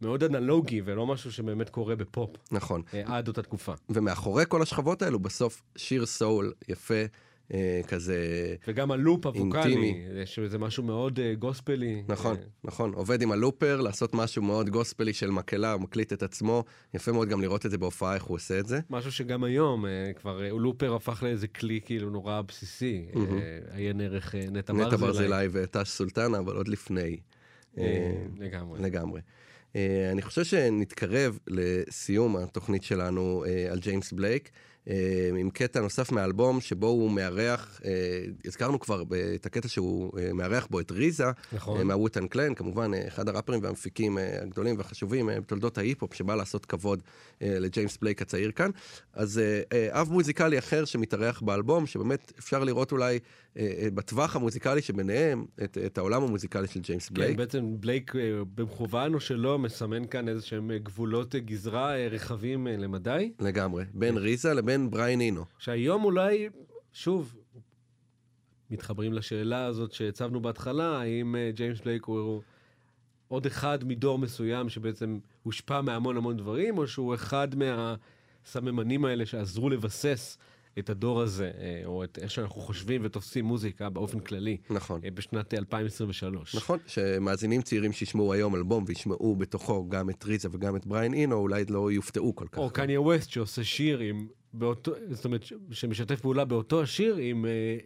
מאוד 0.00 0.24
אנלוגי 0.24 0.82
ולא 0.84 1.06
משהו 1.06 1.32
שבאמת 1.32 1.70
קורה 1.70 1.96
בפופ, 1.96 2.30
נכון. 2.50 2.82
עד 3.04 3.28
אותה 3.28 3.42
תקופה. 3.42 3.72
ומאחורי 3.88 4.44
כל 4.48 4.62
השכבות 4.62 5.02
האלו, 5.02 5.18
בסוף 5.18 5.62
שיר 5.76 6.06
סול 6.06 6.52
יפה, 6.68 7.04
כזה... 7.86 8.16
וגם 8.68 8.90
הלופ 8.90 9.26
הווקאלי. 9.26 10.04
אה, 10.16 10.26
שזה 10.26 10.58
משהו 10.58 10.82
מאוד 10.82 11.20
אה, 11.20 11.34
גוספלי. 11.34 12.02
נכון, 12.08 12.36
אה, 12.36 12.42
נכון. 12.64 12.94
עובד 12.94 13.22
עם 13.22 13.32
ה 13.32 13.38
looper, 13.38 13.80
לעשות 13.80 14.14
משהו 14.14 14.42
מאוד 14.42 14.70
גוספלי 14.70 15.12
של 15.12 15.30
מקהלה, 15.30 15.72
הוא 15.72 15.80
מקליט 15.82 16.12
את 16.12 16.22
עצמו. 16.22 16.64
יפה 16.94 17.12
מאוד 17.12 17.28
גם 17.28 17.40
לראות 17.42 17.66
את 17.66 17.70
זה 17.70 17.78
בהופעה, 17.78 18.14
איך 18.14 18.22
הוא 18.22 18.34
עושה 18.34 18.58
את 18.58 18.66
זה. 18.66 18.80
משהו 18.90 19.12
שגם 19.12 19.44
היום 19.44 19.86
אה, 19.86 20.10
כבר 20.16 20.44
אה, 20.44 20.48
לופר 20.50 20.94
הפך 20.94 21.22
לאיזה 21.22 21.48
כלי 21.48 21.80
כאילו 21.84 22.10
נורא 22.10 22.40
בסיסי. 22.40 23.06
אה, 23.16 23.22
עיין 23.76 24.00
ערך 24.00 24.34
אה, 24.34 24.40
נטע 24.50 24.72
נטע 24.72 24.96
ברזילי. 24.96 25.28
ברזילי 25.28 25.48
וטש 25.52 25.88
סולטנה, 25.88 26.38
אבל 26.38 26.56
עוד 26.56 26.68
לפני. 26.68 27.18
אה, 27.78 27.82
אה, 27.84 28.26
לגמרי. 28.38 28.82
לגמרי. 28.82 29.20
אה, 29.76 30.08
אני 30.12 30.22
חושב 30.22 30.44
שנתקרב 30.44 31.38
לסיום 31.46 32.36
התוכנית 32.36 32.82
שלנו 32.82 33.44
אה, 33.46 33.72
על 33.72 33.78
ג'יימס 33.78 34.12
בלייק, 34.12 34.48
אה, 34.48 34.67
עם 35.38 35.50
קטע 35.50 35.80
נוסף 35.80 36.12
מהאלבום, 36.12 36.60
שבו 36.60 36.86
הוא 36.86 37.10
מארח, 37.10 37.80
אה, 37.84 37.90
הזכרנו 38.44 38.80
כבר 38.80 39.02
את 39.34 39.46
הקטע 39.46 39.68
שהוא 39.68 40.12
אה, 40.18 40.32
מארח 40.32 40.66
בו 40.70 40.80
את 40.80 40.90
ריזה, 40.90 41.24
נכון. 41.52 41.78
אה, 41.78 41.84
מהווטן 41.84 42.26
קלן, 42.26 42.54
כמובן 42.54 42.94
אה, 42.94 43.08
אחד 43.08 43.28
הראפרים 43.28 43.60
והמפיקים 43.62 44.18
אה, 44.18 44.42
הגדולים 44.42 44.78
והחשובים 44.78 45.30
אה, 45.30 45.40
בתולדות 45.40 45.78
ההיפ-הופ, 45.78 46.14
שבא 46.14 46.34
לעשות 46.34 46.66
כבוד 46.66 47.02
אה, 47.42 47.58
לג'יימס 47.58 47.96
בלייק 47.96 48.22
הצעיר 48.22 48.50
כאן. 48.50 48.70
אז 49.12 49.38
אה, 49.38 49.60
אה, 49.72 50.00
אב 50.00 50.12
מוזיקלי 50.12 50.58
אחר 50.58 50.84
שמתארח 50.84 51.40
באלבום, 51.40 51.86
שבאמת 51.86 52.32
אפשר 52.38 52.64
לראות 52.64 52.92
אולי 52.92 53.12
אה, 53.12 53.18
אה, 53.18 53.18
בטווח 53.94 54.36
המוזיקלי 54.36 54.82
שביניהם, 54.82 55.44
את, 55.64 55.78
את 55.86 55.98
העולם 55.98 56.22
המוזיקלי 56.22 56.66
של 56.68 56.80
ג'יימס 56.80 57.08
כן, 57.08 57.14
בלייק. 57.14 57.36
בעצם 57.36 57.80
בלייק 57.80 58.16
אה, 58.16 58.20
במכוון 58.54 59.14
או 59.14 59.20
שלא 59.20 59.58
מסמן 59.58 60.06
כאן 60.06 60.28
איזה 60.28 60.46
שהם 60.46 60.70
אה, 60.70 60.78
גבולות 60.78 61.34
אה, 61.34 61.40
גזרה 61.40 61.96
אה, 61.96 62.08
רחבים 62.08 62.66
אה, 62.68 62.76
למדי, 62.76 63.32
לגמרי, 63.40 63.84
בין 63.94 64.16
RZA 64.16 64.54
לבין 64.54 64.90
בריין 64.90 65.20
אינו. 65.20 65.44
שהיום 65.58 66.04
אולי, 66.04 66.48
שוב, 66.92 67.34
מתחברים 68.70 69.12
לשאלה 69.12 69.64
הזאת 69.64 69.92
שהצבנו 69.92 70.40
בהתחלה, 70.40 71.00
האם 71.00 71.36
אה, 71.36 71.50
ג'יימס 71.54 71.80
בלייק 71.80 72.04
הוא 72.04 72.42
עוד 73.28 73.46
אחד 73.46 73.78
מדור 73.84 74.18
מסוים 74.18 74.68
שבעצם 74.68 75.18
הושפע 75.42 75.80
מהמון 75.80 76.16
המון 76.16 76.36
דברים, 76.36 76.78
או 76.78 76.86
שהוא 76.86 77.14
אחד 77.14 77.48
מהסממנים 77.54 79.04
האלה 79.04 79.26
שעזרו 79.26 79.70
לבסס 79.70 80.38
את 80.78 80.90
הדור 80.90 81.20
הזה, 81.20 81.50
אה, 81.60 81.82
או 81.84 82.04
את 82.04 82.18
איך 82.22 82.30
שאנחנו 82.30 82.60
חושבים 82.60 83.00
ותופסים 83.04 83.44
מוזיקה 83.44 83.90
באופן 83.90 84.20
כללי. 84.20 84.56
נכון. 84.70 85.00
אה, 85.04 85.10
בשנת 85.10 85.54
2023. 85.54 86.54
נכון, 86.54 86.78
שמאזינים 86.86 87.62
צעירים 87.62 87.92
שישמעו 87.92 88.32
היום 88.32 88.56
אלבום 88.56 88.84
וישמעו 88.86 89.36
בתוכו 89.36 89.88
גם 89.88 90.10
את 90.10 90.24
ריזה 90.24 90.48
וגם 90.52 90.76
את 90.76 90.86
בריין 90.86 91.14
אינו, 91.14 91.36
אולי 91.36 91.64
לא 91.68 91.92
יופתעו 91.92 92.36
כל 92.36 92.46
כך. 92.52 92.58
או 92.58 92.70
קניה 92.70 93.00
ווסט 93.00 93.30
שעושה 93.30 93.64
שיר 93.64 93.98
עם, 93.98 94.26
באותו, 94.52 94.92
זאת 95.10 95.24
אומרת, 95.24 95.44
שמשתף 95.70 96.20
פעולה 96.20 96.44
באותו 96.44 96.82
השיר 96.82 97.16
עם 97.16 97.46
אה, 97.46 97.78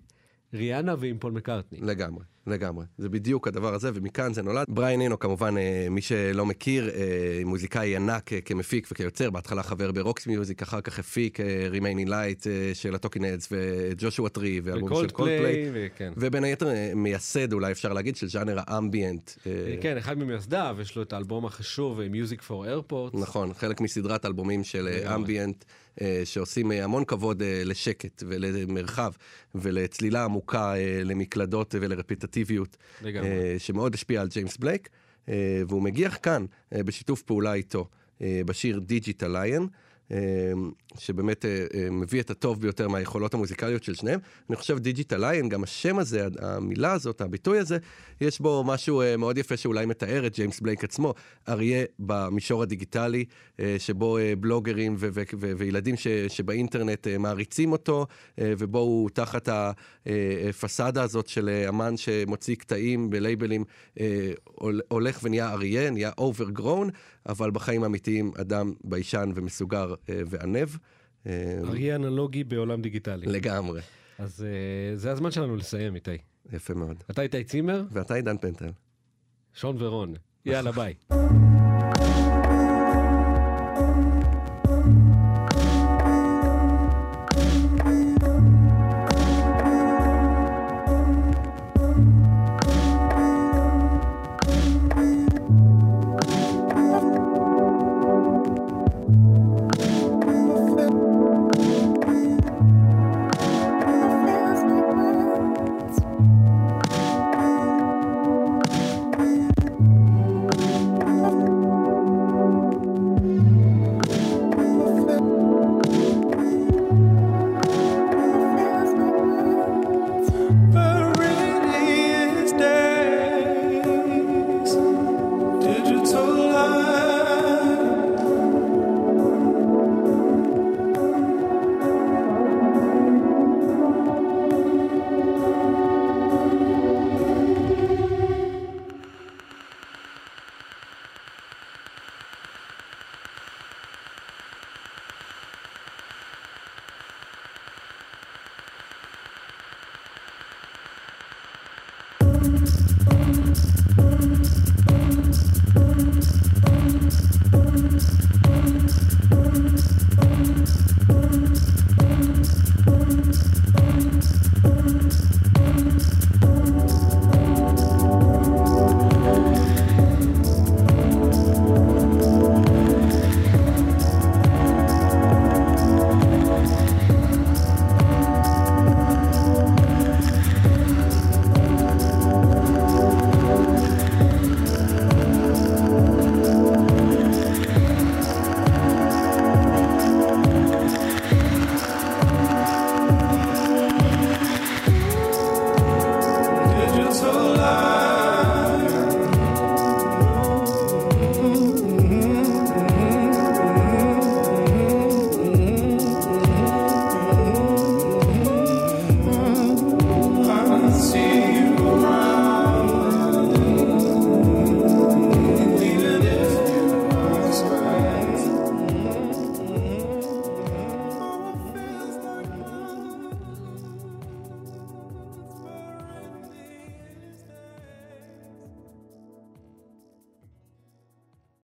ריאנה 0.55 0.95
ועם 0.99 1.19
פול 1.19 1.33
מקארטני. 1.33 1.79
לגמרי, 1.83 2.25
לגמרי. 2.47 2.85
זה 2.99 3.09
בדיוק 3.09 3.49
הדבר 3.49 3.75
הזה, 3.75 3.91
ומכאן 3.95 4.33
זה 4.33 4.43
נולד. 4.43 4.65
בריין 4.69 5.01
אינו, 5.01 5.19
כמובן, 5.19 5.57
אה, 5.57 5.87
מי 5.91 6.01
שלא 6.01 6.47
מכיר, 6.47 6.89
אה, 6.89 7.43
מוזיקאי 7.45 7.97
ענק 7.97 8.33
אה, 8.33 8.41
כמפיק 8.41 8.89
וכיוצר, 8.93 9.31
בהתחלה 9.31 9.63
חבר 9.63 9.93
ברוקס 9.93 10.27
מיוזיק, 10.27 10.63
אחר 10.63 10.81
כך 10.81 10.99
הפיק 10.99 11.39
Remain 11.73 12.00
in 12.00 12.09
Light 12.09 12.47
של 12.75 12.95
ה 12.95 12.99
Talking 12.99 13.28
Heads 13.28 13.49
ו 13.51 13.62
Joshua 13.62 14.29
Tree, 14.29 14.61
ואלבום 14.65 15.03
של 15.03 15.11
קולדפליי. 15.11 15.71
וכן. 15.73 16.13
ובין 16.17 16.45
היתר 16.45 16.69
מייסד, 16.97 17.53
אולי 17.53 17.73
אפשר 17.73 17.93
להגיד, 17.93 18.17
של 18.17 18.29
ז'אנר 18.29 18.59
האמביאנט. 18.67 19.31
כן, 19.81 19.97
אחד 19.97 20.19
ממייסדיו, 20.19 20.77
יש 20.81 20.97
לו 20.97 21.03
את 21.03 21.13
האלבום 21.13 21.47
החשוב, 21.47 22.01
Music 22.01 22.41
for 22.49 22.51
Airports. 22.51 23.21
נכון, 23.21 23.55
חלק 23.55 23.81
מסדרת 23.81 24.27
אלבומים 24.27 24.65
של 24.65 24.89
אמביאנט, 25.15 25.65
שעושים 26.25 26.73
אה, 26.73 26.85
המון 26.85 27.05
כבוד 27.05 27.43
אה, 27.43 27.63
לשקט 27.65 28.23
ולמרחב 28.27 29.13
ולצלילה 29.55 30.25
עמוקה, 30.25 30.75
אה, 30.75 31.01
למקלדות 31.05 31.75
לגמרי. 33.03 33.31
אה, 33.31 33.55
שמאוד 33.59 33.95
השפיע 33.95 34.21
על 34.21 34.29
ג'יימס 34.29 34.57
בלייק, 34.57 34.89
אה, 35.29 35.63
והוא 35.69 35.83
מגיח 35.83 36.19
כאן 36.23 36.47
אה, 36.75 36.83
בשיתוף 36.83 37.23
פעולה 37.23 37.55
איתו 37.55 37.89
אה, 38.23 38.41
בשיר 38.47 38.79
Digital 38.79 39.29
Lion. 39.29 39.67
שבאמת 40.99 41.45
אה, 41.45 41.67
אה, 41.75 41.91
מביא 41.91 42.21
את 42.21 42.31
הטוב 42.31 42.61
ביותר 42.61 42.89
מהיכולות 42.89 43.35
המוזיקליות 43.35 43.83
של 43.83 43.95
שניהם. 43.95 44.21
אני 44.51 44.57
חושב 44.57 44.79
Digital 44.79 45.17
Lion, 45.19 45.49
גם 45.49 45.63
השם 45.63 45.99
הזה, 45.99 46.27
המילה 46.39 46.93
הזאת, 46.93 47.21
הביטוי 47.21 47.59
הזה, 47.59 47.79
יש 48.21 48.41
בו 48.41 48.65
משהו 48.67 49.01
אה, 49.01 49.17
מאוד 49.17 49.39
יפה 49.39 49.57
שאולי 49.57 49.87
מתאר 49.87 50.27
את 50.27 50.35
ג'יימס 50.35 50.61
בלייק 50.61 50.85
עצמו. 50.85 51.15
אריה 51.49 51.85
במישור 51.99 52.63
הדיגיטלי, 52.63 53.25
שבו 53.79 54.19
בלוגרים 54.41 54.95
ו- 54.99 55.09
ו- 55.13 55.23
ו- 55.41 55.53
וילדים 55.57 55.97
ש- 55.97 56.09
שבאינטרנט 56.29 57.07
מעריצים 57.19 57.73
אותו, 57.73 58.07
ובו 58.39 58.79
הוא 58.79 59.11
תחת 59.11 59.49
הפסאדה 60.49 61.03
הזאת 61.03 61.27
של 61.27 61.65
אמן 61.69 61.97
שמוציא 61.97 62.55
קטעים 62.57 63.11
בלייבלים, 63.11 63.65
הול- 64.45 64.81
הולך 64.89 65.21
ונהיה 65.23 65.53
אריה, 65.53 65.91
נהיה 65.91 66.11
overgrown, 66.21 66.91
אבל 67.29 67.51
בחיים 67.51 67.83
האמיתיים 67.83 68.33
אדם 68.41 68.73
ביישן 68.85 69.31
ומסוגר 69.35 69.95
וענב. 70.09 70.69
אריה 71.27 71.97
אנלוגי 71.97 72.45
בעולם 72.45 72.83
דיגיטלי. 72.83 73.27
לגמרי. 73.27 73.81
אז 74.19 74.45
אה, 74.45 74.97
זה 74.97 75.11
הזמן 75.13 75.31
שלנו 75.31 75.57
לסיים, 75.57 75.95
איתי. 75.95 76.17
יפה 76.53 76.75
מאוד. 76.75 76.97
אתה 77.11 77.23
איתי 77.23 77.45
צימר, 77.45 77.83
ואתה 77.91 78.15
עידן 78.15 78.39
פנטל. 78.39 78.71
שון 79.55 79.77
ורון. 79.79 80.15
יאללה, 80.47 80.73
ביי. 80.79 80.95